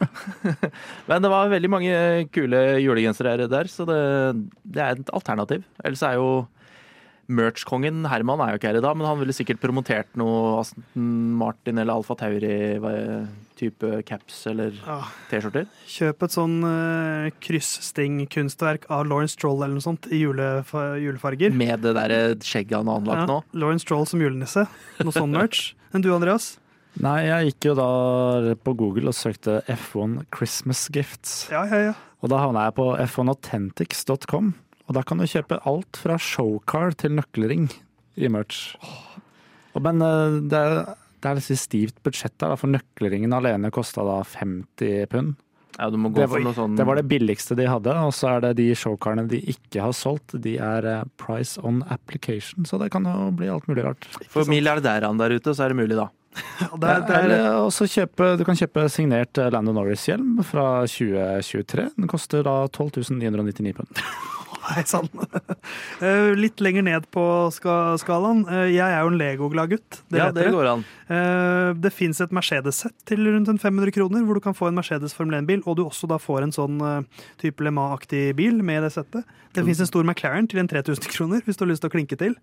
men 1.09 1.23
det 1.23 1.31
var 1.31 1.53
veldig 1.53 1.71
mange 1.71 1.95
kule 2.33 2.81
julegensere 2.81 3.37
her 3.37 3.47
der, 3.47 3.69
så 3.69 3.85
det, 3.85 4.49
det 4.65 4.81
er 4.81 4.97
et 4.97 5.13
alternativ. 5.13 5.63
Ellers 5.85 6.03
er 6.03 6.17
jo 6.17 6.49
Merch-kongen 7.33 8.05
Herman 8.11 8.43
er 8.45 8.53
jo 8.53 8.61
ikke 8.61 8.71
her 8.71 8.79
i 8.81 8.85
dag, 8.85 8.97
men 8.99 9.09
han 9.09 9.19
ville 9.21 9.35
sikkert 9.37 9.63
promotert 9.63 10.11
noe 10.21 10.61
Aston 10.61 11.09
Martin 11.41 11.81
eller 11.81 11.97
Alfa 11.97 12.17
Tauri-type 12.21 14.03
caps 14.09 14.43
eller 14.51 14.77
T-skjorter. 15.31 15.69
Kjøp 15.91 16.27
et 16.27 16.37
sånn 16.37 16.57
uh, 16.67 17.29
kryssting-kunstverk 17.45 18.89
av 18.93 19.07
Lawrence 19.11 19.39
Stroll 19.39 19.61
eller 19.63 19.77
noe 19.79 19.85
sånt 19.85 20.09
i 20.13 20.23
julefa 20.23 20.93
julefarger. 21.03 21.55
Med 21.57 21.85
det 21.87 21.97
der 21.99 22.17
skjegget 22.45 22.81
han 22.81 22.91
har 22.93 23.03
anlagt 23.03 23.31
nå. 23.31 23.43
Lawrence 23.57 23.87
Stroll 23.87 24.09
som 24.11 24.23
julenisse. 24.25 24.67
Noe 25.03 25.17
sånn 25.17 25.33
merch. 25.35 25.73
Enn 25.93 26.05
du, 26.05 26.13
Andreas? 26.15 26.57
Nei, 27.01 27.23
jeg 27.25 27.53
gikk 27.53 27.71
jo 27.71 27.77
da 27.79 27.91
på 28.61 28.75
Google 28.77 29.13
og 29.13 29.17
søkte 29.17 29.61
F1 29.71 30.27
Christmas 30.35 30.85
Gifts. 30.93 31.47
Ja, 31.53 31.65
ja, 31.71 31.87
ja. 31.89 31.95
Og 32.23 32.31
da 32.31 32.43
havna 32.43 32.67
jeg 32.69 32.77
på 32.77 32.91
f1authentics.com. 33.01 34.53
Og 34.89 34.97
da 34.97 35.05
kan 35.07 35.21
du 35.21 35.29
kjøpe 35.29 35.61
alt 35.69 36.01
fra 36.01 36.19
showcar 36.21 36.97
til 36.99 37.15
nøkkelring 37.19 37.71
i 38.21 38.29
merch. 38.33 38.75
Og, 39.73 39.81
men 39.85 40.03
eh, 40.05 40.41
det 40.51 40.59
er, 40.59 40.93
det 41.23 41.31
er 41.31 41.39
litt 41.39 41.61
stivt 41.61 42.03
budsjett 42.05 42.35
der, 42.43 42.57
for 42.61 42.73
nøkkelringen 42.73 43.33
alene 43.37 43.73
kosta 43.75 44.05
da 44.07 44.21
50 44.27 45.09
pund. 45.13 45.35
Ja, 45.79 45.89
du 45.89 45.97
må 45.97 46.11
gå 46.13 46.21
Det 46.21 46.27
for 46.29 46.37
var, 46.37 46.45
noe 46.45 46.57
sånn 46.57 46.75
det 46.77 46.85
var 46.85 46.99
det 47.01 47.07
billigste 47.09 47.57
de 47.57 47.65
hadde, 47.65 47.93
og 48.05 48.11
så 48.13 48.35
er 48.35 48.43
det 48.45 48.57
de 48.59 48.67
showcarene 48.77 49.25
de 49.31 49.41
ikke 49.55 49.81
har 49.81 49.95
solgt. 49.97 50.35
De 50.45 50.59
er 50.61 50.89
eh, 50.89 51.07
price 51.21 51.61
on 51.65 51.81
application, 51.93 52.67
så 52.69 52.81
det 52.83 52.91
kan 52.93 53.09
jo 53.09 53.31
bli 53.39 53.49
alt 53.53 53.69
mulig 53.71 53.87
rart. 53.87 54.09
For 54.33 54.49
milliardærene 54.51 55.21
der 55.23 55.39
ute, 55.39 55.55
så 55.57 55.67
er 55.67 55.73
det 55.73 55.81
mulig, 55.81 55.97
da. 56.01 56.11
Det 56.81 56.89
er, 56.89 57.03
det 57.05 57.17
er, 57.37 57.59
også 57.61 57.85
kjøpe, 57.93 58.31
du 58.41 58.45
kan 58.49 58.57
kjøpe 58.57 58.87
signert 58.89 59.37
Landon 59.53 59.77
Norris-hjelm 59.77 60.39
fra 60.49 60.87
2023. 60.89 61.91
Den 61.99 62.09
koster 62.09 62.47
da 62.47 62.55
12 62.73 63.19
999 63.19 63.75
pund. 63.77 64.01
Hei 64.71 64.85
sann. 64.87 65.09
Eh, 66.03 66.33
Litt 66.35 66.59
lenger 66.65 66.83
ned 66.83 67.05
på 67.15 67.23
skalaen. 67.55 68.41
Eh, 68.51 68.73
Jeg 68.75 68.83
er 68.83 69.05
jo 69.05 69.11
en 69.13 69.19
Lego-glad 69.21 69.71
gutt. 69.71 70.01
Ja, 70.11 70.31
det 70.35 70.49
går 70.51 70.67
an. 70.73 70.81
Eh, 71.07 71.73
Det 71.79 71.93
fins 71.95 72.19
et 72.25 72.33
Mercedes-sett 72.35 72.97
til 73.07 73.23
rundt 73.29 73.49
en 73.53 73.59
500 73.63 73.93
kroner, 73.95 74.25
hvor 74.27 74.35
du 74.35 74.43
kan 74.43 74.57
få 74.59 74.67
en 74.73 74.75
Mercedes 74.81 75.15
Formel 75.15 75.39
1-bil, 75.39 75.63
og 75.67 75.77
du 75.79 75.85
også 75.85 76.09
da 76.11 76.19
får 76.19 76.43
en 76.49 76.55
sånn 76.57 76.83
type 77.39 77.63
Le 77.63 77.71
Mans-aktig 77.71 78.33
bil 78.39 78.59
med 78.67 78.83
det 78.83 78.91
settet. 78.97 79.23
Det 79.53 79.63
fins 79.67 79.83
en 79.85 79.87
stor 79.91 80.03
McLaren 80.09 80.47
til 80.49 80.59
en 80.63 80.69
3000 80.71 81.07
kroner, 81.13 81.43
hvis 81.45 81.59
du 81.61 81.65
har 81.67 81.71
lyst 81.71 81.83
til 81.85 81.91
å 81.91 81.95
klinke 81.95 82.17
til. 82.19 82.35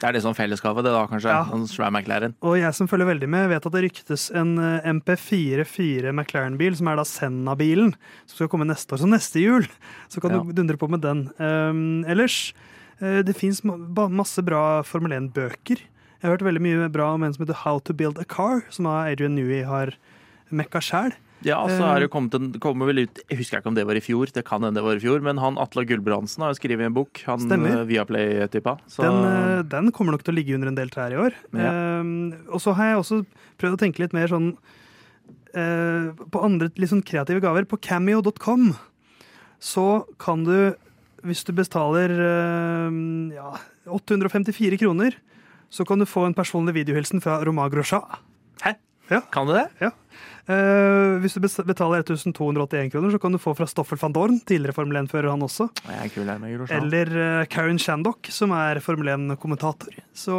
Det 0.00 0.06
er 0.08 0.14
det 0.16 0.22
som 0.24 0.32
fellesgave, 0.38 0.80
det 0.86 0.92
da, 0.94 1.04
kanskje? 1.10 1.34
Ja. 1.34 1.42
En 1.52 1.66
svær 1.68 1.90
McLaren. 1.92 2.36
Og 2.40 2.56
jeg 2.60 2.72
som 2.78 2.88
følger 2.88 3.10
veldig 3.10 3.28
med, 3.34 3.48
vet 3.50 3.66
at 3.66 3.74
det 3.76 3.82
ryktes 3.88 4.28
en 4.38 4.54
eh, 4.62 4.88
MP44 4.94 6.14
McLaren-bil, 6.14 6.76
som 6.78 6.88
er 6.92 7.00
da 7.02 7.06
Senna-bilen, 7.08 7.92
som 8.30 8.38
skal 8.40 8.48
komme 8.54 8.68
neste 8.70 8.94
år. 8.94 9.02
Så 9.02 9.10
neste 9.10 9.42
jul 9.42 9.66
så 10.08 10.22
kan 10.22 10.30
Ja. 10.38 10.40
du 10.46 10.52
dundre 10.54 10.78
på 10.78 10.88
med 10.88 11.02
den. 11.02 11.26
Um, 11.70 12.04
ellers, 12.10 12.52
eh, 13.00 13.22
det 13.26 13.34
fins 13.38 13.62
masse 13.64 14.42
bra 14.46 14.82
Formel 14.86 15.12
1-bøker. 15.18 15.78
Jeg 16.22 16.28
har 16.28 16.36
hørt 16.36 16.46
veldig 16.46 16.62
mye 16.62 16.88
bra 16.94 17.12
om 17.16 17.22
en 17.26 17.32
som 17.34 17.44
heter 17.44 17.62
How 17.64 17.80
to 17.80 17.92
Build 17.94 18.18
a 18.18 18.24
Car, 18.24 18.62
som 18.70 18.86
Adrian 18.86 19.34
Newey 19.34 19.64
har 19.66 19.94
mekka 20.52 20.78
sjæl. 20.80 21.14
Ja, 21.42 21.56
så 21.66 21.82
Eh. 21.82 21.96
er 21.96 22.00
det 22.04 22.10
kommet 22.12 22.34
en, 22.38 22.52
kommer 22.62 22.86
vel 22.86 23.00
ut 23.02 23.18
Jeg 23.28 23.38
husker 23.40 23.58
ikke 23.58 23.66
om 23.66 23.74
det 23.74 23.84
var 23.84 23.96
i 23.98 24.00
fjor, 24.04 24.30
det 24.30 24.44
kan 24.46 24.62
hende 24.62 24.78
det 24.78 24.84
var 24.84 24.94
i 24.94 25.00
fjor, 25.02 25.18
men 25.20 25.38
han 25.42 25.56
Atle 25.58 25.82
Gulbrandsen 25.84 26.38
har 26.44 26.52
jo 26.52 26.60
skrevet 26.60 26.86
en 26.86 26.94
bok. 26.94 27.18
Han 27.26 27.40
Stemmer. 27.40 27.80
eh, 27.80 27.84
Viaplay-typa. 27.90 28.76
Den, 29.00 29.66
den 29.68 29.90
kommer 29.90 30.12
nok 30.14 30.22
til 30.22 30.34
å 30.34 30.36
ligge 30.38 30.54
under 30.54 30.68
en 30.70 30.76
del 30.78 30.88
trær 30.94 31.10
i 31.10 31.18
år. 31.18 31.34
Ja. 31.52 31.72
Uh, 32.04 32.36
og 32.54 32.60
så 32.62 32.76
har 32.78 32.92
jeg 32.92 33.00
også 33.02 33.18
prøvd 33.58 33.74
å 33.74 33.80
tenke 33.82 33.98
litt 34.04 34.12
mer 34.14 34.28
sånn 34.30 34.52
uh, 35.56 36.12
på 36.30 36.44
andre 36.44 36.70
litt 36.76 36.92
sånn 36.92 37.02
kreative 37.02 37.42
gaver. 37.42 37.66
På 37.66 37.80
cameo.com 37.82 38.76
så 39.58 40.04
kan 40.22 40.44
du, 40.46 40.74
hvis 41.26 41.44
du 41.46 41.52
betaler 41.56 42.12
eh, 42.12 43.00
ja, 43.36 43.52
854 43.86 44.80
kroner, 44.82 45.16
så 45.72 45.86
kan 45.88 46.02
du 46.02 46.08
få 46.08 46.26
en 46.28 46.36
personlig 46.36 46.74
videohilsen 46.80 47.22
fra 47.24 47.40
Romain 47.46 47.70
Grosjean. 47.72 48.20
Hæ? 48.62 48.74
Ja. 49.10 49.20
Kan 49.32 49.48
du 49.48 49.54
det? 49.54 49.66
Eh, 49.82 51.20
hvis 51.22 51.36
du 51.36 51.42
betaler 51.42 52.02
1281 52.02 52.90
kroner, 52.92 53.12
så 53.14 53.20
kan 53.22 53.34
du 53.34 53.40
få 53.40 53.54
fra 53.54 53.68
Stoffel 53.70 54.00
van 54.00 54.14
Dorn, 54.14 54.40
tidligere 54.40 54.74
Formel 54.76 54.98
1-fører 55.04 55.30
han 55.30 55.44
også. 55.46 55.68
Jeg 55.86 55.98
er 56.00 56.12
kul 56.14 56.30
her 56.30 56.40
med. 56.42 56.66
Eller 56.74 57.12
uh, 57.14 57.44
Karen 57.50 57.78
Shandok, 57.78 58.30
som 58.34 58.54
er 58.56 58.82
Formel 58.82 59.12
1-kommentator. 59.14 59.94
Så, 60.14 60.36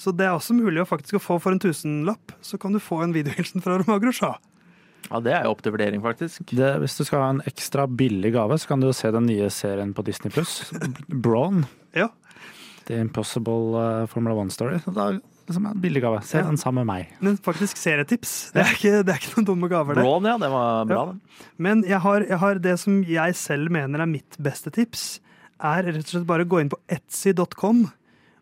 så 0.00 0.14
det 0.16 0.28
er 0.28 0.36
også 0.36 0.56
mulig 0.56 0.82
å 0.82 0.88
faktisk 0.88 1.20
få 1.24 1.40
for 1.42 1.54
en 1.54 1.62
tusenlapp. 1.62 2.36
Så 2.40 2.60
kan 2.60 2.72
du 2.72 2.80
få 2.82 3.02
en 3.04 3.16
videohilsen 3.16 3.64
fra 3.64 3.80
Romain 3.82 4.00
Grosjean. 4.04 4.40
Ja, 5.08 5.20
det 5.24 5.32
er 5.32 5.44
jo 5.46 5.54
opp 5.54 5.62
til 5.64 5.72
vurdering, 5.72 6.02
faktisk. 6.04 6.42
Det, 6.52 6.74
hvis 6.82 6.96
du 6.98 7.04
skal 7.08 7.22
ha 7.24 7.28
en 7.32 7.42
ekstra 7.48 7.86
billig 7.88 8.32
gave, 8.34 8.58
så 8.60 8.68
kan 8.68 8.80
du 8.82 8.88
jo 8.90 8.92
se 8.96 9.10
den 9.14 9.24
nye 9.30 9.48
serien 9.54 9.94
på 9.96 10.04
Disney 10.04 10.30
Pluss. 10.34 10.58
Brawn. 11.08 11.62
Ja. 11.96 12.10
The 12.88 12.98
Impossible 13.00 13.76
uh, 13.76 14.06
Formula 14.12 14.34
One 14.36 14.50
Story. 14.52 14.78
Så 14.84 14.92
Da, 14.96 15.06
liksom 15.48 15.66
en 15.70 15.80
billig 15.80 16.02
gave. 16.04 16.20
Se 16.28 16.38
Ja. 16.38 16.44
den 16.44 16.56
sammen 16.60 16.84
med 16.84 16.92
meg. 16.92 17.14
Men 17.24 17.38
faktisk 17.40 17.76
serietips. 17.80 18.52
Det 18.52 18.60
er 18.66 18.74
ikke, 18.76 18.92
det 19.04 19.14
er 19.14 19.22
ikke 19.22 19.34
noen 19.38 19.48
dumme 19.48 19.68
gaver, 19.72 19.94
det. 19.96 20.04
Braun, 20.04 20.28
ja, 20.28 20.36
det 20.38 20.50
var 20.52 20.84
bra, 20.88 21.06
Ja. 21.06 21.46
Men 21.56 21.82
jeg 21.88 22.00
har, 22.04 22.20
jeg 22.28 22.38
har 22.44 22.58
det 22.68 22.76
som 22.84 23.00
jeg 23.08 23.34
selv 23.34 23.70
mener 23.72 24.00
er 24.04 24.06
mitt 24.12 24.36
beste 24.38 24.70
tips, 24.72 25.20
er 25.58 25.82
rett 25.88 26.04
og 26.04 26.12
slett 26.12 26.26
bare 26.28 26.44
å 26.44 26.48
gå 26.52 26.60
inn 26.62 26.68
på 26.70 26.78
etsy.com 26.88 27.86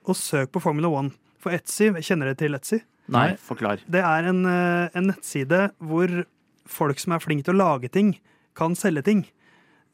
og 0.06 0.14
søk 0.18 0.50
på 0.52 0.60
Formula 0.62 0.88
One. 0.90 1.10
For 1.42 1.54
Etsy, 1.54 1.92
kjenner 2.02 2.32
dere 2.32 2.36
til 2.42 2.54
Etsy? 2.58 2.80
Nei, 3.14 3.36
forklar. 3.38 3.78
Det 3.86 4.02
er 4.02 4.26
en, 4.32 4.44
eh, 4.50 4.88
en 4.98 5.06
nettside 5.12 5.70
hvor 5.78 6.24
folk 6.68 6.98
som 7.02 7.12
er 7.16 7.22
flinke 7.24 7.44
til 7.48 7.56
å 7.56 7.60
lage 7.62 7.90
ting, 7.92 8.14
kan 8.56 8.74
selge 8.78 9.02
ting. 9.06 9.24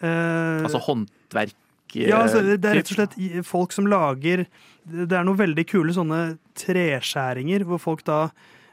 Eh, 0.03 0.63
Altså 0.65 0.81
håndverk 0.83 1.55
Ja, 1.95 2.23
altså, 2.25 2.41
det 2.57 2.65
er 2.65 2.79
rett 2.81 2.91
og 2.91 2.97
slett 2.97 3.45
folk 3.47 3.71
som 3.77 3.87
lager 3.87 4.47
Det 4.83 5.13
er 5.13 5.27
noen 5.29 5.37
veldig 5.39 5.65
kule 5.69 5.93
sånne 5.95 6.39
treskjæringer, 6.59 7.63
hvor 7.69 7.79
folk 7.83 8.03
da 8.09 8.25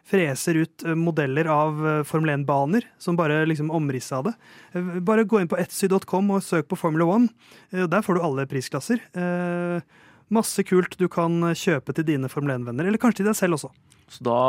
freser 0.10 0.58
ut 0.64 0.86
eh, 0.88 0.96
modeller 0.98 1.46
av 1.54 1.84
eh, 1.86 2.00
Formel 2.08 2.32
1-baner, 2.40 2.88
som 2.98 3.18
bare 3.20 3.44
liksom 3.46 3.70
omrisset 3.76 4.16
av 4.18 4.24
det. 4.30 4.34
Eh, 4.74 4.88
Bare 5.06 5.22
gå 5.30 5.38
inn 5.44 5.50
på 5.52 5.60
etsy.com 5.62 6.32
og 6.34 6.42
søk 6.42 6.66
på 6.72 6.80
Formula 6.80 7.06
One. 7.06 7.30
Eh, 7.70 7.86
Der 7.86 8.02
får 8.02 8.18
du 8.18 8.24
alle 8.26 8.48
prisklasser. 8.50 9.04
Eh, 9.14 9.84
Masse 10.34 10.62
kult 10.66 10.98
du 10.98 11.08
kan 11.10 11.38
kjøpe 11.58 11.94
til 11.98 12.06
dine 12.10 12.30
Formel 12.30 12.56
1-venner, 12.58 12.86
eller 12.90 13.02
kanskje 13.02 13.22
til 13.22 13.30
deg 13.30 13.38
selv 13.38 13.58
også. 13.60 13.70
Så 14.10 14.26
da 14.26 14.40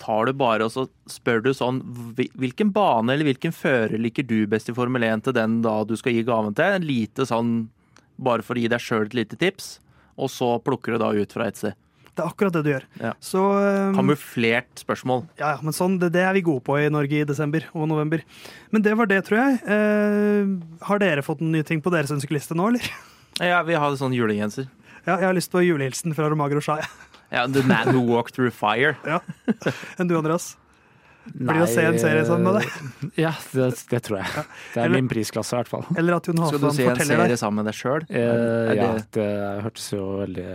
tar 0.00 0.26
du 0.28 0.32
bare 0.36 0.66
og 0.66 0.72
så 0.74 0.86
spør 1.10 1.42
du 1.44 1.52
sånn 1.54 1.80
Hvilken 2.16 2.72
bane 2.74 3.14
eller 3.14 3.28
hvilken 3.28 3.54
fører 3.54 4.00
liker 4.00 4.26
du 4.26 4.46
best 4.50 4.70
i 4.70 4.74
Formel 4.76 5.04
1 5.06 5.26
til 5.28 5.36
den 5.36 5.60
da 5.64 5.82
du 5.86 5.94
skal 5.98 6.16
gi 6.16 6.24
gaven 6.26 6.56
til? 6.58 6.78
En 6.78 6.86
lite 6.86 7.26
sånn 7.28 7.52
Bare 8.22 8.44
for 8.46 8.58
å 8.58 8.62
gi 8.62 8.70
deg 8.70 8.82
sjøl 8.82 9.06
et 9.06 9.16
lite 9.16 9.38
tips, 9.40 9.78
og 10.20 10.28
så 10.30 10.54
plukker 10.62 10.94
du 10.94 11.02
da 11.02 11.08
ut 11.16 11.32
fra 11.34 11.48
Etsy. 11.50 11.72
Det 12.12 12.20
er 12.20 12.28
akkurat 12.28 12.52
det 12.52 12.60
du 12.66 12.68
gjør. 12.68 12.84
Ja. 13.00 13.12
Så 13.24 13.40
um, 13.40 13.94
Kamuflert 13.96 14.82
spørsmål. 14.82 15.24
Ja, 15.40 15.54
men 15.64 15.74
sånn, 15.74 15.96
det, 15.98 16.10
det 16.14 16.20
er 16.28 16.36
vi 16.36 16.44
gode 16.44 16.60
på 16.66 16.76
i 16.76 16.90
Norge 16.92 17.22
i 17.22 17.26
desember 17.26 17.64
og 17.72 17.88
november. 17.90 18.20
Men 18.70 18.84
det 18.84 18.92
var 19.00 19.08
det, 19.08 19.22
tror 19.26 19.40
jeg. 19.40 19.56
Uh, 19.64 20.84
har 20.90 21.00
dere 21.02 21.24
fått 21.24 21.40
en 21.42 21.54
ny 21.56 21.64
ting 21.66 21.80
på 21.82 21.90
deres 21.94 22.12
ønskeliste 22.14 22.54
nå, 22.58 22.68
eller? 22.74 22.92
Ja, 23.40 23.62
vi 23.64 23.80
har 23.80 23.96
sånn 23.96 24.12
julegenser. 24.12 24.68
Ja, 25.06 25.16
jeg 25.16 25.24
har 25.24 25.34
lyst 25.34 25.50
på 25.50 25.64
julehilsen 25.64 26.12
fra 26.14 26.28
Romager 26.30 26.60
og 26.60 26.66
Shai. 26.68 26.82
Ja, 27.32 27.46
The 27.48 27.62
Man 27.66 27.94
Who 27.94 28.02
Walked 28.12 28.34
Through 28.36 28.52
Fire. 28.52 28.94
ja. 29.08 29.20
Enn 29.98 30.10
du, 30.10 30.18
Andreas? 30.18 30.52
Blir 31.22 31.54
det 31.54 31.62
å 31.62 31.70
se 31.70 31.82
en 31.86 31.96
serie 32.02 32.24
sammen 32.26 32.48
med 32.50 32.56
deg? 32.58 33.12
Ja, 33.24 33.30
det, 33.54 33.68
det 33.92 34.00
tror 34.02 34.18
jeg. 34.20 34.42
Det 34.74 34.80
er 34.80 34.84
Eller- 34.88 34.98
min 34.98 35.08
prisklasse, 35.10 35.54
i 35.54 35.60
hvert 35.62 35.70
fall. 35.70 35.84
Eller 35.96 36.16
at 36.18 36.26
Jon 36.28 36.40
Skal 36.48 36.58
du 36.64 36.70
se 36.74 36.86
en 36.90 36.98
serie 36.98 37.28
deg? 37.30 37.38
sammen 37.40 37.62
med 37.62 37.70
deg 37.70 37.78
sjøl? 37.78 38.06
Eh, 38.10 38.72
ja, 38.80 38.88
det 39.14 39.26
hørtes 39.62 39.86
jo 39.94 40.02
veldig 40.24 40.46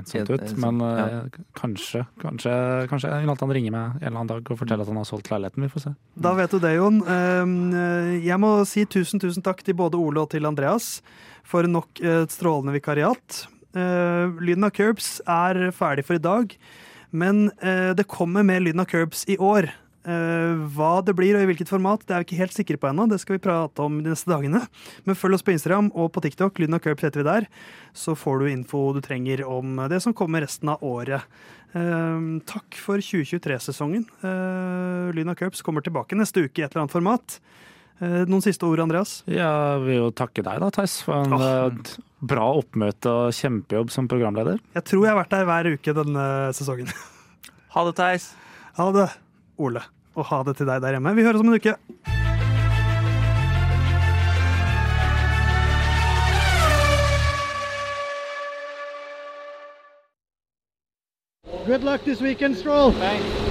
ensomt 0.00 0.32
ut. 0.34 0.44
Men 0.62 0.82
ja. 0.82 1.06
eh, 1.22 1.38
kanskje, 1.58 2.02
kanskje, 2.22 2.56
kanskje 2.90 3.12
han 3.14 3.54
ringer 3.54 3.74
meg 3.74 3.96
en 4.00 4.02
eller 4.02 4.18
annen 4.18 4.32
dag 4.34 4.50
og 4.50 4.58
forteller 4.60 4.82
at 4.84 4.90
han 4.92 4.98
har 5.00 5.08
solgt 5.08 5.30
leiligheten. 5.30 5.64
Vi 5.68 5.72
får 5.76 5.86
se. 5.86 5.94
Da 6.26 6.34
vet 6.42 6.50
du 6.54 6.58
det, 6.66 6.74
Jon. 6.76 7.00
Eh, 7.06 8.26
Jeg 8.26 8.42
må 8.42 8.52
si 8.68 8.84
tusen, 8.90 9.22
tusen 9.22 9.46
takk 9.46 9.62
til 9.66 9.78
både 9.78 9.98
Ole 9.98 10.26
og 10.26 10.34
til 10.34 10.44
Andreas 10.50 10.98
for 11.46 11.66
nok 11.70 12.02
et 12.02 12.34
strålende 12.34 12.74
vikariat. 12.76 13.44
Eh, 13.76 14.40
Lyden 14.42 14.66
av 14.66 14.72
Curbs 14.74 15.20
er 15.30 15.68
ferdig 15.76 16.06
for 16.08 16.18
i 16.18 16.22
dag, 16.22 16.56
men 17.10 17.48
eh, 17.62 17.92
det 17.94 18.08
kommer 18.10 18.46
mer 18.46 18.62
Lyden 18.62 18.82
av 18.82 18.90
Curbs 18.90 19.22
i 19.30 19.38
år. 19.38 19.70
Eh, 20.00 20.62
hva 20.72 20.90
det 21.04 21.12
blir 21.12 21.36
og 21.36 21.44
i 21.44 21.48
hvilket 21.50 21.70
format, 21.70 22.02
det 22.08 22.14
er 22.16 22.22
vi 22.22 22.30
ikke 22.30 22.40
helt 22.40 22.56
sikre 22.56 22.80
på 22.80 22.88
ennå. 22.88 23.06
Det 23.10 23.20
skal 23.20 23.36
vi 23.36 23.44
prate 23.44 23.84
om 23.84 24.00
de 24.00 24.10
neste 24.10 24.32
dagene. 24.32 24.64
Men 25.06 25.18
følg 25.18 25.36
oss 25.36 25.46
på 25.46 25.54
Instagram 25.54 25.92
og 25.92 26.10
på 26.14 26.24
TikTok. 26.24 26.58
Lyden 26.58 26.78
av 26.78 26.82
Curbs 26.84 27.04
heter 27.06 27.22
vi 27.22 27.28
der. 27.28 27.48
Så 27.94 28.16
får 28.18 28.40
du 28.40 28.50
info 28.50 28.88
du 28.96 29.02
trenger 29.04 29.44
om 29.46 29.78
det 29.92 30.00
som 30.02 30.16
kommer 30.16 30.46
resten 30.46 30.72
av 30.72 30.82
året. 30.86 31.28
Uh, 31.70 32.40
takk 32.50 32.74
for 32.82 32.98
2023-sesongen. 32.98 34.08
Uh, 34.24 35.12
av 35.14 35.36
Curbs 35.38 35.62
kommer 35.62 35.84
tilbake 35.86 36.18
neste 36.18 36.48
uke 36.48 36.58
i 36.58 36.64
et 36.64 36.72
eller 36.72 36.88
annet 36.88 36.96
format. 36.96 37.36
Eh, 38.00 38.22
noen 38.24 38.40
siste 38.40 38.64
ord, 38.64 38.80
Andreas? 38.80 39.18
Jeg 39.28 39.80
vil 39.84 39.98
jo 39.98 40.06
takke 40.16 40.40
deg 40.44 40.60
da, 40.62 40.70
Theis, 40.72 40.94
for 41.04 41.20
en 41.20 41.34
eh, 41.36 41.90
bra 42.32 42.46
oppmøte 42.62 43.12
og 43.12 43.36
kjempejobb 43.36 43.92
som 43.92 44.08
programleder. 44.08 44.56
Jeg 44.76 44.86
tror 44.88 45.04
jeg 45.04 45.12
har 45.12 45.18
vært 45.20 45.34
der 45.34 45.48
hver 45.50 45.68
uke 45.76 45.96
denne 46.02 46.26
sesongen. 46.56 46.92
Ha 47.70 47.84
det, 47.86 47.92
Theis. 48.00 48.24
Ha 48.74 48.88
det, 48.90 49.04
Ole. 49.62 49.84
Og 50.18 50.24
ha 50.26 50.40
det 50.42 50.56
til 50.58 50.66
deg 50.66 50.80
der 50.82 50.96
hjemme. 50.96 51.12
Vi 51.14 51.22
høres 51.22 51.38
om 51.38 51.52
en 51.52 51.54
uke. 51.54 51.76
Good 61.70 61.84
luck 61.86 62.02
this 62.02 62.20
weekend, 62.20 62.56
Stroll. 62.58 62.90
Thanks. 62.90 63.49